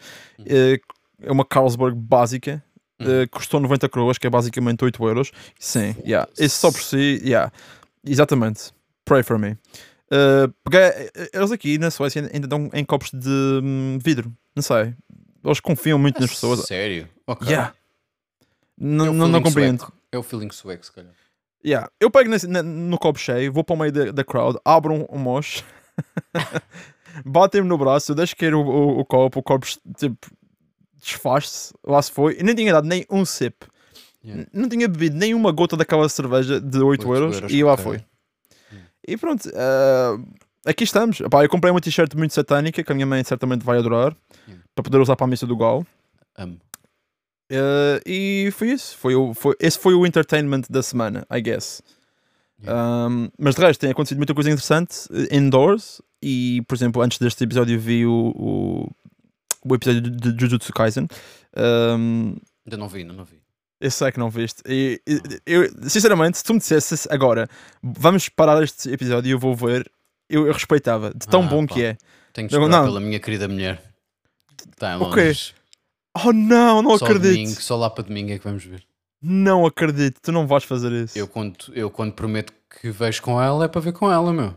eh, 0.47 0.79
é 1.23 1.33
uma 1.33 1.45
Carlsberg 1.45 1.97
básica. 1.97 2.63
Eh, 3.01 3.27
custou 3.31 3.59
90 3.61 3.89
coroas, 3.89 4.19
que 4.19 4.27
é 4.27 4.31
basicamente 4.31 4.85
8 4.85 5.05
euros. 5.07 5.33
Sim, 5.59 5.95
yeah. 6.07 6.29
Isso 6.39 6.59
só 6.61 6.71
por 6.71 6.81
si, 6.81 7.21
yeah. 7.25 7.53
Exatamente. 8.07 8.73
Pray 9.05 9.23
for 9.23 9.39
me. 9.39 9.53
Uh, 10.11 10.49
porque 10.63 10.77
eh, 10.77 11.11
eles 11.33 11.51
aqui 11.51 11.77
na 11.79 11.91
Suécia 11.91 12.31
ainda 12.33 12.47
dão 12.47 12.71
em 12.73 12.85
copos 12.85 13.11
de 13.11 13.29
hum, 13.63 13.99
vidro. 14.03 14.33
Não 14.55 14.63
sei. 14.63 14.95
Eles 15.45 15.61
confiam 15.61 15.99
muito 15.99 16.21
nas 16.21 16.31
pessoas. 16.31 16.61
Sério? 16.61 17.09
Ok. 17.27 17.49
Yeah. 17.49 17.75
É 18.81 18.85
Não, 18.85 19.43
compreendo. 19.43 19.81
sueco. 19.81 19.93
É 20.13 20.19
o 20.19 20.23
feeling 20.23 20.51
sueco, 20.51 20.87
se 20.87 20.93
calhar. 20.93 21.13
Yeah. 21.65 21.91
Eu 21.99 22.11
pego 22.11 22.31
nesse- 22.31 22.47
na- 22.47 22.63
no 22.63 22.99
copo 22.99 23.19
cheio, 23.19 23.53
vou 23.53 23.65
para 23.65 23.75
o 23.75 23.79
meio 23.79 23.91
da, 23.93 24.13
da 24.13 24.25
crowd, 24.25 24.59
abro 24.65 24.93
um, 24.95 25.07
um 25.11 25.19
moche, 25.19 25.65
batem-me 27.25 27.69
no 27.69 27.79
braço, 27.79 28.13
eu 28.13 28.17
deixo 28.17 28.37
cair 28.37 28.55
o, 28.55 28.61
o, 28.61 29.01
o 29.01 29.05
copo, 29.05 29.41
o 29.41 29.43
copo 29.43 29.67
tipo, 29.97 30.31
desfaz-se, 31.05 31.75
lá 31.87 32.01
se 32.01 32.11
foi, 32.11 32.37
e 32.39 32.43
nem 32.43 32.55
tinha 32.55 32.73
dado 32.73 32.87
nem 32.89 33.05
um 33.11 33.25
sip. 33.25 33.67
Yeah. 34.25 34.47
Não 34.53 34.69
tinha 34.69 34.89
bebido 34.89 35.17
nem 35.17 35.35
uma 35.35 35.53
gota 35.53 35.77
daquela 35.77 36.09
cerveja 36.09 36.59
de 36.59 36.79
8, 36.79 36.85
Oito 36.87 37.15
euros, 37.15 37.37
euros, 37.37 37.53
e 37.53 37.63
lá 37.63 37.77
foi. 37.77 38.03
E 39.07 39.19
pronto, 39.19 39.51
ah, 39.55 40.19
aqui 40.65 40.85
estamos. 40.85 41.21
Epá, 41.21 41.45
eu 41.45 41.49
comprei 41.49 41.71
uma 41.71 41.81
t-shirt 41.81 42.15
muito 42.15 42.33
satânica 42.33 42.83
que 42.83 42.91
a 42.91 42.95
minha 42.95 43.07
mãe 43.07 43.23
certamente 43.23 43.65
vai 43.65 43.79
adorar 43.79 44.17
Yeah. 44.47 44.63
para 44.75 44.83
poder 44.83 44.99
usar 44.99 45.17
para 45.17 45.25
a 45.25 45.29
missa 45.29 45.47
do 45.47 45.57
Gal. 45.57 45.87
Amo. 46.37 46.59
Ah, 47.51 48.01
e 48.07 48.51
foi 48.53 48.71
isso. 48.73 48.97
Foi 48.97 49.15
o, 49.15 49.35
foi, 49.35 49.55
esse 49.61 49.79
foi 49.79 49.95
o 49.95 50.07
entertainment 50.07 50.63
da 50.71 50.83
semana, 50.83 51.27
I 51.31 51.41
guess. 51.41 51.83
Yeah. 52.63 53.09
Um, 53.09 53.29
mas 53.39 53.55
de 53.55 53.61
resto, 53.61 53.81
tem 53.81 53.91
acontecido 53.91 54.19
muita 54.19 54.35
coisa 54.35 54.51
interessante 54.51 55.07
indoors. 55.31 56.01
E, 56.23 56.63
por 56.67 56.75
exemplo, 56.75 57.03
antes 57.03 57.19
deste 57.19 57.45
episódio, 57.45 57.79
vi 57.79 58.07
o, 58.07 58.33
o, 58.35 58.91
o 59.65 59.75
episódio 59.75 60.03
de 60.03 60.33
de 60.33 60.41
Jujutsu 60.41 60.73
Kaisen. 60.73 61.07
Um, 61.57 62.37
Ainda 62.67 62.77
não 62.77 62.89
vi, 62.89 63.01
ainda 63.01 63.13
não 63.13 63.25
vi. 63.25 63.41
eu 63.81 63.91
sei 63.91 64.11
que 64.13 64.19
não 64.19 64.31
viste. 64.31 64.63
E, 64.67 65.01
e- 65.07 65.21
eu, 65.47 65.71
sinceramente, 65.89 66.39
se 66.39 66.45
tu 66.45 66.53
me 66.55 66.59
dissesse 66.59 67.07
agora, 67.11 67.49
vamos 67.83 68.29
parar 68.29 68.63
este 68.63 68.91
episódio 68.91 69.29
e 69.29 69.33
eu 69.33 69.39
vou 69.39 69.55
ver, 69.55 69.91
eu, 70.29 70.47
eu 70.47 70.53
respeitava. 70.53 71.11
De 71.15 71.27
tão 71.27 71.43
Ah, 71.45 71.47
bom 71.47 71.67
pá. 71.67 71.75
que 71.75 71.83
é. 71.85 71.97
Tenho 72.33 72.49
Não, 72.51 72.61
esperar 72.63 72.85
pela 72.85 73.01
minha 73.01 73.21
querida 73.21 73.47
mulher. 73.47 73.83
Em 74.83 75.03
O 75.03 75.13
quê? 75.13 75.33
Oh 76.25 76.33
não, 76.33 76.81
não 76.83 76.97
Só 76.99 77.05
acredito. 77.07 77.31
domingo, 77.33 77.61
só 77.61 77.77
lá 77.77 77.91
para 77.91 78.05
domingo 78.05 78.33
é 78.33 78.39
que 78.39 78.45
vamos 78.45 78.65
ver. 78.65 78.85
Não 79.23 79.65
acredito, 79.67 80.21
tu 80.23 80.31
não 80.33 80.47
vais 80.47 80.65
fazer 80.65 80.93
isso. 80.93 81.19
Eu 81.19 81.27
quando, 81.27 81.57
eu 81.73 81.91
quando 81.91 82.13
prometo 82.13 82.53
que 82.81 82.91
vejo 82.91 83.23
com 83.23 83.41
ela 83.41 83.65
é 83.65 83.69
para 83.69 83.81
ver 83.81 83.93
com 83.93 84.11
ela, 84.11 84.33
meu. 84.33 84.55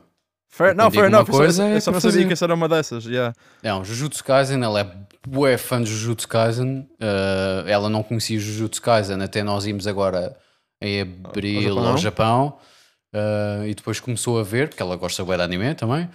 Fair, 0.50 0.74
não, 0.76 0.90
fair 0.90 1.06
enough. 1.06 1.28
eu 1.28 1.34
só- 1.34 1.40
coisa, 1.40 1.64
eu 1.68 1.76
é 1.76 1.80
só 1.80 1.92
sabia 1.92 2.02
fazer. 2.02 2.28
que 2.28 2.34
essa 2.34 2.46
era 2.46 2.54
uma 2.54 2.70
dessas. 2.70 3.06
Yeah. 3.06 3.34
Não, 3.62 3.84
Jujutsu 3.84 4.24
Kaisen, 4.24 4.64
ela 4.64 4.80
é 4.80 4.98
bué 5.28 5.58
fã 5.58 5.82
de 5.82 5.90
Jujutsu 5.90 6.28
Kaisen. 6.28 6.88
Uh, 7.00 7.68
ela 7.68 7.90
não 7.90 8.02
conhecia 8.02 8.40
Jujutsu 8.40 8.82
Kaisen 8.82 9.22
até 9.22 9.44
nós 9.44 9.66
irmos 9.66 9.86
agora 9.88 10.36
em 10.82 11.02
abril 11.02 11.76
Japão. 11.76 11.88
ao 11.88 11.98
Japão. 11.98 12.58
Uh, 13.14 13.68
e 13.68 13.76
depois 13.76 14.00
começou 14.00 14.40
a 14.40 14.44
ver, 14.44 14.70
porque 14.70 14.82
ela 14.82 14.96
gosta 14.96 15.24
bué 15.24 15.38
de 15.38 15.44
anime 15.44 15.76
também. 15.76 16.06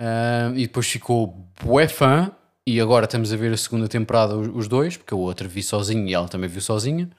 Uh, 0.00 0.54
e 0.54 0.62
depois 0.66 0.86
ficou 0.86 1.48
bué 1.62 1.88
fã. 1.88 2.30
E 2.66 2.80
agora 2.80 3.04
estamos 3.04 3.30
a 3.30 3.36
ver 3.36 3.52
a 3.52 3.56
segunda 3.58 3.86
temporada 3.88 4.34
os, 4.34 4.68
dois, 4.68 4.96
porque 4.96 5.12
a 5.12 5.16
outra 5.16 5.46
vi 5.46 5.62
sozinho 5.62 6.08
e 6.08 6.14
ela 6.14 6.28
também 6.28 6.48
viu 6.48 6.62
sozinha. 6.62 7.10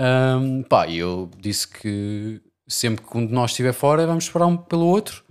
Um, 0.00 0.64
pá, 0.64 0.88
eu 0.88 1.30
disse 1.38 1.68
que 1.68 2.40
sempre 2.66 3.04
que 3.04 3.16
um 3.16 3.24
de 3.24 3.32
nós 3.32 3.52
estiver 3.52 3.72
fora, 3.72 4.04
vamos 4.04 4.24
esperar 4.24 4.46
um 4.46 4.56
pelo 4.56 4.86
outro 4.86 5.22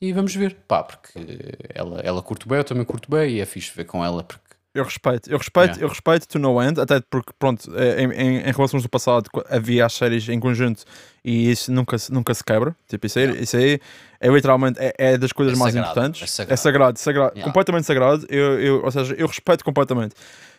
e 0.00 0.12
vamos 0.12 0.34
ver. 0.34 0.56
Pá, 0.66 0.82
porque 0.82 1.12
ela, 1.74 2.00
ela 2.00 2.22
curte 2.22 2.48
bem, 2.48 2.58
eu 2.58 2.64
também 2.64 2.84
curto 2.84 3.10
bem 3.10 3.30
e 3.36 3.40
é 3.40 3.46
fixe 3.46 3.72
ver 3.74 3.84
com 3.84 4.04
ela. 4.04 4.22
Porque, 4.24 4.42
Eu 4.74 4.84
respeito, 4.84 5.28
eu 5.30 5.38
respeito, 5.38 5.70
Yeah. 5.70 5.82
eu 5.84 5.88
respeito 5.88 6.28
to 6.28 6.38
no 6.38 6.62
end, 6.62 6.78
até 6.80 7.00
porque, 7.10 7.32
pronto, 7.38 7.68
eh, 7.76 8.02
em, 8.02 8.12
em, 8.12 8.36
em 8.48 8.52
relações 8.52 8.82
do 8.82 8.88
passado 8.88 9.28
havia 9.50 9.84
as 9.86 9.92
séries 9.94 10.28
em 10.28 10.38
conjunto 10.38 10.84
e 11.24 11.50
isso 11.50 11.72
nunca, 11.72 11.98
se- 11.98 12.12
nunca 12.12 12.32
se 12.34 12.44
quebra. 12.44 12.76
Tipo, 12.88 13.06
isso 13.06 13.18
aí, 13.18 13.42
isso 13.42 13.56
aí 13.56 13.80
é 14.20 14.28
literalmente 14.28 14.78
é, 14.80 14.94
é 14.98 15.18
das 15.18 15.32
coisas 15.32 15.54
É 15.54 15.58
mais 15.58 15.72
sagrado, 15.74 15.90
importantes. 15.92 16.22
é 16.22 16.26
sagrado. 16.26 16.52
É 16.52 16.56
sagrado, 16.56 16.98
sagrado, 16.98 17.32
Yeah. 17.34 17.44
completamente 17.44 17.86
sagrado. 17.86 18.26
Eu, 18.28 18.60
eu, 18.60 18.84
ou 18.84 18.90
seja, 18.92 19.14
eu 19.14 19.26
respeito 19.26 19.64
completamente. 19.64 20.14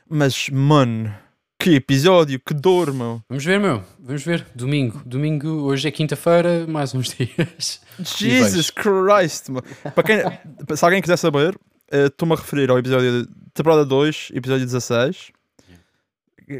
Mas, 0.10 0.50
mano, 0.50 1.14
que 1.62 1.76
episódio, 1.76 2.40
que 2.40 2.54
dor, 2.54 2.94
meu. 2.94 3.22
vamos 3.28 3.44
ver, 3.44 3.60
meu. 3.60 3.84
Vamos 4.00 4.24
ver. 4.24 4.46
Domingo. 4.56 5.02
Domingo, 5.06 5.48
hoje 5.64 5.90
é 5.90 5.92
quinta-feira, 5.92 6.66
mais 6.66 6.96
uns 6.96 7.10
dias. 7.14 7.82
Jesus 8.00 8.70
Christ, 8.70 9.50
mano. 9.50 9.64
Para 9.94 10.04
quem, 10.04 10.78
se 10.78 10.86
alguém 10.86 11.02
quiser 11.02 11.18
saber, 11.18 11.60
eh, 11.92 12.06
estou-me 12.06 12.34
a 12.34 12.38
referir 12.38 12.70
ao 12.70 12.80
episódio 12.80 13.24
de 13.26 13.30
temporada 13.54 13.84
2, 13.84 14.32
episódio 14.34 14.66
16. 14.66 15.32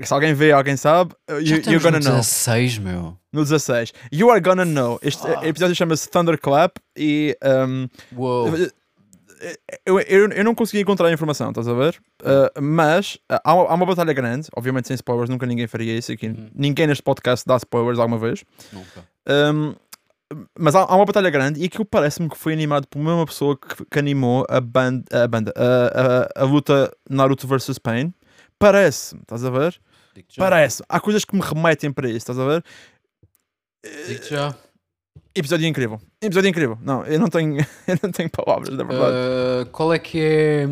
Se 0.04 0.14
alguém 0.14 0.34
vê, 0.34 0.52
alguém 0.52 0.76
sabe, 0.76 1.14
eh, 1.30 1.40
you, 1.40 1.46
Já 1.64 1.72
you're 1.72 1.80
gonna 1.80 2.00
no 2.00 2.04
know. 2.06 2.16
16, 2.18 2.78
meu. 2.80 3.18
No 3.32 3.42
16. 3.44 3.94
You 4.12 4.30
are 4.30 4.42
gonna 4.42 4.66
know. 4.66 5.00
Este 5.02 5.26
Ah. 5.26 5.48
episódio 5.48 5.76
chama-se 5.76 6.10
Thunderclap 6.10 6.76
e 6.98 7.38
um, 7.42 7.88
Uou. 8.18 8.50
Eu, 9.86 10.00
eu, 10.02 10.30
eu 10.30 10.44
não 10.44 10.54
consegui 10.54 10.82
encontrar 10.82 11.08
a 11.08 11.12
informação, 11.12 11.50
estás 11.50 11.68
a 11.68 11.74
ver? 11.74 12.00
Uh, 12.22 12.62
mas 12.62 13.16
uh, 13.32 13.40
há, 13.44 13.54
uma, 13.54 13.64
há 13.70 13.74
uma 13.74 13.86
batalha 13.86 14.14
grande, 14.14 14.48
obviamente 14.56 14.88
sem 14.88 14.96
spoilers, 14.96 15.30
nunca 15.30 15.46
ninguém 15.46 15.68
faria 15.68 15.98
isso 15.98 16.12
aqui. 16.12 16.28
Uhum. 16.28 16.50
Ninguém 16.54 16.88
neste 16.88 17.04
podcast 17.04 17.46
dá 17.48 17.56
spoilers 17.58 18.00
alguma 18.00 18.18
vez. 18.18 18.44
Nunca. 18.72 19.04
Um, 19.28 19.76
mas 20.58 20.76
há, 20.76 20.82
há 20.82 20.96
uma 20.96 21.06
batalha 21.06 21.30
grande 21.30 21.62
e 21.62 21.66
aquilo 21.66 21.86
parece-me 21.86 22.30
que 22.30 22.38
foi 22.38 22.54
animado 22.54 22.88
por 22.88 23.00
uma 23.00 23.26
pessoa 23.26 23.58
que, 23.58 23.86
que 23.86 24.00
animou 24.00 24.46
a, 24.48 24.62
band, 24.62 25.04
a 25.12 25.28
banda, 25.28 25.54
a, 25.56 26.42
a, 26.42 26.44
a 26.44 26.46
luta 26.46 26.92
Naruto 27.10 27.48
vs 27.48 27.80
Pain. 27.80 28.14
Parece-me, 28.60 29.22
estás 29.22 29.44
a 29.44 29.50
ver? 29.50 29.80
Parece. 30.38 30.84
Há 30.88 31.00
coisas 31.00 31.24
que 31.24 31.36
me 31.36 31.42
remetem 31.42 31.92
para 31.92 32.08
isso, 32.08 32.18
estás 32.18 32.38
a 32.38 32.46
ver? 32.46 32.64
Digo-te 34.08 34.30
já. 34.32 34.56
Episódio 35.40 35.68
incrível. 35.68 36.00
Episódio 36.22 36.50
incrível. 36.50 36.78
Não, 36.82 37.06
eu 37.06 37.20
não 37.20 37.28
tenho, 37.28 37.58
eu 37.88 37.98
não 38.04 38.12
tenho 38.12 38.30
palavras, 38.30 38.70
na 38.76 38.84
verdade. 38.84 39.14
Uh, 39.14 39.66
qual 39.72 39.94
é 39.94 40.00
que 40.00 40.20
é. 40.22 40.68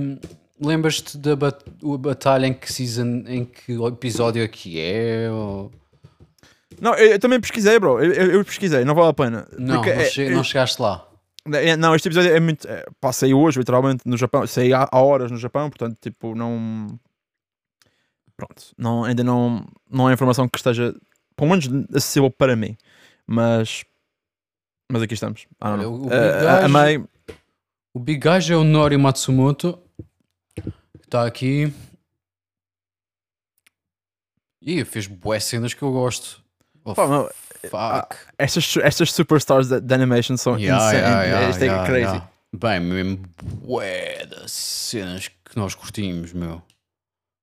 Lembras-te 0.60 1.18
da 1.18 1.36
bat- 1.36 1.64
batalha 2.00 2.48
em 2.48 2.54
que 2.54 2.72
season, 2.74 3.24
em 3.28 3.46
que 3.46 3.74
episódio 3.74 4.44
é 4.44 4.48
que 4.48 4.80
é? 4.80 5.30
Ou... 5.32 5.72
Não, 6.82 6.96
eu, 6.96 7.12
eu 7.12 7.20
também 7.20 7.40
pesquisei, 7.40 7.78
bro. 7.80 8.04
Eu, 8.04 8.12
eu- 8.32 8.46
pesquisei, 8.46 8.84
não 8.84 8.96
vale 8.96 9.10
a 9.10 9.14
pena. 9.14 9.48
Não, 9.58 9.76
não, 9.76 9.84
é- 9.84 10.06
che- 10.06 10.24
é- 10.24 10.30
não 10.32 10.44
chegaste 10.44 10.82
lá. 10.82 11.08
é- 11.54 11.78
não, 11.78 11.96
este 11.96 12.08
episódio 12.08 12.36
é 12.36 12.40
muito. 12.40 12.68
É, 12.68 12.84
pá, 13.00 13.14
saiu 13.14 13.40
hoje, 13.40 13.60
literalmente, 13.60 14.02
no 14.06 14.18
Japão. 14.18 14.46
Saí 14.48 14.74
há, 14.74 14.88
há 14.92 15.00
horas 15.00 15.30
no 15.32 15.38
Japão, 15.38 15.70
portanto, 15.70 15.96
tipo, 16.02 16.34
não. 16.36 16.88
Pronto. 18.36 18.64
Não, 18.78 19.04
ainda 19.04 19.24
não, 19.24 19.66
não 19.90 20.10
é 20.10 20.14
informação 20.14 20.48
que 20.50 20.58
esteja, 20.58 20.94
pelo 21.36 21.50
menos, 21.52 21.68
acessível 21.96 22.30
para 22.32 22.56
mim. 22.56 22.76
Mas. 23.28 23.84
Mas 24.92 25.02
aqui 25.02 25.14
estamos. 25.14 25.46
Don't 25.60 25.80
Olha, 25.86 25.90
o- 25.90 26.08
o 26.08 26.14
Eh, 26.14 26.40
Big 26.40 26.48
amei. 26.66 27.04
O 27.94 28.00
Big 28.00 28.20
Gajo 28.20 28.54
é 28.54 28.58
o 28.58 28.64
Nori 28.64 28.98
Matsumoto. 28.98 29.80
Está 31.04 31.26
aqui. 31.26 31.74
Ih, 34.62 34.84
fez 34.86 35.08
boas 35.08 35.44
cenas 35.44 35.74
que 35.74 35.82
eu 35.82 35.92
gosto. 35.92 36.44
Oh, 36.84 36.94
Pá, 36.96 37.30
fuck. 38.08 38.16
Estas, 38.38 38.66
su- 38.66 38.82
estas 38.82 39.12
superstars 39.12 39.68
de, 39.68 39.80
de 39.82 39.94
animation 39.94 40.38
são 40.38 40.58
Yeah, 40.58 40.86
insane. 40.86 41.02
yeah, 41.02 41.24
yeah, 41.24 41.50
Isto 41.50 41.64
é 41.64 41.86
crazy. 41.86 42.22
Bem, 42.56 42.80
mesmo 42.80 43.18
bué 43.44 44.26
das 44.26 44.52
cenas 44.52 45.28
que 45.28 45.58
nós 45.58 45.76
curtimos, 45.76 46.32
meu. 46.34 46.62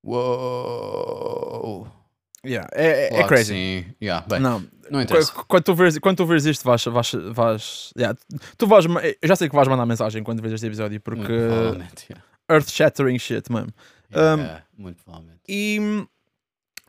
Uou. 0.05 1.87
Yeah, 2.45 2.69
É, 2.73 2.87
é- 2.87 3.05
é 3.07 3.09
Claro 3.09 3.23
que 3.25 3.29
crazy. 3.35 3.53
Sim. 3.55 3.95
Yeah, 4.03 4.27
bem, 4.29 4.41
Não, 4.41 4.65
não 4.91 5.01
interessa. 5.03 5.33
Qu- 5.33 5.45
Quando 5.47 5.65
tu 5.65 5.75
vês, 5.75 5.99
quando 5.99 6.17
tu 6.19 6.27
vês 6.27 6.45
isto, 6.47 6.65
vais. 6.65 6.85
vais, 6.85 7.13
vais 7.33 7.93
yeah, 7.97 8.19
tu 8.59 8.67
vais 8.67 8.85
eu 8.87 9.29
já 9.29 9.37
sei 9.37 9.49
que 9.49 9.55
vais 9.55 9.69
mandar 9.69 9.87
mensagem 9.87 10.23
quando 10.23 10.41
vês 10.43 10.53
este 10.55 10.67
episódio, 10.67 11.01
porque 11.01 11.21
Muito 11.21 11.33
provavelmente, 11.49 12.07
yeah. 12.11 12.25
earth-shattering 12.51 13.19
shit, 13.19 13.51
mesmo. 13.53 13.73
Um, 14.13 14.39
Yeah, 14.41 14.63
muito 14.77 15.03
provavelmente. 15.03 15.41
E 15.49 16.07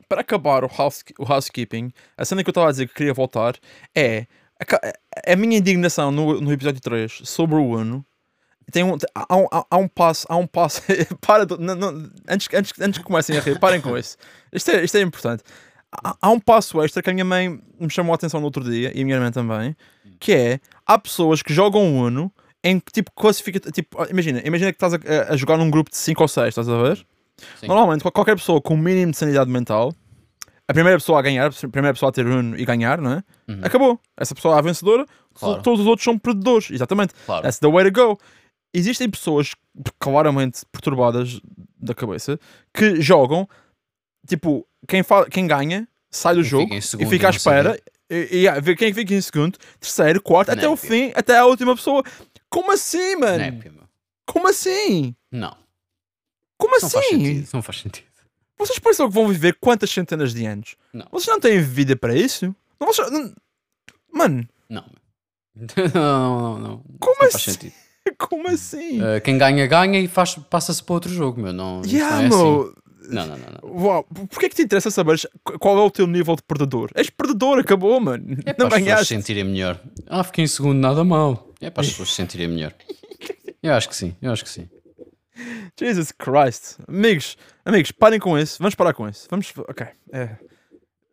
para 0.07 0.21
acabar 0.21 0.63
o, 0.63 0.67
house, 0.67 1.03
o 1.17 1.23
housekeeping, 1.31 1.91
a 2.17 2.23
cena 2.25 2.43
que 2.43 2.49
eu 2.49 2.51
estava 2.51 2.67
a 2.67 2.71
dizer 2.71 2.87
que 2.87 2.93
queria 2.93 3.13
voltar 3.13 3.55
é 3.95 4.27
a, 4.59 5.31
a 5.33 5.35
minha 5.35 5.57
indignação 5.57 6.11
no, 6.11 6.39
no 6.39 6.51
episódio 6.51 6.79
3 6.81 7.21
sobre 7.23 7.55
o 7.55 7.63
Uno. 7.65 8.05
Tem 8.72 8.84
um, 8.84 8.97
há, 9.13 9.36
um, 9.38 9.47
há- 9.51 9.78
um 9.78 9.88
passo, 9.88 10.26
há 10.30 10.36
um 10.36 10.47
passo. 10.47 10.82
para, 11.22 11.45
de- 11.45 11.57
não, 11.59 11.76
não, 11.76 12.09
antes, 12.28 12.47
antes, 12.53 12.74
antes 12.82 12.97
que 12.99 13.03
comecem 13.05 13.38
a 13.38 13.41
rir, 13.41 13.59
parem 13.59 13.80
com 13.82 13.97
isso. 13.97 14.18
Isto 14.51 14.72
é, 14.72 14.84
isto 14.84 14.97
é 14.97 15.01
importante. 15.01 15.43
Há, 15.91 16.16
há 16.22 16.30
um 16.30 16.39
passo 16.39 16.82
extra 16.84 17.01
que 17.03 17.09
a 17.09 17.13
minha 17.13 17.24
mãe 17.26 17.59
me 17.80 17.89
chamou 17.89 18.11
a 18.11 18.16
atenção 18.16 18.39
no 18.39 18.45
outro 18.47 18.63
dia 18.63 18.91
e 18.95 19.01
a 19.01 19.05
minha 19.05 19.16
irmã 19.18 19.32
também, 19.32 19.76
que 20.20 20.34
é 20.34 20.59
há 20.86 20.97
pessoas 20.97 21.41
que 21.41 21.53
jogam 21.53 21.95
Uno 21.95 22.32
em 22.63 22.80
que 22.80 22.91
tipo 22.91 23.11
classifica. 23.16 23.59
Tipo, 23.72 24.03
imagina, 24.09 24.41
imagina 24.43 24.72
que 24.74 24.78
estás 24.84 24.93
a, 24.95 25.34
a 25.34 25.38
jogar 25.38 25.57
num 25.57 25.70
grupo 25.70 25.91
de 25.91 25.97
5 25.97 26.22
ou 26.22 26.28
6, 26.28 26.47
estás 26.49 26.68
a 26.68 26.82
ver? 26.82 27.05
Sim. 27.59 27.68
Normalmente, 27.68 28.01
qual- 28.01 28.11
qualquer 28.11 28.36
pessoa 28.36 28.59
com 28.61 28.74
o 28.74 28.78
mínimo 28.78 29.11
de 29.11 29.18
sanidade 29.18 29.49
mental, 29.51 29.93
a 30.68 30.74
primeira 30.74 30.97
pessoa 30.97 31.20
a 31.20 31.22
ganhar, 31.22 31.47
a 31.51 31.68
primeira 31.70 31.93
pessoa 31.93 32.09
a 32.09 32.11
ter 32.11 32.26
Uno 32.26 32.57
e 32.59 32.66
ganhar, 32.66 32.99
não 32.99 33.11
é? 33.11 33.24
Uhum. 33.47 33.59
Acabou. 33.61 33.99
Essa 34.18 34.34
pessoa 34.34 34.55
é 34.55 34.57
a 34.57 34.61
vencedora, 34.61 35.05
Claro. 35.36 35.61
todos 35.61 35.82
os 35.82 35.86
outros 35.86 36.03
são 36.03 36.18
perdedores. 36.18 36.72
Exatamente. 36.72 37.13
Claro. 37.26 37.43
That's 37.43 37.59
the 37.59 37.68
way 37.70 37.89
to 37.89 37.91
go. 37.91 38.18
Existem 38.78 39.09
pessoas 39.09 39.51
claramente 39.99 40.65
perturbadas 40.71 41.39
da 41.78 41.93
cabeça 41.95 42.38
que 42.73 42.99
jogam, 43.01 43.47
tipo, 44.28 44.67
quem, 44.88 45.01
fa 45.01 45.26
quem 45.30 45.47
ganha 45.47 45.88
sai 46.11 46.36
do 46.36 46.43
jogo 46.43 46.63
fica 46.65 46.76
em 46.76 46.80
e 46.80 46.82
segundo 46.82 47.09
fica 47.09 47.28
à 47.28 47.30
espera 47.30 47.80
e, 48.09 48.45
e, 48.47 48.76
quem 48.76 48.93
fica 48.93 49.13
em 49.13 49.21
segundo, 49.21 49.57
terceiro, 49.80 50.21
quarto, 50.21 50.51
até 50.51 50.67
o 50.67 50.76
fim, 50.76 51.11
até 51.15 51.38
a 51.38 51.45
última 51.45 51.76
pessoa. 51.76 52.03
Como 52.49 52.71
assim, 52.71 53.15
mano? 53.15 53.61
Como 54.26 54.47
assim? 54.47 55.15
Não. 55.32 55.55
Como 56.57 56.76
Isso 56.76 56.86
não 56.86 56.89
faz 56.91 57.05
assim? 57.05 57.17
sentido. 57.26 57.49
Não 57.53 57.61
faz 57.61 57.80
sentido. 57.80 58.05
Vocês 58.57 58.80
pensam 58.80 59.07
que 59.07 59.13
vão 59.13 59.28
viver 59.28 59.57
quantas 59.59 59.89
centenas 59.89 60.34
de 60.34 60.45
anos? 60.45 60.76
Não. 60.93 61.07
Vocês 61.11 61.28
não 61.28 61.39
têm 61.39 61.61
vida 61.61 61.95
para 61.95 62.15
isso? 62.15 62.55
Não, 62.80 62.88
vocês- 62.88 63.09
não- 63.11 63.34
Mano, 64.11 64.47
Não. 64.69 64.86
Não, 65.93 66.41
não, 66.41 66.59
não. 66.59 66.78
Como 66.99 67.15
não 67.21 67.32
faz 67.32 67.36
assim? 67.36 67.51
sentido. 67.51 67.73
como 68.17 68.47
assim? 68.49 69.01
Uh, 69.01 69.19
quem 69.23 69.37
ganha, 69.37 69.65
ganha 69.67 69.99
e 69.99 70.07
passa-se 70.07 70.83
para 70.83 70.93
outro 70.93 71.11
jogo, 71.11 71.41
meu. 71.41 71.53
Não, 71.53 71.81
yeah, 71.85 72.15
não 72.15 72.21
é 72.21 72.27
assim. 72.27 72.73
Não, 73.09 73.27
não, 73.27 73.37
não. 73.37 73.47
não. 73.63 73.83
Uau, 73.85 74.03
porquê 74.29 74.49
que 74.49 74.55
te 74.55 74.63
interessa 74.63 74.89
saber 74.89 75.19
qual 75.59 75.77
é 75.77 75.81
o 75.81 75.91
teu 75.91 76.07
nível 76.07 76.35
de 76.35 76.41
perdedor? 76.43 76.89
És 76.95 77.09
perdedor, 77.09 77.59
acabou, 77.59 77.99
mano. 77.99 78.37
É 78.45 78.51
para 78.53 78.67
não 78.67 78.67
as 78.67 78.73
pessoas 78.73 78.79
se 78.79 78.85
ganhaste. 78.85 79.07
sentirem 79.15 79.43
melhor. 79.43 79.79
Ah, 80.07 80.23
fiquei 80.23 80.43
em 80.43 80.47
segundo, 80.47 80.79
nada 80.79 81.03
mal. 81.03 81.51
É 81.61 81.69
para 81.69 81.81
as 81.81 81.89
pessoas 81.89 82.09
se 82.09 82.15
sentirem 82.15 82.47
melhor. 82.47 82.73
Eu 83.61 83.73
acho 83.73 83.87
que 83.89 83.95
sim, 83.95 84.15
eu 84.21 84.31
acho 84.31 84.43
que 84.43 84.49
sim. 84.49 84.67
Jesus 85.79 86.11
Christ. 86.11 86.77
Amigos, 86.87 87.37
amigos, 87.65 87.91
parem 87.91 88.19
com 88.19 88.37
isso. 88.39 88.57
Vamos 88.59 88.73
parar 88.75 88.93
com 88.93 89.07
isso. 89.07 89.27
Vamos. 89.29 89.51
Ok. 89.67 89.85
É. 90.11 90.29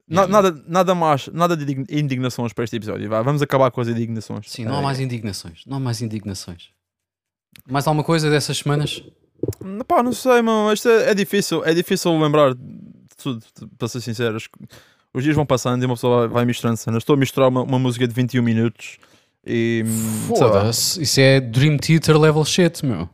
Na- 0.09 0.26
nada, 0.26 0.62
nada 0.66 0.95
mais, 0.95 1.28
nada 1.28 1.57
de 1.57 1.64
indign- 1.64 1.86
indignações 1.90 2.53
para 2.53 2.64
este 2.64 2.76
episódio. 2.76 3.09
Vá, 3.09 3.22
vamos 3.22 3.40
acabar 3.43 3.70
com 3.70 3.80
as 3.80 3.88
indignações. 3.88 4.51
Sim, 4.51 4.64
não 4.64 4.76
há 4.76 4.80
É. 4.80 4.82
mais 4.82 5.01
indignações. 5.01 5.62
Não 5.66 5.76
há 5.78 5.80
mais 5.80 6.01
indignações. 6.03 6.70
Mais 7.69 7.87
alguma 7.87 8.05
coisa 8.05 8.29
dessas 8.31 8.59
semanas? 8.59 9.03
Pá, 9.87 10.03
não 10.03 10.13
sei, 10.13 10.43
mano. 10.43 10.73
Isto 10.73 10.89
é, 10.89 11.11
é 11.11 11.15
difícil. 11.15 11.65
É 11.65 11.73
difícil 11.75 12.17
lembrar 12.19 12.55
de 12.55 12.61
tudo, 13.23 13.45
para 13.79 13.89
ser 13.89 14.01
sincero. 14.01 14.37
Os- 14.37 15.23
dias 15.23 15.37
vão 15.37 15.45
passando 15.45 15.83
e 15.83 15.87
uma 15.87 15.95
pessoa 15.95 16.21
vai, 16.21 16.29
vai 16.29 16.45
misturando 16.45 16.77
cenas. 16.79 17.03
Estou 17.03 17.15
a 17.15 17.17
misturar 17.19 17.49
uma, 17.49 17.63
uma 17.63 17.79
música 17.79 18.07
de 18.09 18.15
21 18.15 18.43
minutos 18.43 18.99
e. 19.47 19.85
Foda-se. 20.29 21.03
Isso 21.03 21.21
é 21.21 21.41
Dream 21.41 21.77
Theater 21.77 22.19
level 22.19 22.45
shit, 22.45 22.85
meu. 22.85 23.09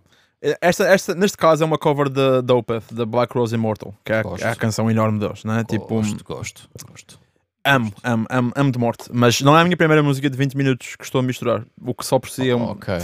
Esta, 0.60 0.84
esta, 0.84 1.14
neste 1.16 1.36
caso 1.36 1.64
é 1.64 1.66
uma 1.66 1.76
cover 1.76 2.08
da 2.08 2.54
Opeth, 2.54 2.84
da 2.92 3.04
Black 3.04 3.34
Rose 3.36 3.52
Immortal, 3.52 3.92
que 4.04 4.12
é, 4.12 4.20
a- 4.20 4.22
Gosto. 4.22 4.44
é 4.44 4.50
a 4.50 4.54
canção 4.54 4.88
enorme 4.88 5.18
deles, 5.18 5.42
né? 5.42 5.64
Tipo, 5.68 5.86
Gosto, 5.88 6.22
gosto, 6.24 6.68
gosto. 6.88 7.18
Amo, 7.64 7.92
amo, 8.04 8.26
amo, 8.30 8.52
amo 8.54 8.70
de 8.70 8.78
morte. 8.78 9.04
Mas 9.12 9.40
não 9.40 9.58
é 9.58 9.60
a 9.62 9.64
minha 9.64 9.76
primeira 9.76 10.00
música 10.02 10.30
de 10.30 10.36
20 10.36 10.56
minutos 10.56 10.94
que 10.94 11.02
estou 11.04 11.18
a 11.18 11.22
misturar. 11.24 11.64
O 11.82 11.92
que 11.92 12.06
só 12.06 12.20
por 12.20 12.30
si 12.30 12.48
é 12.48 12.54
um. 12.54 12.62
Ok. 12.70 12.94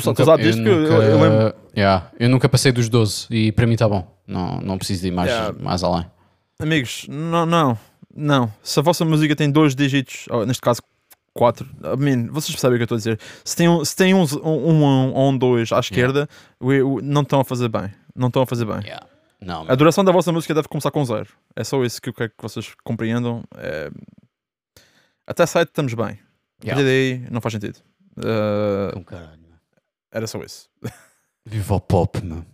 Tu 0.00 0.06
Nunca- 0.06 0.14
tu 0.22 0.24
sabes 0.24 0.46
disto 0.46 0.62
que 0.62 0.68
eu, 0.68 0.80
nunca, 0.80 0.94
eu- 0.94 1.20
lembro. 1.20 1.54
Yeah, 1.76 2.10
eu 2.18 2.28
nunca 2.28 2.48
passei 2.48 2.72
dos 2.72 2.88
12 2.88 3.26
e 3.30 3.52
para 3.52 3.66
mim 3.66 3.74
está 3.74 3.88
bom. 3.88 4.06
Não, 4.26 4.60
não 4.60 4.78
preciso 4.78 5.02
de 5.02 5.08
ir 5.08 5.10
mais, 5.10 5.30
Yeah. 5.30 5.56
mais 5.62 5.82
além. 5.84 6.06
Amigos, 6.58 7.06
não, 7.08 7.44
não, 7.44 7.78
não. 8.14 8.52
Se 8.62 8.78
a 8.78 8.82
vossa 8.82 9.04
música 9.04 9.36
tem 9.36 9.50
dois 9.50 9.74
dígitos, 9.74 10.26
neste 10.46 10.60
caso 10.62 10.80
quatro, 11.34 11.68
I 11.82 11.96
mean, 11.98 12.28
vocês 12.28 12.50
percebem 12.54 12.76
o 12.76 12.78
que 12.78 12.82
eu 12.82 12.96
estou 12.96 12.96
a 12.96 12.98
dizer. 12.98 13.20
Se 13.44 13.54
tem 13.56 13.68
um, 13.68 13.84
se 13.84 13.94
tem 13.96 14.14
um, 14.14 14.22
um, 14.44 14.70
um 14.82 15.12
ou 15.14 15.30
um 15.30 15.36
dois 15.36 15.72
à 15.72 15.78
esquerda, 15.80 16.28
o- 16.60 16.68
o- 16.70 17.00
não 17.02 17.22
estão 17.22 17.40
a 17.40 17.44
fazer 17.44 17.68
bem. 17.68 17.90
Não 18.14 18.28
estão 18.28 18.42
a 18.42 18.46
fazer 18.46 18.64
bem. 18.64 18.80
Yeah. 18.84 19.06
Não, 19.40 19.64
A 19.68 19.74
duração 19.74 20.04
da 20.04 20.12
vossa 20.12 20.30
música 20.32 20.54
deve 20.54 20.68
começar 20.68 20.90
com 20.92 21.04
zero. 21.04 21.28
É 21.56 21.64
só 21.64 21.82
isso 21.84 22.00
que 22.00 22.08
eu 22.08 22.14
quero 22.14 22.30
que 22.30 22.36
vocês 22.42 22.72
compreendam. 22.84 23.42
É... 23.56 23.90
Até 25.26 25.44
site 25.46 25.68
estamos 25.68 25.94
bem. 25.94 26.18
Yeah. 26.64 26.82
daí 26.82 27.26
não 27.30 27.40
faz 27.40 27.54
sentido. 27.54 27.78
Uh, 28.16 28.96
um 28.98 29.02
caralho. 29.02 29.41
Era 30.12 30.26
só 30.26 30.42
isso. 30.42 30.68
Viva 31.44 31.74
o 31.74 31.80
pop, 31.80 32.22
meu. 32.24 32.44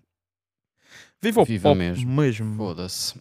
Viva 1.20 1.42
o 1.42 1.44
Viva 1.44 1.68
pop 1.70 1.78
mesmo. 1.78 2.11
mesmo. 2.11 2.56
Foda-se. 2.56 3.14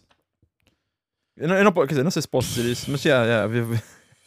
Eu 1.36 1.48
não, 1.48 1.56
eu 1.56 1.64
não, 1.64 1.72
quer 1.72 1.86
dizer, 1.88 2.02
não 2.04 2.10
sei 2.10 2.22
se 2.22 2.28
posso 2.28 2.48
dizer 2.54 2.70
isso, 2.70 2.90
mas 2.90 3.04
yeah, 3.04 3.24
yeah, 3.26 3.46
viva- 3.46 3.82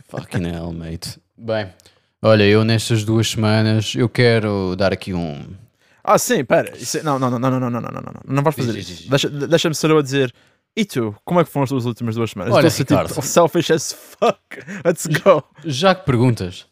Fucking 0.10 0.46
hell, 0.48 0.72
mate. 0.72 1.20
Bem, 1.38 1.74
olha, 2.22 2.44
eu 2.44 2.64
nestas 2.64 3.04
duas 3.04 3.28
semanas 3.30 3.94
eu 3.96 4.08
quero 4.10 4.76
dar 4.78 4.94
aqui 4.94 5.14
um. 5.14 5.56
Ah, 6.04 6.18
sim, 6.18 6.44
pera. 6.44 6.76
Isso 6.78 6.98
é- 6.98 7.04
Não, 7.04 7.18
não, 7.20 7.30
não, 7.30 7.40
não, 7.40 7.50
não, 7.52 7.60
não, 7.60 7.70
não, 7.70 7.82
não, 7.82 7.92
não, 7.92 8.02
não, 8.02 8.22
não 8.36 8.44
vais 8.44 8.56
fazer 8.56 8.78
isso. 8.78 8.94
diz. 8.94 9.08
Deixa- 9.10 9.30
Deixa-me 9.30 9.76
ser 9.76 9.90
eu 9.90 9.98
a 9.98 10.02
dizer. 10.02 10.34
E 10.76 10.86
tu, 10.86 11.14
como 11.26 11.40
é 11.40 11.44
que 11.44 11.50
foram 11.50 11.64
as 11.66 11.70
tuas 11.70 11.86
últimas 11.86 12.16
duas 12.16 12.32
semanas? 12.32 12.54
Olha, 12.54 12.68
Estou 12.68 12.98
Ricardo. 12.98 13.22
selfish 13.22 13.72
as 13.74 13.92
fuck. 13.94 14.40
Let's 14.86 15.06
go. 15.08 15.44
Já 15.66 15.94
que 15.96 16.06
perguntas. 16.06 16.66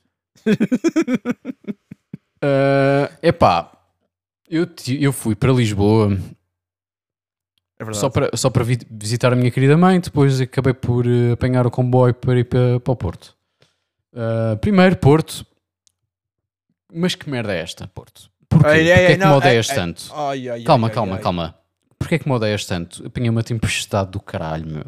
É 2.41 3.11
epá, 3.29 3.71
eu, 4.49 4.67
eu 4.99 5.11
fui 5.11 5.35
para 5.35 5.51
Lisboa 5.51 6.17
É 7.77 7.93
só 7.93 8.09
para, 8.09 8.29
só 8.35 8.49
para 8.49 8.63
vi- 8.63 8.79
visitar 8.89 9.33
a 9.33 9.35
minha 9.35 9.51
querida 9.51 9.77
mãe, 9.77 9.99
depois 9.99 10.39
acabei 10.41 10.73
por 10.73 11.05
eh, 11.05 11.31
apanhar 11.33 11.65
o 11.67 11.71
comboio 11.71 12.13
para 12.13 12.39
ir 12.39 12.45
para, 12.45 12.79
para 12.79 12.91
o 12.91 12.95
Porto. 12.95 13.35
Uh, 14.13 14.57
primeiro, 14.57 14.95
Porto. 14.97 15.45
Mas 16.91 17.13
que 17.15 17.29
merda 17.29 17.53
é 17.53 17.59
esta, 17.61 17.87
Porto? 17.87 18.29
Porquê? 18.49 18.67
Ai, 18.67 18.75
Porquê 18.77 18.91
ai, 18.91 19.05
é 19.05 19.11
que 19.11 19.17
não, 19.17 19.27
me 19.29 19.33
odeias 19.35 19.69
ai, 19.69 19.75
tanto? 19.75 20.11
Ai, 20.13 20.63
Calma, 20.63 20.89
calma, 20.89 21.17
calma. 21.19 21.55
Porquê 21.99 22.15
é 22.15 22.19
que 22.19 22.27
me 22.27 22.33
odeias 22.33 22.65
tanto? 22.65 23.05
Apanhei 23.05 23.29
uma 23.29 23.43
tempestade 23.43 24.09
do 24.11 24.19
caralho, 24.19 24.65
meu. 24.65 24.83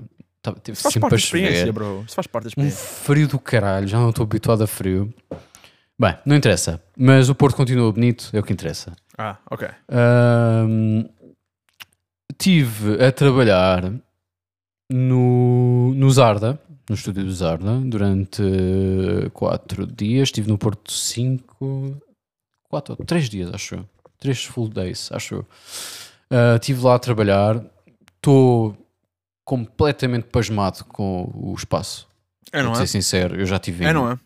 Teve 0.64 0.72
Isso 0.74 0.82
faz 0.82 0.94
sempre 0.94 1.10
parte 1.12 1.16
a 1.16 1.18
chover. 1.20 1.72
bro. 1.72 2.04
Isso 2.08 2.16
faz 2.16 2.26
parte 2.26 2.46
da 2.46 2.48
Um 2.48 2.66
experiência. 2.66 2.88
frio 3.04 3.28
do 3.28 3.38
caralho, 3.38 3.88
já 3.88 4.00
não 4.00 4.10
estou 4.10 4.24
habituado 4.24 4.64
a 4.64 4.68
frio. 4.68 5.14
Bem, 6.02 6.18
não 6.26 6.36
interessa. 6.36 6.82
Mas 6.98 7.30
o 7.30 7.36
Porto 7.36 7.56
continua 7.56 7.92
bonito, 7.92 8.32
é 8.34 8.40
o 8.40 8.44
que 8.44 8.52
interessa. 8.52 8.92
Ah, 9.16 9.38
ok. 9.52 9.68
Ahm, 9.88 11.08
tive 12.40 13.06
a 13.06 13.12
trabalhar 13.12 13.94
no, 14.90 15.94
no 15.94 16.10
Zarda, 16.10 16.60
no 16.90 16.96
estúdio 16.96 17.24
do 17.24 17.32
Zarda, 17.32 17.76
durante 17.82 18.42
quatro 19.32 19.86
dias. 19.86 20.30
Estive 20.30 20.50
no 20.50 20.58
Porto 20.58 20.92
cinco, 20.92 21.96
quatro, 22.68 22.96
três 23.06 23.30
dias, 23.30 23.54
acho 23.54 23.76
eu. 23.76 23.86
Três 24.18 24.44
full 24.44 24.70
days, 24.70 25.12
acho 25.12 25.36
eu. 25.36 25.48
Ah, 26.32 26.56
estive 26.56 26.82
lá 26.84 26.96
a 26.96 27.00
trabalhar. 27.00 27.64
Estou 28.16 28.76
completamente 29.46 30.24
pasmado 30.24 30.84
com 30.86 31.30
o 31.32 31.54
espaço. 31.56 32.08
É, 32.52 32.64
não 32.64 32.72
é? 32.72 32.76
ser 32.76 32.88
sincero, 32.88 33.40
eu 33.40 33.46
já 33.46 33.60
tive 33.60 33.86
É, 33.86 33.94
não 33.94 34.10
é? 34.10 34.20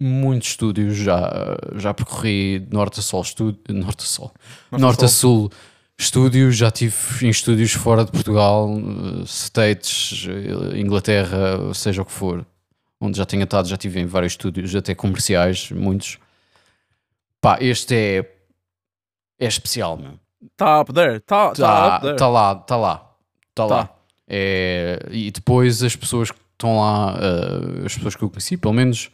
Muitos 0.00 0.50
estúdios, 0.50 0.96
já, 0.96 1.30
já 1.76 1.92
percorri 1.92 2.66
norte 2.70 3.00
a 3.00 3.02
sol, 3.02 3.22
estúdio, 3.22 3.60
norte 3.68 4.02
a 4.02 4.06
sol, 4.06 4.32
Nossa, 4.70 4.84
norte 4.84 5.04
a 5.04 5.08
sul 5.08 5.50
estúdios, 5.98 6.56
já 6.56 6.70
tive 6.70 6.94
em 7.26 7.30
estúdios 7.30 7.72
fora 7.72 8.04
de 8.04 8.12
Portugal, 8.12 8.70
eh, 8.70 9.24
States, 9.26 10.26
Inglaterra, 10.76 11.74
seja 11.74 12.02
o 12.02 12.04
que 12.04 12.12
for, 12.12 12.46
onde 13.00 13.18
já 13.18 13.26
tenho 13.26 13.42
estado, 13.42 13.66
já 13.66 13.76
tive 13.76 13.98
em 13.98 14.06
vários 14.06 14.34
estúdios, 14.34 14.74
até 14.76 14.94
comerciais, 14.94 15.70
muitos. 15.72 16.18
Pá, 17.40 17.58
este 17.60 17.94
é 17.94 18.34
é 19.40 19.46
especial, 19.46 19.96
meu. 19.96 20.18
Tá 20.56 20.80
up 20.80 20.92
there. 20.92 21.20
Tá, 21.20 21.52
tá 21.52 21.54
Tá, 21.54 22.14
tá 22.14 22.28
lá, 22.28 22.54
tá 22.56 22.76
lá, 22.76 23.14
tá, 23.54 23.64
lá. 23.64 23.86
Tá. 23.86 23.94
É, 24.26 24.98
e 25.10 25.30
depois 25.30 25.82
as 25.82 25.94
pessoas 25.94 26.30
que 26.30 26.38
estão 26.52 26.78
lá, 26.80 27.16
eh, 27.20 27.86
as 27.86 27.94
pessoas 27.94 28.16
que 28.16 28.22
eu 28.22 28.28
conheci, 28.28 28.56
pelo 28.56 28.74
menos, 28.74 29.10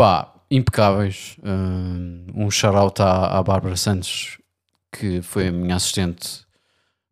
pá, 0.00 0.32
impecáveis. 0.50 1.36
Eh, 1.44 2.32
um 2.34 2.50
shout-out 2.50 3.02
à, 3.02 3.38
à 3.38 3.42
Bárbara 3.42 3.76
Santos, 3.76 4.38
que 4.90 5.20
foi 5.20 5.48
a 5.48 5.52
minha 5.52 5.76
assistente 5.76 6.46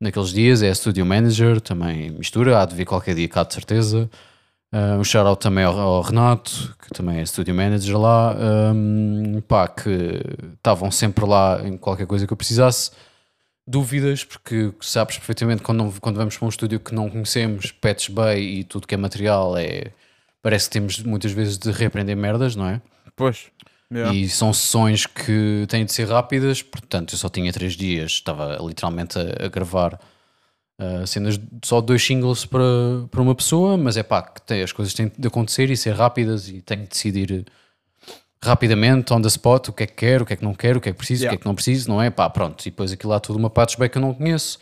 naqueles 0.01 0.31
dias, 0.31 0.63
é 0.63 0.71
a 0.71 0.75
studio 0.75 1.05
manager, 1.05 1.61
também 1.61 2.09
mistura, 2.09 2.63
há 2.63 2.65
de 2.65 2.75
vir 2.75 2.87
qualquer 2.87 3.15
dia 3.15 3.29
cá 3.29 3.43
de 3.43 3.53
certeza. 3.53 4.09
Eh, 4.73 4.97
um 4.97 5.05
shout-out 5.05 5.39
também 5.39 5.65
ao, 5.65 5.79
ao 5.79 6.01
Renato, 6.01 6.75
que 6.81 6.89
também 6.95 7.19
é 7.19 7.27
studio 7.27 7.55
manager 7.55 7.99
lá, 7.99 8.35
eh, 8.35 9.41
pá, 9.47 9.69
que 9.69 10.23
estavam 10.55 10.91
sempre 10.91 11.27
lá 11.27 11.61
em 11.67 11.77
qualquer 11.77 12.07
coisa 12.07 12.27
que 12.27 12.33
eu 12.33 12.39
precisasse 12.39 12.91
dúvidas, 13.67 14.25
porque 14.25 14.73
sabes 14.81 15.19
perfeitamente 15.19 15.63
quando, 15.63 15.93
quando 16.01 16.17
vamos 16.17 16.39
para 16.39 16.47
um 16.47 16.49
estúdio 16.49 16.81
que 16.81 16.95
não 16.95 17.11
conhecemos, 17.11 17.71
Pets 17.71 18.09
Bay 18.09 18.61
e 18.61 18.65
tudo 18.65 18.87
que 18.87 18.95
é 18.95 18.99
material, 18.99 19.59
é, 19.59 19.93
parece 20.43 20.69
que 20.69 20.73
temos 20.75 20.99
muitas 21.03 21.33
vezes 21.33 21.59
de 21.59 21.71
reaprender 21.71 22.17
merdas, 22.17 22.55
não 22.57 22.67
é? 22.69 22.81
Pois. 23.17 23.47
Yeah. 23.93 24.15
E 24.15 24.29
são 24.29 24.53
sessões 24.53 25.07
que 25.07 25.65
têm 25.69 25.85
de 25.85 25.93
ser 25.93 26.09
rápidas, 26.09 26.61
portanto 26.63 27.15
eu 27.15 27.19
só 27.19 27.29
tinha 27.31 27.51
três 27.53 27.73
dias, 27.75 28.11
estava 28.13 28.59
literalmente 28.61 29.19
a, 29.19 29.47
a 29.47 29.49
gravar 29.49 29.99
uh, 30.79 31.07
cenas 31.07 31.39
de- 31.39 31.47
só 31.65 31.81
dois 31.81 32.05
singles 32.05 32.45
para, 32.45 32.63
para 33.11 33.23
uma 33.23 33.35
pessoa, 33.35 33.79
mas 33.79 33.97
é 33.97 34.03
pá, 34.03 34.21
que 34.23 34.43
tem- 34.43 34.63
as 34.63 34.73
coisas 34.73 34.93
têm 34.93 35.11
de 35.19 35.27
acontecer 35.27 35.71
e 35.71 35.77
ser 35.77 35.95
rápidas 35.95 36.49
e 36.51 36.61
tenho 36.61 36.83
de 36.83 36.89
decidir 36.91 37.47
rapidamente, 38.43 39.13
on 39.13 39.21
the 39.21 39.29
spot, 39.29 39.69
o 39.69 39.73
que 39.73 39.83
é 39.83 39.87
que 39.87 39.95
quero, 39.95 40.23
o 40.25 40.27
que 40.27 40.33
é 40.35 40.37
que 40.37 40.45
não 40.45 40.55
quero, 40.55 40.79
o 40.79 40.81
que 40.83 40.89
é 40.89 40.93
que 40.93 40.99
preciso, 40.99 41.21
o 41.21 41.23
que 41.23 41.27
é 41.27 41.31
Yeah. 41.31 41.41
que 41.43 41.47
não 41.47 41.55
preciso, 41.55 41.89
não 41.89 42.01
é? 42.01 42.11
Pá, 42.11 42.29
pronto, 42.31 42.61
e 42.67 42.71
depois 42.71 42.93
aquilo 42.93 43.13
há 43.13 43.21
tudo 43.21 43.39
uma 43.39 43.51
patch 43.51 43.77
bem 43.79 43.89
que 43.89 43.99
eu 43.99 44.03
não 44.03 44.15
conheço, 44.15 44.59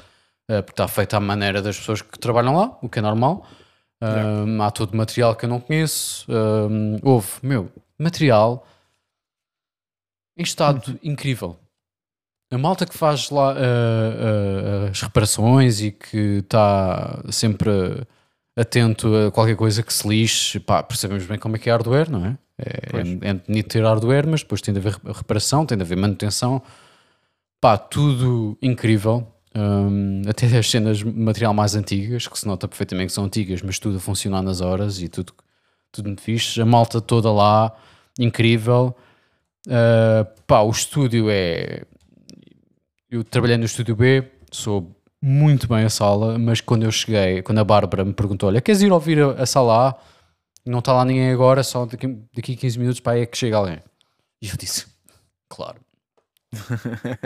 uh, 0.50 0.62
porque 0.62 0.70
está 0.72 0.88
feita 0.88 1.16
à 1.16 1.20
maneira 1.20 1.60
das 1.60 1.76
pessoas 1.78 2.00
que 2.00 2.18
trabalham 2.18 2.54
lá, 2.56 2.78
o 2.80 2.88
que 2.88 2.98
é 2.98 3.02
normal. 3.02 3.46
Um, 4.02 4.62
há 4.62 4.70
todo 4.70 4.96
material 4.96 5.34
que 5.34 5.44
eu 5.44 5.48
não 5.48 5.60
conheço. 5.60 6.26
Um, 6.30 6.98
houve, 7.02 7.28
meu, 7.42 7.70
material 7.98 8.66
em 10.36 10.42
estado 10.42 10.98
incrível. 11.02 11.58
A 12.52 12.58
malta 12.58 12.86
que 12.86 12.96
faz 12.96 13.30
lá 13.30 13.54
uh, 13.54 13.56
uh, 13.56 14.90
as 14.90 15.00
reparações 15.00 15.80
e 15.80 15.90
que 15.90 16.38
está 16.38 17.22
sempre 17.30 18.06
atento 18.56 19.14
a 19.16 19.32
qualquer 19.32 19.56
coisa 19.56 19.82
que 19.82 19.92
se 19.92 20.06
lixe, 20.06 20.60
pá, 20.60 20.82
percebemos 20.82 21.26
bem 21.26 21.38
como 21.38 21.56
é 21.56 21.58
que 21.58 21.68
é 21.68 21.72
hardware, 21.72 22.10
não 22.10 22.24
é? 22.24 22.38
É, 22.58 23.26
é, 23.26 23.30
é 23.30 23.34
bonito 23.34 23.68
ter 23.68 23.82
hardware, 23.82 24.26
mas 24.26 24.40
depois 24.40 24.62
tem 24.62 24.72
de 24.72 24.80
haver 24.80 24.98
reparação, 25.04 25.66
tem 25.66 25.76
de 25.76 25.82
haver 25.82 25.96
manutenção, 25.96 26.62
pá, 27.60 27.76
tudo 27.76 28.56
incrível. 28.62 29.26
Um, 29.56 30.20
até 30.28 30.46
as 30.58 30.70
cenas 30.70 31.02
material 31.02 31.54
mais 31.54 31.74
antigas, 31.74 32.28
que 32.28 32.38
se 32.38 32.46
nota 32.46 32.68
perfeitamente 32.68 33.08
que 33.08 33.14
são 33.14 33.24
antigas, 33.24 33.62
mas 33.62 33.78
tudo 33.78 33.96
a 33.96 34.00
funcionar 34.00 34.42
nas 34.42 34.60
horas 34.60 35.00
e 35.00 35.08
tudo, 35.08 35.32
tudo 35.90 36.06
muito 36.06 36.20
fixe. 36.20 36.60
A 36.60 36.66
malta 36.66 37.00
toda 37.00 37.32
lá, 37.32 37.74
incrível. 38.18 38.94
Uh, 39.66 40.24
pá, 40.46 40.60
o 40.60 40.70
estúdio 40.70 41.28
é. 41.30 41.82
Eu 43.10 43.24
trabalhei 43.24 43.56
no 43.56 43.64
estúdio 43.64 43.96
B, 43.96 44.24
sou 44.50 44.94
muito 45.22 45.66
bem 45.68 45.84
a 45.84 45.90
sala, 45.90 46.38
mas 46.38 46.60
quando 46.60 46.82
eu 46.82 46.92
cheguei, 46.92 47.40
quando 47.42 47.58
a 47.58 47.64
Bárbara 47.64 48.04
me 48.04 48.12
perguntou: 48.12 48.48
Olha, 48.48 48.60
queres 48.60 48.82
ir 48.82 48.92
ouvir 48.92 49.22
a, 49.22 49.42
a 49.42 49.46
sala 49.46 49.88
A? 49.88 49.94
Não 50.66 50.80
está 50.80 50.92
lá 50.92 51.04
ninguém 51.04 51.30
agora, 51.30 51.62
só 51.62 51.86
daqui, 51.86 52.06
daqui 52.34 52.52
a 52.54 52.56
15 52.56 52.78
minutos 52.78 53.00
para 53.00 53.18
é 53.20 53.26
que 53.26 53.38
chega 53.38 53.56
alguém. 53.56 53.78
E 54.42 54.48
eu 54.48 54.56
disse: 54.56 54.86
Claro. 55.48 55.85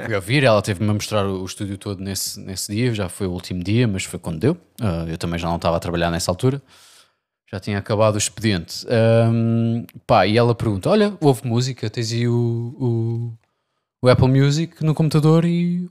Fui 0.05 0.15
ouvir, 0.15 0.45
ela 0.45 0.63
teve-me 0.63 0.91
a 0.91 0.95
mostrar 0.95 1.27
o, 1.27 1.43
o 1.43 1.45
estúdio 1.45 1.77
todo 1.77 2.03
nesse, 2.03 2.41
nesse 2.41 2.75
dia, 2.75 2.95
já 2.95 3.09
foi 3.09 3.27
o 3.27 3.31
último 3.31 3.63
dia, 3.63 3.87
mas 3.87 4.05
foi 4.05 4.19
quando 4.19 4.39
deu. 4.39 4.57
Ah, 4.81 5.05
eu 5.09 5.19
também 5.19 5.39
já 5.39 5.49
não 5.49 5.57
estava 5.57 5.77
a 5.77 5.81
trabalhar 5.81 6.11
nessa 6.11 6.31
altura, 6.31 6.61
já 7.51 7.61
tinha 7.61 7.79
acabado 7.79 8.15
o 8.15 8.19
expediente. 8.19 8.87
Ahm, 8.89 9.85
pá, 10.07 10.27
e 10.27 10.37
ela 10.37 10.55
pergunta: 10.55 10.89
Olha, 10.89 11.17
houve 11.21 11.47
música, 11.47 11.91
tens 11.91 12.13
aí 12.13 12.29
o, 12.29 12.75
o, 12.79 13.39
o 14.03 14.09
Apple 14.09 14.29
Music 14.29 14.85
no 14.85 14.95
computador 14.95 15.45
e 15.45 15.89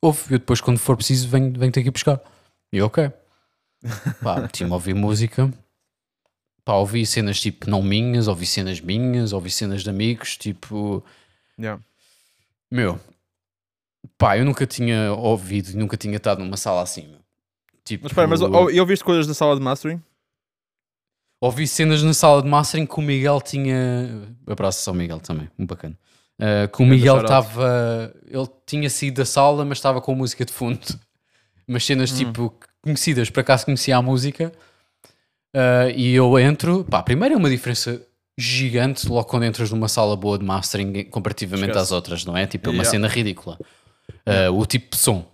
houve. 0.00 0.34
Eu 0.34 0.38
depois, 0.38 0.60
quando 0.60 0.78
for 0.78 0.96
preciso, 0.96 1.28
venho, 1.28 1.52
venho 1.52 1.72
ter 1.72 1.80
aqui 1.80 1.90
buscar. 1.90 2.20
E 2.72 2.78
eu, 2.78 2.86
ok. 2.86 3.10
Pá, 4.22 4.40
meti-me 4.40 4.70
a 4.70 4.74
ouvir 4.74 4.94
música. 4.94 5.52
Pá, 6.64 6.74
ouvi 6.74 7.04
cenas 7.04 7.40
tipo 7.40 7.68
não 7.68 7.82
minhas, 7.82 8.28
ouvi 8.28 8.46
cenas 8.46 8.80
minhas, 8.80 9.32
ouvi 9.32 9.50
cenas 9.50 9.82
de 9.82 9.90
amigos, 9.90 10.36
tipo. 10.36 11.04
Yeah. 11.58 11.82
Meu, 12.70 13.00
pá, 14.16 14.38
eu 14.38 14.44
nunca 14.44 14.66
tinha 14.66 15.12
ouvido, 15.12 15.76
nunca 15.76 15.96
tinha 15.96 16.16
estado 16.16 16.42
numa 16.44 16.56
sala 16.56 16.82
assim. 16.82 17.08
Meu. 17.08 17.20
Tipo, 17.84 18.04
Mas 18.04 18.12
espera, 18.12 18.28
mas 18.28 18.40
oh, 18.40 18.70
eu 18.70 18.82
ouviste 18.82 19.04
coisas 19.04 19.26
da 19.26 19.34
sala 19.34 19.56
de 19.56 19.62
mastering? 19.62 20.00
ouvi 21.40 21.66
cenas 21.66 22.02
na 22.02 22.12
sala 22.12 22.42
de 22.42 22.48
mastering 22.48 22.86
que 22.86 22.98
o 22.98 23.02
Miguel 23.02 23.40
tinha. 23.40 24.28
Abraço 24.46 24.88
ao 24.90 24.94
Miguel 24.94 25.20
também, 25.20 25.48
um 25.58 25.64
bacana. 25.64 25.96
Uh, 26.38 26.68
que 26.68 26.82
o 26.82 26.86
Miguel 26.86 27.16
shout-out. 27.20 27.48
estava. 27.48 28.14
Ele 28.26 28.48
tinha 28.66 28.90
saído 28.90 29.16
da 29.16 29.24
sala, 29.24 29.64
mas 29.64 29.78
estava 29.78 30.00
com 30.00 30.14
música 30.14 30.44
de 30.44 30.52
fundo. 30.52 30.80
Mas 31.66 31.86
cenas 31.86 32.10
tipo 32.10 32.52
conhecidas, 32.82 33.30
por 33.30 33.38
acaso 33.38 33.64
conhecia 33.64 33.96
a 33.96 34.02
música. 34.02 34.50
Uh, 35.54 35.88
e 35.94 36.12
eu 36.16 36.36
entro. 36.36 36.82
Pá, 36.82 37.00
primeiro 37.00 37.36
é 37.36 37.38
uma 37.38 37.48
diferença 37.48 38.04
gigante 38.40 39.08
logo 39.08 39.24
quando 39.24 39.44
entras 39.44 39.70
numa 39.70 39.88
sala 39.88 40.16
boa 40.16 40.38
de 40.38 40.44
mastering 40.44 41.04
comparativamente 41.04 41.70
Esquece. 41.70 41.84
às 41.84 41.92
outras, 41.92 42.24
não 42.24 42.36
é? 42.36 42.46
Tipo, 42.46 42.68
é 42.68 42.70
uma 42.70 42.76
Yeah. 42.82 42.90
cena 42.90 43.08
ridícula. 43.08 43.58
Uh, 44.26 44.52
o 44.58 44.66
tipo 44.66 44.90
de 44.96 44.96
som. 45.02 45.24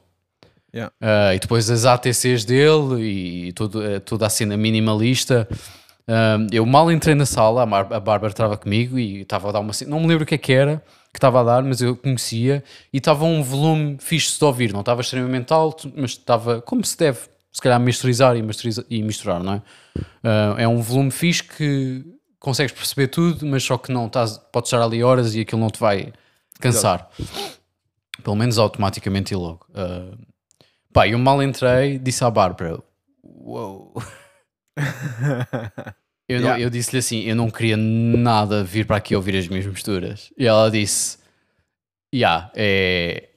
Yeah. 0.74 0.92
Uh, 1.00 1.34
e 1.34 1.38
depois 1.38 1.70
as 1.70 1.84
ATCs 1.86 2.44
dele 2.44 3.02
e 3.48 3.52
todo, 3.52 3.82
eh, 3.82 3.98
toda 4.00 4.26
a 4.26 4.28
cena 4.28 4.56
minimalista. 4.56 5.48
Um, 6.08 6.46
eu 6.52 6.64
mal 6.66 6.92
entrei 6.92 7.14
na 7.14 7.26
sala, 7.26 7.62
a, 7.62 7.66
Mar- 7.66 7.92
a 7.92 7.98
Bárbara 7.98 8.30
estava 8.32 8.56
comigo 8.56 8.98
e 8.98 9.22
estava 9.22 9.48
a 9.48 9.52
dar 9.52 9.60
uma 9.60 9.72
cena, 9.72 9.90
não 9.90 10.00
me 10.00 10.06
lembro 10.06 10.22
o 10.22 10.26
que 10.26 10.34
é 10.34 10.38
que 10.38 10.52
era 10.52 10.82
que 11.12 11.18
estava 11.18 11.40
a 11.40 11.44
dar, 11.44 11.62
mas 11.64 11.80
eu 11.80 11.96
conhecia 11.96 12.62
e 12.92 12.98
estava 12.98 13.24
um 13.24 13.42
volume 13.42 13.96
fixe 13.98 14.38
de 14.38 14.44
ouvir, 14.44 14.72
não 14.72 14.80
estava 14.80 15.00
extremamente 15.00 15.50
alto, 15.52 15.90
mas 15.96 16.10
estava 16.10 16.60
como 16.60 16.84
se 16.84 16.96
deve, 16.98 17.20
se 17.50 17.60
calhar, 17.62 17.80
masterizar 17.80 18.36
e, 18.36 18.42
masteriza- 18.42 18.84
e 18.90 19.02
misturar, 19.02 19.42
não 19.42 19.54
é? 19.54 19.56
Uh, 19.96 20.58
é 20.58 20.68
um 20.68 20.80
volume 20.82 21.10
fixe 21.10 21.42
que 21.42 22.04
consegues 22.40 22.72
perceber 22.72 23.08
tudo, 23.08 23.44
mas 23.46 23.62
só 23.64 23.76
que 23.78 23.92
não 23.92 24.06
estás, 24.06 24.38
podes 24.52 24.68
estar 24.72 24.82
ali 24.82 25.02
horas 25.02 25.34
e 25.34 25.40
aquilo 25.40 25.60
não 25.60 25.70
te 25.70 25.80
vai 25.80 26.12
cansar. 26.60 27.08
Pelo 28.22 28.36
menos 28.36 28.58
automaticamente 28.58 29.34
e 29.34 29.36
logo. 29.36 29.66
Uh, 29.70 30.16
pá, 30.92 31.06
eu 31.06 31.18
mal 31.18 31.42
entrei, 31.42 31.98
disse 31.98 32.24
à 32.24 32.30
Bárbara: 32.30 32.82
Uou. 33.22 33.94
Eu, 36.28 36.40
Yeah. 36.40 36.60
eu 36.60 36.68
disse-lhe 36.68 36.98
assim: 36.98 37.20
eu 37.20 37.36
não 37.36 37.48
queria 37.48 37.76
nada 37.76 38.64
vir 38.64 38.84
para 38.84 38.96
aqui 38.96 39.14
ouvir 39.14 39.36
as 39.36 39.46
minhas 39.46 39.64
misturas. 39.64 40.32
E 40.36 40.44
ela 40.44 40.68
disse: 40.68 41.18
Yeah, 42.12 42.50
é. 42.52 43.28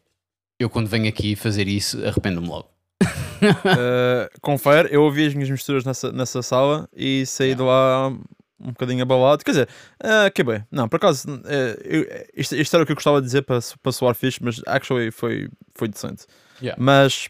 Eu 0.59 0.71
quando 0.71 0.87
venho 0.87 1.07
aqui 1.07 1.35
fazer 1.35 1.67
isso, 1.67 2.03
arrependo-me 2.03 2.47
logo. 2.47 2.67
Uh, 3.03 4.27
confere, 4.41 4.89
eu 4.91 5.03
ouvi 5.03 5.27
as 5.27 5.35
minhas 5.35 5.49
misturas 5.51 5.85
nessa, 5.85 6.11
nessa 6.11 6.41
sala 6.41 6.89
e 6.93 7.25
saí 7.27 7.53
de 7.53 7.61
lá 7.61 8.11
um 8.59 8.69
bocadinho 8.69 9.01
abalado. 9.03 9.43
Quer 9.43 9.51
dizer, 9.51 9.69
uh, 10.03 10.25
acabei. 10.27 10.63
Não, 10.71 10.87
por 10.89 10.97
acaso, 10.97 11.27
uh, 11.29 11.41
eu- 11.83 12.05
isto, 12.35 12.55
isto 12.55 12.73
era 12.75 12.83
o 12.83 12.85
que 12.85 12.91
eu 12.91 12.95
gostava 12.95 13.19
de 13.21 13.25
dizer 13.25 13.43
para, 13.43 13.59
para 13.81 13.91
soar 13.91 14.15
fixe, 14.15 14.39
mas 14.43 14.61
actually 14.67 15.11
foi, 15.11 15.49
foi 15.75 15.87
decente. 15.87 16.25
Yeah. 16.61 16.81
Mas 16.81 17.29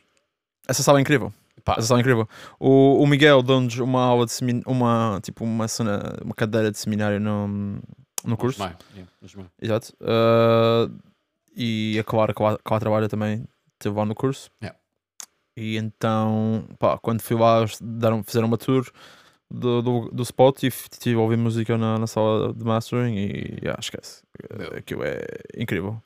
essa 0.67 0.82
sala 0.84 0.99
é 0.99 1.01
incrível. 1.01 1.34
Pá, 1.63 1.73
Essa 1.77 1.88
sala 1.88 1.99
é 1.99 2.01
incrível. 2.01 2.27
O, 2.59 3.03
o 3.03 3.07
Miguel 3.07 3.43
deu-nos 3.43 3.77
uma 3.80 4.01
aula 4.03 4.25
de 4.25 4.32
seminário, 4.32 4.63
uma, 4.69 5.19
tipo, 5.21 5.43
uma, 5.43 5.67
cena, 5.67 6.17
uma 6.23 6.34
cadeira 6.34 6.71
de 6.71 6.77
seminário 6.80 7.19
no, 7.19 7.80
no 8.25 8.38
curso. 8.38 8.59
Mas, 8.59 8.75
yeah, 8.95 9.11
mas. 9.21 9.36
Exato. 9.61 9.93
Uh, 10.01 10.91
e 11.55 11.97
a 11.99 12.03
Clara, 12.03 12.32
a 12.32 12.34
Clara 12.34 12.80
trabalha 12.80 13.09
também, 13.09 13.43
esteve 13.73 13.95
lá 13.95 14.05
no 14.05 14.15
curso. 14.15 14.49
Yeah. 14.63 14.80
E 15.57 15.75
então, 15.77 16.65
pá, 16.80 16.97
quando 16.97 17.21
fui 17.21 17.38
lá, 17.38 17.65
deram, 17.82 18.23
fizeram 18.23 18.47
uma 18.47 18.57
tour 18.57 18.89
do, 19.49 19.81
do, 19.81 20.11
do 20.11 20.23
spot 20.23 20.63
e 20.63 20.67
f- 20.67 20.89
tive 20.89 21.15
a 21.17 21.21
ouvir 21.21 21.37
música 21.37 21.77
na, 21.77 21.97
na 21.97 22.07
sala 22.07 22.53
de 22.53 22.63
mastering 22.63 23.15
e 23.17 23.57
yeah, 23.61 23.79
esquece. 23.79 24.23
Aquilo 24.77 25.03
é 25.03 25.21
incrível. 25.57 26.01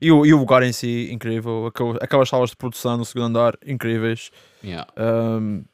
E 0.00 0.12
o, 0.12 0.24
e 0.24 0.32
o 0.32 0.38
lugar 0.38 0.62
em 0.62 0.72
si, 0.72 1.08
incrível. 1.12 1.66
Aquelas, 1.66 1.96
aquelas 2.00 2.28
salas 2.28 2.50
de 2.50 2.56
produção 2.56 2.96
no 2.96 3.04
segundo 3.04 3.26
andar, 3.26 3.58
incríveis. 3.66 4.30
Yeah. 4.62 4.86
Um, 4.96 5.64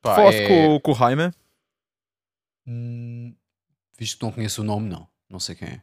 Pá, 0.00 0.16
falaste 0.16 0.38
é- 0.40 0.48
com, 0.48 0.74
o- 0.76 0.80
com 0.80 0.92
o 0.92 0.94
Jaime? 0.94 1.30
Hum, 2.66 3.34
Visto 3.98 4.18
que 4.18 4.24
não 4.24 4.32
conheço 4.32 4.62
o 4.62 4.64
nome, 4.64 4.88
não. 4.88 5.06
Não 5.28 5.38
sei 5.40 5.54
quem 5.54 5.68
é. 5.68 5.82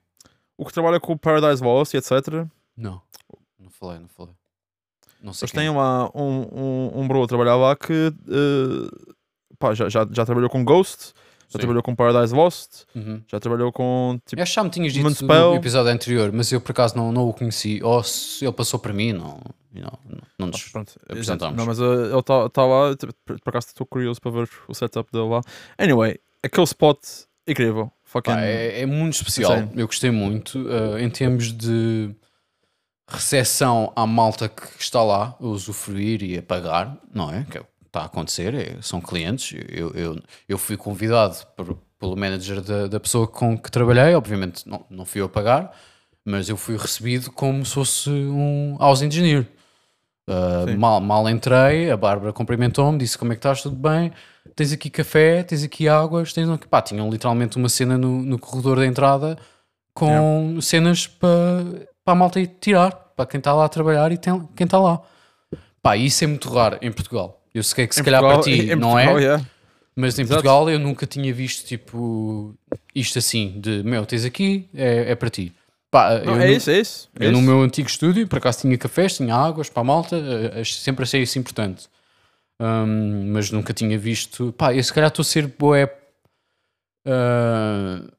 O 0.57 0.65
que 0.65 0.73
trabalha 0.73 0.99
com 0.99 1.13
o 1.13 1.17
Paradise 1.19 1.63
Lost 1.63 1.93
e 1.93 1.97
etc. 1.97 2.11
Não. 2.75 3.01
Não 3.57 3.69
falei, 3.69 3.99
não 3.99 4.07
falei. 4.09 4.33
Não 5.21 5.33
sei 5.33 5.45
Eles 5.45 5.51
têm 5.53 5.67
é. 5.67 5.71
lá 5.71 6.09
um, 6.15 6.41
um, 6.51 6.99
um 7.01 7.07
bro 7.07 7.23
a 7.23 7.27
trabalhar 7.27 7.55
lá 7.55 7.75
que 7.75 7.93
eh, 7.93 9.13
pá, 9.59 9.73
já, 9.73 9.89
já, 9.89 10.07
já 10.09 10.25
trabalhou 10.25 10.49
com 10.49 10.63
Ghost, 10.63 11.13
já 11.49 11.53
Sim. 11.53 11.57
trabalhou 11.59 11.83
com 11.83 11.95
Paradise 11.95 12.33
Lost, 12.33 12.83
Uhum. 12.95 13.21
já 13.27 13.39
trabalhou 13.39 13.71
com 13.71 14.19
tipo. 14.25 14.39
Eu 14.39 14.43
acho 14.43 14.51
que 14.51 14.55
já 14.55 14.63
me 14.63 14.69
tinhas 14.69 14.93
dito 14.93 15.25
no 15.25 15.55
episódio 15.55 15.91
anterior, 15.91 16.31
mas 16.31 16.51
eu 16.51 16.61
por 16.61 16.71
acaso 16.71 16.95
não, 16.95 17.11
não 17.11 17.27
o 17.27 17.33
conheci. 17.33 17.81
Ou 17.83 18.03
se 18.03 18.45
ele 18.45 18.53
passou 18.53 18.79
para 18.79 18.93
mim, 18.93 19.13
não, 19.13 19.39
não, 19.73 19.99
não, 20.37 20.47
nos 20.47 20.63
Pronto, 20.69 20.93
apresentámos. 21.09 21.57
Não, 21.57 21.65
mas 21.65 21.79
eh, 21.79 21.83
ele 21.83 22.19
está 22.19 22.49
tá 22.49 22.65
lá, 22.65 22.95
por, 23.25 23.39
por 23.39 23.49
acaso 23.49 23.67
estou 23.67 23.85
curioso 23.85 24.21
para 24.21 24.31
ver 24.31 24.49
o 24.67 24.73
setup 24.73 25.11
dele 25.11 25.27
lá. 25.27 25.41
Anyway, 25.77 26.19
aquele 26.43 26.63
spot 26.65 26.99
incrível. 27.47 27.91
Fucking, 28.03 28.31
é, 28.31 28.81
é 28.81 28.85
muito 28.87 29.13
especial. 29.15 29.51
Insane. 29.53 29.71
Eu 29.75 29.85
gostei 29.87 30.09
muito 30.11 30.65
eh, 30.69 31.01
em 31.03 31.09
termos 31.09 31.51
de 31.51 32.09
recepção 33.07 33.91
à 33.95 34.05
malta 34.05 34.47
que 34.49 34.63
está 34.79 35.03
lá 35.03 35.35
a 35.39 35.45
usufruir 35.45 36.23
e 36.23 36.37
a 36.37 36.43
pagar, 36.43 36.95
não 37.13 37.31
é? 37.33 37.43
Que 37.49 37.57
é 37.57 37.61
o 37.61 37.65
está 37.89 38.01
a 38.01 38.05
acontecer, 38.05 38.53
é- 38.53 38.77
são 38.81 39.01
clientes. 39.01 39.59
Eu, 39.69 39.91
eu, 39.91 40.19
eu 40.47 40.57
fui 40.57 40.77
convidado 40.77 41.35
por- 41.57 41.77
pelo 41.99 42.15
manager 42.15 42.61
da, 42.61 42.87
da 42.87 42.99
pessoa 42.99 43.27
com 43.27 43.57
que 43.57 43.69
trabalhei, 43.69 44.15
obviamente 44.15 44.67
não, 44.67 44.85
não 44.89 45.05
fui 45.05 45.19
eu 45.21 45.25
a 45.25 45.29
pagar, 45.29 45.75
mas 46.23 46.47
eu 46.47 46.55
fui 46.55 46.77
recebido 46.77 47.31
como 47.31 47.65
se 47.65 47.73
fosse 47.73 48.09
um 48.09 48.77
house 48.79 49.01
engineer. 49.01 49.45
Uh, 50.29 50.77
mal, 50.77 51.01
mal 51.01 51.27
entrei, 51.27 51.89
a 51.89 51.97
Bárbara 51.97 52.31
cumprimentou-me, 52.31 52.99
disse 52.99 53.17
como 53.17 53.33
é 53.33 53.35
que 53.35 53.39
estás, 53.39 53.63
tudo 53.63 53.75
bem? 53.75 54.11
Tens 54.55 54.71
aqui 54.71 54.89
café, 54.89 55.41
tens 55.43 55.63
aqui 55.63 55.89
águas, 55.89 56.31
tens 56.31 56.47
aqui... 56.47 56.67
Pá, 56.67 56.81
tinham 56.83 57.09
literalmente 57.09 57.57
uma 57.57 57.67
cena 57.67 57.97
no, 57.97 58.21
no 58.21 58.37
corredor 58.37 58.77
da 58.77 58.85
entrada 58.85 59.37
com 59.93 60.59
cenas 60.61 61.07
para 61.07 61.87
para 62.05 62.13
a 62.13 62.15
malta 62.15 62.39
ir 62.39 62.47
tirar, 62.59 62.91
para 63.15 63.25
quem 63.25 63.37
está 63.39 63.53
lá 63.53 63.65
a 63.65 63.69
trabalhar 63.69 64.11
e 64.11 64.17
tem, 64.17 64.39
quem 64.55 64.65
está 64.65 64.79
lá. 64.79 65.01
Pá, 65.81 65.95
isso 65.97 66.23
é 66.23 66.27
muito 66.27 66.49
raro 66.49 66.77
em 66.81 66.91
Portugal. 66.91 67.38
Eu 67.53 67.63
sei 67.63 67.87
que 67.87 67.95
se 67.95 68.01
Em 68.01 68.03
calhar 68.03 68.21
Portugal- 68.21 68.43
para 68.43 68.51
ti 68.53 68.75
não 68.75 68.91
Portugal, 68.91 69.17
é, 69.19 69.21
yeah. 69.21 69.45
mas 69.95 70.17
em 70.19 70.21
Exato. 70.21 70.41
Portugal 70.43 70.69
eu 70.69 70.79
nunca 70.79 71.05
tinha 71.07 71.33
visto 71.33 71.65
tipo 71.65 72.53
isto 72.93 73.17
assim, 73.19 73.59
de 73.59 73.83
meu, 73.83 74.05
tens 74.05 74.23
aqui, 74.25 74.67
é, 74.75 75.11
é 75.11 75.15
para 75.15 75.29
ti. 75.29 75.51
Pá, 75.91 76.19
Não, 76.23 76.35
eu 76.35 76.41
é 76.41 76.47
nu- 76.47 76.53
isso, 76.53 76.69
é 76.69 76.79
isso. 76.79 77.09
é 77.19 77.25
eu 77.25 77.31
no 77.31 77.39
isso. 77.39 77.47
meu 77.47 77.61
antigo 77.61 77.89
estúdio, 77.89 78.27
por 78.27 78.37
acaso 78.37 78.59
tinha 78.61 78.77
cafés, 78.77 79.17
tinha 79.17 79.33
águas 79.35 79.69
para 79.69 79.81
a 79.81 79.83
malta, 79.83 80.15
eh, 80.15 80.61
ach- 80.61 80.75
sempre 80.75 81.03
achei 81.03 81.21
isso 81.23 81.39
importante. 81.39 81.87
Hum, 82.61 83.31
mas 83.33 83.49
nunca 83.51 83.73
tinha 83.73 83.97
visto. 83.97 84.53
Pá, 84.57 84.73
eu 84.75 84.83
se 84.83 84.93
calhar 84.93 85.07
estou 85.09 85.23
a 85.23 85.25
ser 85.25 85.47
boé. 85.47 85.85
Uh, 87.07 88.11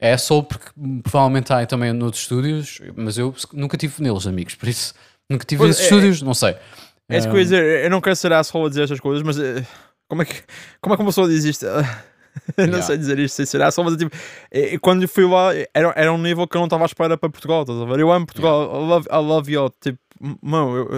é 0.00 0.16
só 0.16 0.42
porque 0.42 0.66
provavelmente 1.02 1.52
há 1.52 1.64
também 1.66 1.92
noutros 1.92 2.22
estúdios, 2.22 2.80
mas 2.96 3.18
eu 3.18 3.34
nunca 3.52 3.76
tive 3.76 4.02
neles, 4.02 4.26
amigos, 4.26 4.54
por 4.56 4.68
isso 4.68 4.94
nunca 5.30 5.44
tive 5.44 5.58
Pois, 5.60 5.68
nesses 5.70 5.82
é- 5.84 5.84
estúdios, 5.84 6.22
não 6.22 6.34
sei. 6.34 6.56
É 7.08 7.18
isso 7.18 7.28
que 7.28 7.34
eu 7.34 7.38
ia 7.38 7.44
dizer. 7.44 7.84
Eu 7.84 7.90
não 7.90 8.00
quero 8.00 8.16
ser 8.16 8.32
asshole 8.32 8.66
a 8.66 8.68
dizer 8.68 8.82
estas 8.84 9.00
coisas, 9.00 9.22
mas 9.22 9.38
eh, 9.38 9.64
como 10.08 10.22
é 10.22 10.24
que, 10.24 10.42
como 10.80 10.94
é 10.94 10.96
que 10.96 11.02
uma 11.02 11.08
pessoa 11.10 11.28
diz 11.28 11.44
isto? 11.44 11.66
Eu 12.56 12.66
não 12.66 12.74
Yeah. 12.78 12.82
sei 12.86 12.96
dizer 12.96 13.18
isto 13.18 13.34
sem 13.34 13.44
ser 13.44 13.60
asshole, 13.60 13.90
mas 13.90 13.94
é 14.00 14.04
tipo, 14.04 14.16
eh, 14.50 14.78
quando 14.78 15.02
eu 15.02 15.08
fui 15.08 15.28
lá, 15.28 15.50
era, 15.74 15.92
era 15.94 16.10
um 16.10 16.16
nível 16.16 16.48
que 16.48 16.56
eu 16.56 16.60
não 16.60 16.66
estava 16.66 16.84
à 16.84 16.86
espera 16.86 17.18
para 17.18 17.28
Portugal. 17.28 17.60
Estás 17.60 17.78
a 17.78 17.84
ver? 17.84 18.00
Eu 18.00 18.10
amo 18.10 18.24
Portugal, 18.24 18.62
I 18.72 18.86
love, 18.88 19.06
I 19.12 19.16
love 19.16 19.52
you. 19.52 19.70
Tipo, 19.78 19.98
mano, 20.40 20.88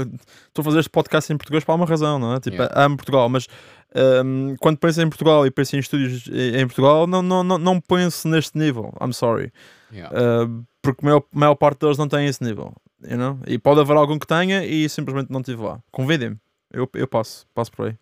estou 0.47 0.61
a 0.61 0.65
fazer 0.65 0.79
este 0.79 0.91
podcast 0.91 1.33
em 1.33 1.37
português 1.37 1.65
por 1.65 1.75
uma 1.75 1.87
razão, 1.87 2.21
não 2.21 2.35
é? 2.35 2.39
Tipo, 2.39 2.57
Yeah. 2.59 2.85
amo 2.85 2.97
Portugal, 2.97 3.29
mas 3.29 3.49
ehm, 3.97 4.55
quando 4.61 4.79
penso 4.79 5.03
em 5.03 5.09
Portugal 5.09 5.45
e 5.45 5.51
penso 5.51 5.75
em 5.75 5.81
estúdios 5.81 6.29
em 6.29 6.61
em 6.61 6.67
Portugal, 6.69 7.05
não, 7.09 7.21
não, 7.21 7.43
não, 7.43 7.59
não 7.59 7.81
penso 7.81 8.29
neste 8.29 8.57
nível. 8.57 8.93
I'm 9.03 9.13
sorry. 9.13 9.53
Yeah. 9.93 10.15
Uh, 10.17 10.65
porque 10.81 11.01
a 11.03 11.05
maior, 11.05 11.25
a 11.35 11.39
maior 11.39 11.55
parte 11.57 11.81
deles 11.81 11.99
não 11.99 12.07
tem 12.07 12.27
esse 12.29 12.45
nível. 12.45 12.73
You 13.09 13.17
know? 13.17 13.39
E 13.47 13.59
pode 13.59 13.81
haver 13.81 13.97
algum 13.97 14.19
que 14.19 14.27
tenha 14.27 14.65
e 14.65 14.89
simplesmente 14.89 15.31
não 15.31 15.41
estive 15.41 15.63
lá. 15.63 15.81
Convidem-me. 15.91 16.37
Eu, 16.73 16.89
eu 16.95 17.07
passo, 17.07 17.47
passo 17.55 17.71
por 17.71 17.87
aí. 17.87 17.97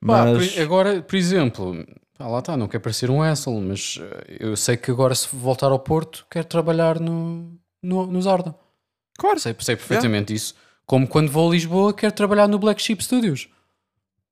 Mas 0.00 0.58
agora, 0.58 1.00
por 1.00 1.16
exemplo, 1.16 1.86
pá, 2.18 2.26
lá 2.26 2.40
está, 2.40 2.56
não 2.56 2.68
quero 2.68 2.82
parecer 2.82 3.10
um 3.10 3.22
asshole, 3.22 3.60
mas 3.60 3.98
eh, 4.00 4.36
eu 4.40 4.56
sei 4.56 4.76
que 4.76 4.90
agora 4.90 5.14
se 5.14 5.26
voltar 5.34 5.72
ao 5.72 5.78
Porto, 5.78 6.26
quero 6.30 6.46
trabalhar 6.46 7.00
no, 7.00 7.58
no, 7.82 8.06
no 8.06 8.20
Zarda. 8.20 8.54
claro, 9.16 9.40
Sei, 9.40 9.56
sei 9.60 9.76
perfeitamente 9.76 10.34
isso. 10.34 10.54
Como 10.84 11.08
quando 11.08 11.30
vou 11.30 11.48
a 11.48 11.52
Lisboa, 11.52 11.94
quero 11.94 12.12
trabalhar 12.12 12.46
no 12.46 12.58
Black 12.58 12.82
Sheep 12.82 13.02
Studios. 13.02 13.48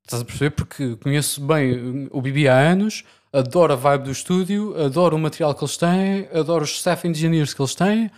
Estás 0.05 0.21
a 0.21 0.25
perceber? 0.25 0.51
Porque 0.51 0.97
conheço 0.97 1.41
bem 1.41 2.09
o 2.11 2.21
Bibi 2.21 2.49
há 2.49 2.59
anos, 2.59 3.05
adoro 3.33 3.73
a 3.73 3.77
vibe 3.77 4.05
do 4.05 4.11
estúdio, 4.11 4.79
adoro 4.79 5.17
o 5.17 5.19
material 5.19 5.55
que 5.55 5.65
eles 5.65 5.77
têm, 5.79 6.29
adoro 6.35 6.65
os 6.65 6.73
staff 6.73 7.09
engineers 7.09 7.55
que 7.55 7.63
eles 7.63 7.75
têm. 7.75 8.11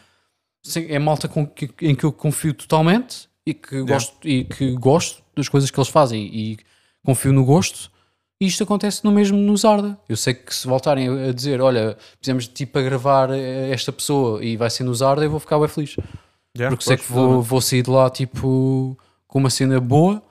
Sim, 0.65 0.87
é 0.89 0.99
malta 0.99 1.29
que- 1.29 1.71
em 1.83 1.95
que 1.95 2.05
eu 2.05 2.11
confio 2.11 2.55
totalmente 2.55 3.29
e 3.47 3.53
que, 3.53 3.83
gosto, 3.83 4.27
e 4.27 4.45
que 4.45 4.73
gosto 4.73 5.23
das 5.37 5.49
coisas 5.49 5.71
que 5.71 5.79
eles 5.79 5.89
fazem 5.91 6.25
e 6.25 6.59
confio 7.05 7.33
no 7.33 7.45
gosto. 7.45 7.93
E 8.41 8.47
isto 8.47 8.65
acontece 8.65 9.05
no 9.05 9.12
mesmo 9.12 9.37
no 9.39 9.57
Zarda. 9.57 9.97
Eu 10.09 10.17
sei 10.17 10.35
que 10.35 10.53
se 10.55 10.67
voltarem 10.67 11.29
a 11.29 11.33
dizer, 11.33 11.61
olha, 11.61 11.97
fizemos 12.21 12.49
tipo 12.49 12.79
a 12.79 12.83
gravar 12.83 13.31
eh, 13.31 13.71
esta 13.71 13.93
pessoa 13.93 14.43
e 14.45 14.57
vai 14.57 14.71
ser 14.71 14.85
no 14.85 14.95
Zarda, 14.95 15.23
eu 15.25 15.31
vou 15.31 15.39
ficar 15.39 15.59
bem 15.59 15.69
feliz 15.69 15.97
Yeah, 16.57 16.75
porque 16.75 16.85
sei 16.85 16.97
que 16.97 17.11
vou, 17.12 17.43
vou 17.43 17.61
sair 17.61 17.83
de 17.83 17.91
lá 17.91 18.09
tipo 18.09 18.97
com 19.27 19.39
uma 19.41 19.51
cena 19.51 19.81
boa 19.81 20.23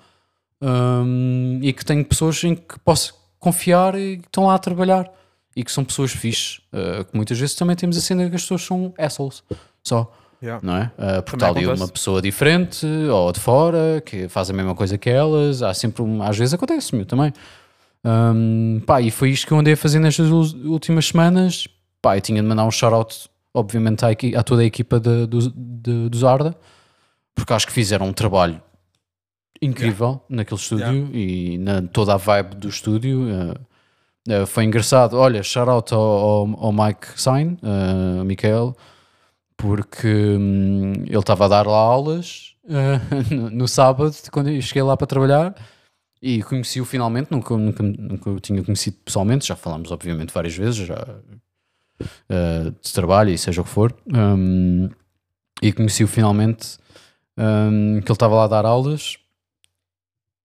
hum, 0.61 1.59
e 1.61 1.73
que 1.73 1.83
tenho 1.83 2.03
pessoas 2.05 2.41
em 2.45 2.55
que 2.55 2.79
posso 2.79 3.13
confiar 3.39 3.95
e 3.99 4.17
que 4.17 4.27
estão 4.27 4.45
lá 4.45 4.55
a 4.55 4.59
trabalhar 4.59 5.11
e 5.55 5.63
que 5.63 5.71
são 5.71 5.83
pessoas 5.83 6.11
fixes. 6.11 6.59
Uh, 6.71 7.03
que 7.03 7.15
muitas 7.15 7.37
vezes 7.37 7.55
também 7.55 7.75
temos 7.75 7.97
a 7.97 8.01
cena 8.01 8.29
que 8.29 8.35
as 8.35 8.41
pessoas 8.41 8.61
são 8.63 8.93
assholes. 8.97 9.43
Só. 9.83 10.11
Yeah. 10.43 10.59
Não 10.61 10.75
é? 10.75 10.91
Uh, 10.97 11.23
porque 11.23 11.37
está 11.37 11.47
ali 11.47 11.59
acontece. 11.63 11.81
uma 11.81 11.87
pessoa 11.87 12.21
diferente 12.21 12.85
ou 12.85 13.31
de 13.31 13.39
fora 13.39 14.03
que 14.05 14.27
faz 14.27 14.49
a 14.49 14.53
mesma 14.53 14.75
coisa 14.75 14.97
que 14.97 15.09
elas. 15.09 15.63
Há 15.63 15.73
sempre 15.73 16.01
um, 16.01 16.21
às 16.21 16.37
vezes 16.37 16.53
acontece-me 16.53 17.05
também. 17.05 17.31
Um, 18.03 18.81
pá, 18.85 18.99
e 19.01 19.09
foi 19.09 19.29
isto 19.29 19.47
que 19.47 19.53
eu 19.53 19.59
andei 19.59 19.73
a 19.73 19.77
fazer 19.77 19.99
nestas 19.99 20.29
últimas 20.29 21.05
semanas. 21.07 21.65
Pá, 22.01 22.17
eu 22.17 22.21
tinha 22.21 22.41
de 22.41 22.47
mandar 22.47 22.65
um 22.65 22.71
shout-out, 22.71 23.29
obviamente, 23.53 24.03
à, 24.03 24.11
equi- 24.11 24.35
a 24.35 24.43
toda 24.43 24.63
a 24.63 24.65
equipa 24.65 24.99
de, 24.99 25.25
do, 25.25 25.49
de, 25.49 26.09
do 26.09 26.17
Zarda, 26.17 26.53
porque 27.33 27.53
acho 27.53 27.65
que 27.65 27.71
fizeram 27.71 28.07
um 28.07 28.11
trabalho 28.13 28.61
incrível 29.61 30.21
naquele 30.27 30.59
estúdio 30.59 31.09
e 31.13 31.57
na 31.57 31.81
toda 31.83 32.13
a 32.15 32.17
vibe 32.17 32.55
do 32.55 32.67
estúdio. 32.67 33.29
eh, 33.29 33.53
eh, 34.41 34.45
foi 34.45 34.65
engraçado. 34.65 35.17
Olha, 35.17 35.41
shout-out 35.41 35.93
ao, 35.93 36.01
ao, 36.01 36.65
ao 36.65 36.73
Mike 36.73 37.07
Sain, 37.15 37.57
uh, 37.63 38.25
Michael, 38.25 38.75
porque 39.63 40.09
hum, 40.37 40.91
ele 41.05 41.17
estava 41.17 41.45
a 41.45 41.47
dar 41.47 41.65
lá 41.65 41.77
aulas 41.77 42.53
eh, 42.67 42.99
no, 43.49 43.65
sábado, 43.65 44.13
quando 44.29 44.49
eu 44.49 44.61
cheguei 44.61 44.83
lá 44.83 44.97
para 44.97 45.07
trabalhar. 45.07 45.55
E 46.21 46.43
conheci-o 46.43 46.85
finalmente, 46.85 47.31
nunca, 47.31 47.55
nunca, 47.55 47.83
nunca 47.83 48.29
o 48.29 48.39
tinha 48.41 48.61
conhecido 48.61 48.97
pessoalmente, 49.05 49.47
já 49.47 49.55
falámos 49.55 49.91
obviamente 49.91 50.33
várias 50.33 50.55
vezes, 50.55 50.87
já 50.87 51.19
eh, 52.29 52.71
de 52.81 52.93
trabalho 52.93 53.29
e 53.29 53.37
seja 53.37 53.61
o 53.61 53.63
que 53.63 53.69
for. 53.69 53.95
Um, 54.13 54.89
e 55.61 55.71
conheci-o 55.71 56.07
finalmente, 56.07 56.77
um, 57.37 58.01
que 58.01 58.07
ele 58.07 58.13
estava 58.13 58.35
lá 58.35 58.43
a 58.43 58.47
dar 58.47 58.65
aulas. 58.65 59.17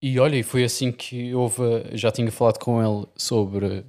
E 0.00 0.18
olha, 0.20 0.36
e 0.36 0.44
foi 0.44 0.62
assim 0.62 0.92
que 0.92 1.34
houve. 1.34 1.62
Já 1.92 2.12
tinha 2.12 2.30
falado 2.30 2.58
com 2.58 2.80
ele 2.80 3.06
sobre 3.16 3.84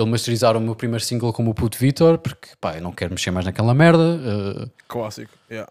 ele 0.00 0.10
masterizar 0.10 0.56
o 0.56 0.60
meu 0.60 0.74
primeiro 0.74 1.04
single 1.04 1.32
como 1.32 1.50
o 1.50 1.54
Puto 1.54 1.78
Vitor, 1.78 2.18
porque 2.18 2.48
pá, 2.60 2.74
eu 2.76 2.82
não 2.82 2.92
quero 2.92 3.10
mexer 3.12 3.30
mais 3.30 3.44
naquela 3.46 3.74
merda. 3.74 4.18
eh, 4.64 4.68
Clássico. 4.88 5.32
Yeah. 5.50 5.70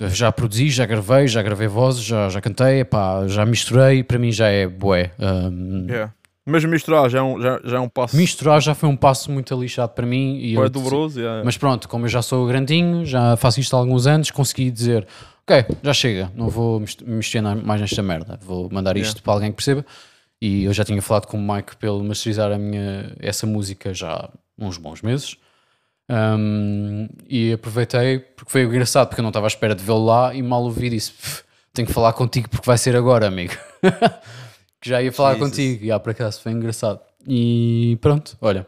já 0.00 0.30
produzi, 0.32 0.70
já 0.70 0.86
gravei, 0.86 1.28
já 1.28 1.42
gravei 1.42 1.68
vozes, 1.68 2.02
já, 2.02 2.28
já 2.28 2.40
cantei, 2.40 2.84
pá, 2.84 3.26
já 3.28 3.44
misturei, 3.46 4.02
para 4.02 4.18
mim 4.18 4.32
já 4.32 4.48
é 4.48 4.66
bué. 4.66 5.12
Um, 5.18 5.86
Yeah. 5.88 6.12
Mas 6.46 6.62
misturar 6.66 7.08
já 7.08 7.20
é 7.20 7.22
um, 7.22 7.40
já, 7.40 7.58
já 7.64 7.76
é 7.78 7.80
um 7.80 7.88
passo 7.88 8.14
Misturar 8.14 8.60
já 8.60 8.74
foi 8.74 8.86
um 8.86 8.96
passo 8.96 9.30
muito 9.32 9.58
lixado 9.58 9.94
para 9.94 10.04
mim. 10.04 10.36
E 10.36 10.52
eu- 10.52 10.68
doloroso. 10.68 11.18
Yeah. 11.18 11.42
Mas 11.42 11.56
pronto, 11.56 11.88
como 11.88 12.04
eu 12.04 12.08
já 12.10 12.20
sou 12.20 12.46
grandinho, 12.46 13.06
já 13.06 13.34
faço 13.36 13.60
isto 13.60 13.74
há 13.74 13.78
alguns 13.78 14.06
anos, 14.06 14.30
consegui 14.30 14.70
dizer: 14.70 15.06
Ok, 15.48 15.64
já 15.82 15.94
chega, 15.94 16.30
não 16.34 16.50
vou 16.50 16.82
mexer 17.06 17.40
mais 17.40 17.80
nesta 17.80 18.02
merda, 18.02 18.38
vou 18.44 18.68
mandar 18.70 18.94
isto 18.98 19.12
Yeah. 19.12 19.22
para 19.22 19.32
alguém 19.32 19.50
que 19.52 19.56
perceba. 19.56 19.86
E 20.40 20.64
eu 20.64 20.72
já 20.72 20.84
tinha 20.84 21.00
falado 21.00 21.26
com 21.26 21.38
o 21.38 21.54
Mike 21.54 21.76
pelo 21.76 22.02
masterizar 22.04 22.52
a 22.52 22.58
minha, 22.58 23.14
essa 23.18 23.46
música 23.46 23.94
já 23.94 24.12
há 24.12 24.30
uns 24.58 24.76
bons 24.76 25.00
meses. 25.02 25.36
Um, 26.10 27.08
e 27.28 27.52
aproveitei 27.52 28.18
porque 28.18 28.50
foi 28.52 28.62
engraçado, 28.64 29.08
porque 29.08 29.20
eu 29.20 29.22
não 29.22 29.30
estava 29.30 29.46
à 29.46 29.48
espera 29.48 29.74
de 29.74 29.82
vê-lo 29.82 30.04
lá 30.04 30.34
e 30.34 30.42
mal 30.42 30.62
ouvi 30.62 30.90
disse: 30.90 31.12
"Pff, 31.12 31.44
Tenho 31.72 31.88
que 31.88 31.94
falar 31.94 32.12
contigo 32.12 32.48
porque 32.48 32.66
vai 32.66 32.78
ser 32.78 32.94
agora, 32.94 33.26
amigo. 33.26 33.52
que 34.80 34.88
já 34.90 35.02
ia 35.02 35.10
falar 35.10 35.34
Jesus. 35.34 35.50
contigo. 35.50 35.84
E 35.84 35.90
ah, 35.90 35.98
por 35.98 36.10
acaso 36.10 36.40
foi 36.40 36.52
engraçado. 36.52 37.00
E 37.26 37.98
pronto, 38.00 38.36
olha. 38.40 38.66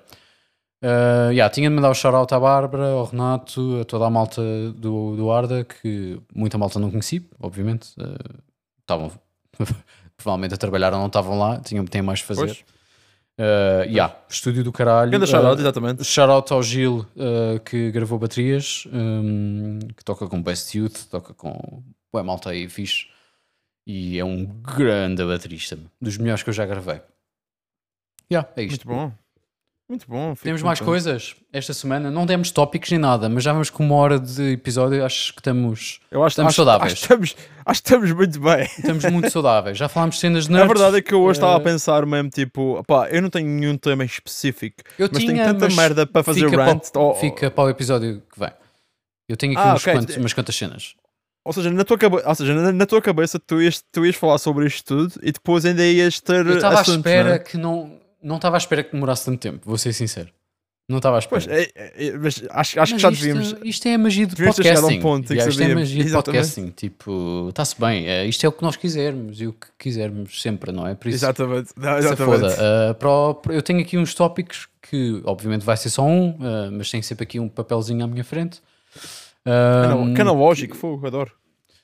Uh, 0.83 1.31
yeah, 1.31 1.49
tinha 1.53 1.69
de 1.69 1.75
mandar 1.75 1.91
o 1.91 1.95
shout-out 1.95 2.33
à 2.35 2.41
Bárbara, 2.41 2.89
ao 2.91 3.05
Renato, 3.05 3.81
a 3.81 3.85
toda 3.85 4.07
a 4.07 4.11
malta 4.11 4.43
do, 4.73 5.17
do 5.17 5.31
Arda, 5.31 5.65
que 5.65 6.21
muita 6.35 6.59
malta 6.59 6.79
não 6.79 6.91
conheci, 6.91 7.25
obviamente. 7.41 7.91
uh, 7.99 8.43
Estavam 8.81 9.11
provavelmente 10.17 10.55
a 10.55 10.57
trabalhar 10.57 10.93
ou 10.93 10.99
não 10.99 11.07
estavam 11.07 11.39
lá, 11.39 11.61
tinham, 11.61 11.85
têm 11.85 12.03
mais 12.03 12.21
a 12.21 12.25
fazer. 12.25 12.47
Pois. 12.47 12.77
Uh, 13.39 13.85
yeah, 13.85 14.17
estúdio 14.31 14.65
do 14.65 14.73
caralho. 14.73 15.11
Grande 15.11 15.27
shout-out, 15.27 15.59
Uh, 15.59 15.63
exatamente. 15.63 16.05
Shout-out 16.05 16.53
ao 16.53 16.63
Gil 16.63 17.07
uh, 17.17 17.61
que 17.61 17.91
gravou 17.91 18.19
baterias, 18.19 18.87
um, 18.91 19.79
que 19.95 20.03
toca 20.03 20.27
com 20.27 20.43
Best 20.43 20.77
Youth, 20.77 21.05
toca 21.11 21.35
com 21.35 21.83
Ué, 22.15 22.23
malta 22.23 22.51
aí 22.51 22.69
fixe. 22.69 23.09
E 23.87 24.19
é 24.19 24.25
um 24.25 24.45
grande 24.47 25.23
baterista, 25.25 25.79
dos 26.01 26.17
melhores 26.17 26.43
que 26.43 26.49
eu 26.49 26.55
já 26.55 26.65
gravei. 26.65 27.01
Yeah, 28.33 28.49
é 28.57 28.63
isto. 28.63 28.89
Muito 28.89 29.01
bom. 29.01 29.26
Muito 29.89 30.05
bom. 30.09 30.35
Temos 30.35 30.63
mais 30.65 30.81
contente. 30.81 30.91
coisas 30.91 31.35
esta 31.53 31.73
semana. 31.73 32.11
Não 32.11 32.27
demos 32.27 32.51
tópicos 32.51 32.91
nem 32.91 32.99
nada, 32.99 33.29
mas 33.29 33.45
já 33.45 33.53
vamos 33.53 33.71
com 33.71 33.85
uma 33.85 33.95
hora 33.95 34.19
de 34.19 34.53
episódio. 34.55 35.05
Acho 35.05 35.33
que 35.33 35.39
estamos, 35.41 36.01
Eu 36.11 36.25
acho, 36.25 36.33
Estamos 36.33 36.49
acho, 36.51 36.57
saudáveis. 36.57 36.93
Acho, 36.93 36.97
que 36.97 37.03
estamos, 37.05 37.37
acho 37.65 37.83
que 37.83 37.89
estamos 37.89 38.13
muito 38.13 38.41
bem. 38.41 38.63
estamos 38.65 39.05
muito 39.05 39.31
saudáveis. 39.31 39.79
Já 39.79 39.89
falámos 39.89 40.19
cenas 40.19 40.47
A 40.49 40.51
nerds. 40.51 40.67
verdade 40.69 40.97
é 40.97 41.03
que 41.03 41.15
eu 41.15 41.23
hoje 41.23 41.39
estava 41.39 41.57
a 41.57 41.61
eh, 41.61 41.63
pensar 41.63 42.05
mesmo, 42.05 42.31
tipo, 42.31 42.83
pá, 42.85 43.09
eu 43.11 43.23
não 43.23 43.31
tenho 43.31 43.47
nenhum 43.49 43.77
tema 43.77 44.05
específico, 44.05 44.83
Eu 44.99 45.09
mas 45.13 45.23
tinha, 45.23 45.35
tenho 45.35 45.47
tanta 45.55 45.67
mas 45.67 45.77
merda 45.77 46.05
para 46.05 46.25
fazer 46.25 46.51
fica 46.51 46.65
rant. 46.65 46.91
Para, 46.91 47.01
ou, 47.03 47.15
fica 47.15 47.49
para 47.51 47.65
o 47.65 47.69
episódio 47.71 48.23
que 48.33 48.41
vem. 48.41 48.51
Eu 49.29 49.37
tenho 49.37 49.53
aqui 49.57 49.69
Ah, 49.69 49.75
uns 49.75 49.83
ok. 49.83 49.93
quantos- 49.93 50.17
umas 50.17 50.33
quantas 50.33 50.57
cenas. 50.57 50.95
ou 51.45 51.53
seja, 51.53 51.71
na 51.71 51.85
tua, 51.85 51.97
cabe... 51.97 52.17
ou 52.25 52.35
seja 52.35 52.55
na, 52.55 52.73
na 52.73 52.87
tua 52.87 53.01
cabeça 53.01 53.39
tu 53.39 53.63
ias, 53.63 53.81
tu 53.93 54.05
ias 54.05 54.17
falar 54.17 54.39
sobre 54.39 54.67
isto 54.67 54.85
tudo 54.85 55.15
e 55.23 55.31
depois 55.31 55.65
ainda 55.65 55.87
ias 55.87 56.21
ter. 56.21 56.45
Eu 56.45 56.57
estava 56.57 56.79
à 56.79 56.81
assuntos, 56.81 56.99
espera 57.07 57.29
não 57.29 57.35
é? 57.37 57.39
que 57.39 57.57
não. 57.57 58.05
Não 58.27 58.37
estava 58.37 58.57
à 58.57 58.59
espera 58.59 58.83
que 58.83 58.93
demorasse 58.93 59.25
tanto 59.25 59.39
tempo, 59.39 59.61
vou 59.65 59.79
ser 59.79 59.93
sincero. 59.93 60.29
Não 60.89 60.99
estava 60.99 61.17
à 61.17 61.19
espera. 61.19 61.43
Pois, 61.45 61.49
é, 61.59 61.69
é, 61.75 62.07
é, 62.07 62.13
mas 62.17 62.43
acho, 62.49 62.81
acho 62.81 62.81
Mas 62.81 62.93
que 62.93 62.99
já 62.99 63.11
isto, 63.11 63.21
devíamos. 63.25 63.55
Isto 63.65 63.89
é 63.89 63.95
a 63.95 63.99
magia 63.99 64.27
de 64.27 64.37
chegado 64.37 64.47
a 64.47 64.53
um 64.53 64.55
podcasting. 64.55 65.01
ponto 65.01 65.33
Yeah, 65.33 65.51
isto 65.51 65.63
é 65.63 65.67
a 65.67 65.75
magia 65.75 66.03
de 66.05 66.09
Exatamente. 66.11 66.25
podcasting. 66.45 66.71
Tipo, 66.77 67.47
está-se 67.49 67.81
bem. 67.81 68.07
é, 68.09 68.25
isto 68.27 68.45
é 68.47 68.49
o 68.49 68.53
que 68.53 68.63
nós 68.63 68.77
quisermos 68.77 69.41
e 69.41 69.47
o 69.49 69.53
que 69.53 69.67
quisermos 69.79 70.41
sempre, 70.41 70.71
não 70.71 70.87
é? 70.87 70.95
Por 70.95 71.09
isso, 71.09 71.17
Exatamente. 71.25 71.71
Não, 71.77 71.99
exatamente. 71.99 72.41
foda. 72.41 72.97
O- 73.49 73.53
eu 73.53 73.63
tenho 73.63 73.81
aqui 73.81 73.99
uns 73.99 74.15
tópicos 74.15 74.69
que, 74.81 75.21
obviamente, 75.25 75.65
vai 75.65 75.77
ser 75.77 75.91
só 75.91 76.05
um, 76.05 76.37
ah, 76.41 76.69
mas 76.73 76.89
tem 76.89 77.03
sempre 77.03 77.25
aqui 77.25 77.41
um 77.41 77.49
papelzinho 77.49 78.05
à 78.05 78.07
minha 78.07 78.23
frente. 78.23 78.61
Cana- 79.45 80.15
Canalógico, 80.15 80.77
fogo, 80.77 81.07
adoro. 81.07 81.33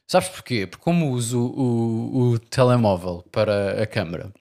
Sabes 0.06 0.28
porquê? 0.28 0.66
Porque 0.66 0.82
como 0.84 1.10
uso 1.10 1.40
o, 1.40 2.32
o 2.32 2.38
telemóvel 2.38 3.24
para 3.32 3.82
a 3.82 3.86
câmara, 3.86 4.32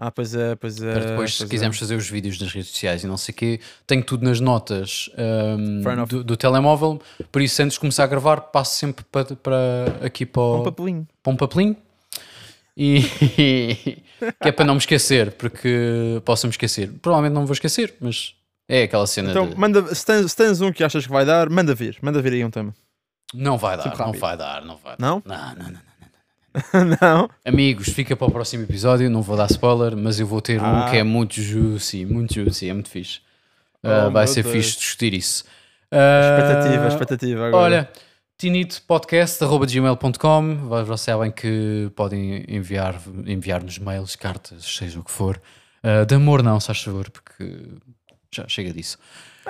Ah, 0.00 0.12
pois 0.12 0.32
é, 0.32 0.54
pois 0.54 0.80
é. 0.80 0.92
para 0.92 1.04
depois, 1.06 1.34
se 1.34 1.42
é. 1.42 1.48
quisermos 1.48 1.76
fazer 1.76 1.96
os 1.96 2.08
vídeos 2.08 2.40
nas 2.40 2.52
redes 2.52 2.70
sociais 2.70 3.02
e 3.02 3.06
não 3.08 3.16
sei 3.16 3.32
o 3.32 3.36
quê, 3.36 3.60
tenho 3.84 4.04
tudo 4.04 4.24
nas 4.24 4.38
notas 4.38 5.10
enough. 5.16 6.06
do, 6.08 6.22
do 6.22 6.36
telemóvel, 6.36 7.02
por 7.32 7.42
isso 7.42 7.60
antes 7.60 7.74
de 7.74 7.80
começar 7.80 8.04
a 8.04 8.06
gravar 8.06 8.40
passo 8.42 8.78
sempre 8.78 9.04
para, 9.10 9.34
para 9.34 9.56
aqui 10.06 10.24
para, 10.24 10.40
Um 10.40 10.60
o, 10.60 10.62
papelinho. 10.62 11.08
para 11.20 11.32
um 11.32 11.36
papelinho 11.36 11.76
e 12.76 13.00
que 14.40 14.48
é 14.48 14.52
para 14.52 14.64
não 14.64 14.74
me 14.74 14.78
esquecer, 14.80 15.32
porque 15.32 16.22
posso 16.24 16.46
me 16.46 16.52
esquecer. 16.52 16.92
Provavelmente 17.02 17.34
não 17.34 17.40
me 17.40 17.46
vou 17.48 17.54
esquecer, 17.54 17.94
mas 18.00 18.34
é 18.68 18.84
aquela 18.84 19.04
cena 19.06 19.30
Então, 19.30 19.48
de 19.48 19.58
manda, 19.58 19.92
se, 19.92 20.06
tens, 20.06 20.30
se 20.30 20.36
tens 20.36 20.60
um 20.60 20.70
que 20.72 20.84
achas 20.84 21.04
que 21.06 21.12
vai 21.12 21.24
dar, 21.24 21.50
manda 21.50 21.74
vir. 21.74 21.98
Manda 22.00 22.22
vir 22.22 22.34
aí 22.34 22.44
um 22.44 22.50
tema. 22.50 22.72
não 23.34 23.58
vai 23.58 23.76
dar, 23.76 23.96
não 23.98 24.12
vai 24.12 24.36
dar, 24.36 24.64
não 24.64 24.76
vai 24.76 24.96
dar. 24.96 25.04
Não? 25.04 25.20
Não, 25.26 25.36
não, 25.36 25.54
não. 25.56 25.70
não? 25.72 25.87
Amigos, 27.44 27.88
fica 27.88 28.16
para 28.16 28.26
o 28.26 28.30
próximo 28.30 28.64
episódio. 28.64 29.08
Não 29.10 29.22
vou 29.22 29.36
dar 29.36 29.46
spoiler, 29.50 29.96
mas 29.96 30.18
eu 30.20 30.26
vou 30.26 30.40
ter 30.40 30.60
um 30.60 30.64
Ah. 30.64 30.88
que 30.90 30.96
é 30.96 31.02
muito 31.02 31.40
juicy, 31.40 32.04
muito 32.06 32.34
juicy, 32.34 32.68
é 32.68 32.74
muito 32.74 32.88
fixe. 32.90 33.20
Ah, 33.82 34.06
Oh, 34.08 34.10
vai 34.10 34.24
meu 34.24 34.32
ser 34.34 34.42
Deus. 34.42 34.54
fixe 34.54 34.78
discutir 34.78 35.14
isso. 35.14 35.44
Ah, 35.90 36.20
Expectativa, 36.38 36.88
expectativa 36.88 37.46
agora. 37.48 37.64
Olha, 37.64 37.88
tinitopodcast.gmail.com 38.36 40.56
Vocês 40.68 41.00
sabem 41.00 41.30
que 41.30 41.90
podem 41.96 42.44
enviar, 42.48 43.00
enviar-nos 43.26 43.78
mails, 43.78 44.14
cartas, 44.16 44.64
seja 44.64 45.00
o 45.00 45.04
que 45.04 45.10
for. 45.10 45.40
Ah, 45.82 46.04
de 46.04 46.14
amor 46.14 46.42
não, 46.42 46.58
se 46.60 46.66
faz 46.66 46.82
favor, 46.82 47.08
porque 47.10 47.56
já 48.34 48.46
chega 48.48 48.72
disso. 48.72 48.98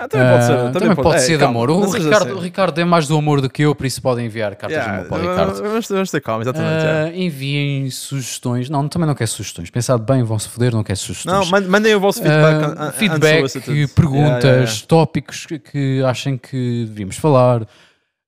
Ah, 0.01 0.09
também 0.09 0.29
pode 0.31 0.45
ser. 0.47 0.73
Também, 0.73 0.95
pode, 0.95 1.17
Ei, 1.17 1.21
ser 1.23 1.33
de 1.33 1.39
calma, 1.39 1.51
amor. 1.59 1.71
O 1.71 1.81
não 1.81 1.91
Ricardo, 1.91 2.37
o 2.37 2.39
Ricardo 2.39 2.79
é 2.81 2.85
mais 2.85 3.09
do 3.09 3.17
amor 3.17 3.41
do 3.41 3.51
que 3.51 3.63
eu, 3.63 3.75
por 3.75 3.85
isso 3.85 4.01
podem 4.01 4.27
enviar 4.27 4.55
cartas 4.55 4.83
de 4.85 4.89
amor 4.91 5.07
para 5.07 5.17
o 5.19 5.21
Ricardo. 5.21 5.63
Vamos, 5.63 5.89
vamos 5.89 6.11
ter 6.11 6.21
calma, 6.21 6.43
exatamente. 6.43 6.73
yeah. 6.85 7.09
Ah, 7.11 7.17
enviem 7.17 7.91
sugestões. 7.91 8.71
Não, 8.71 8.87
também 8.89 9.07
não 9.09 9.15
quer 9.15 9.27
sugestões. 9.27 9.71
Pensado 9.71 10.03
bem, 10.05 10.23
vão 10.23 10.39
se 10.39 10.49
foder, 10.49 10.73
não 10.73 10.85
quer 10.85 10.93
Não, 10.93 10.97
sugestões. 10.97 11.51
mand- 11.51 11.67
mandem 11.69 11.95
o 11.95 12.01
vosso 12.01 12.23
feedback. 12.23 12.75
Ah, 12.79 12.93
feedback, 12.93 13.89
perguntas, 13.95 14.43
Yeah, 14.45 14.87
tópicos 14.87 15.47
que, 15.47 15.59
que 15.59 16.03
achem 16.05 16.39
que 16.39 16.85
devíamos 16.89 17.17
falar, 17.17 17.67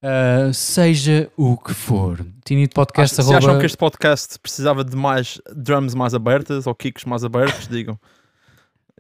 ah, 0.03 0.51
seja 0.53 1.29
o 1.37 1.57
que 1.57 1.73
for. 1.75 2.25
Tinito 2.45 2.75
Podcast 2.75 3.15
Se 3.15 3.21
acham 3.23 3.37
arroba- 3.37 3.61
que 3.61 3.67
este 3.67 3.79
podcast 3.79 4.39
precisava 4.41 4.83
de 4.83 4.97
mais 4.97 5.41
drums 5.55 5.95
mais 5.95 6.15
abertas 6.15 6.67
ou 6.67 6.75
kicks 6.75 7.05
mais 7.05 7.23
abertos, 7.25 7.69
digam. 7.69 7.99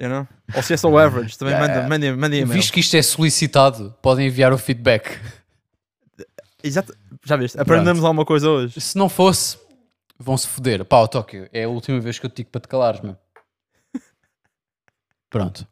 You 0.00 0.08
know? 0.08 0.26
Ou 0.56 0.62
se 0.62 0.72
é 0.72 0.76
só 0.78 0.88
o 0.88 0.96
average, 0.98 1.36
também 1.36 1.54
manda- 1.54 1.66
yeah. 1.72 1.88
mandem 1.88 2.16
mandem 2.16 2.40
e-mail. 2.40 2.58
Visto 2.58 2.72
que 2.72 2.80
isto 2.80 2.96
é 2.96 3.02
solicitado, 3.02 3.94
podem 4.00 4.28
enviar 4.28 4.50
o 4.50 4.56
feedback. 4.56 5.20
Exato. 6.62 6.96
Já 7.24 7.36
viste? 7.36 7.60
Aprendemos 7.60 8.02
alguma 8.02 8.24
coisa 8.24 8.48
hoje. 8.48 8.80
Se 8.80 8.96
não 8.96 9.10
fosse, 9.10 9.58
vão 10.18 10.38
se 10.38 10.48
foder. 10.48 10.84
Pá, 10.86 11.00
o 11.00 11.08
Tóquio, 11.08 11.48
é 11.52 11.64
a 11.64 11.68
última 11.68 12.00
vez 12.00 12.18
que 12.18 12.24
eu 12.24 12.30
te 12.30 12.36
digo 12.38 12.50
para 12.50 12.62
te 12.62 12.68
calares, 12.68 13.02
meu. 13.02 13.14
Pronto. 15.28 15.66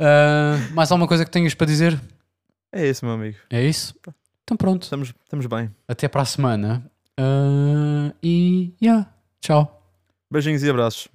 Ah, 0.00 0.56
mais 0.72 0.90
alguma 0.90 1.06
coisa 1.08 1.24
que 1.24 1.30
tenhas 1.30 1.54
para 1.54 1.66
dizer? 1.66 2.00
É 2.72 2.86
isso, 2.86 3.04
meu 3.04 3.14
amigo. 3.14 3.38
É 3.50 3.62
isso? 3.62 3.94
Então 4.44 4.56
pronto. 4.56 4.82
Estamos, 4.82 5.12
estamos 5.24 5.46
bem. 5.46 5.70
Até 5.86 6.08
para 6.08 6.22
a 6.22 6.24
semana. 6.24 6.84
Ah, 7.18 8.12
e, 8.22 8.72
yeah, 8.82 9.08
tchau. 9.40 9.74
Beijinhos 10.30 10.62
e 10.62 10.70
abraços. 10.70 11.08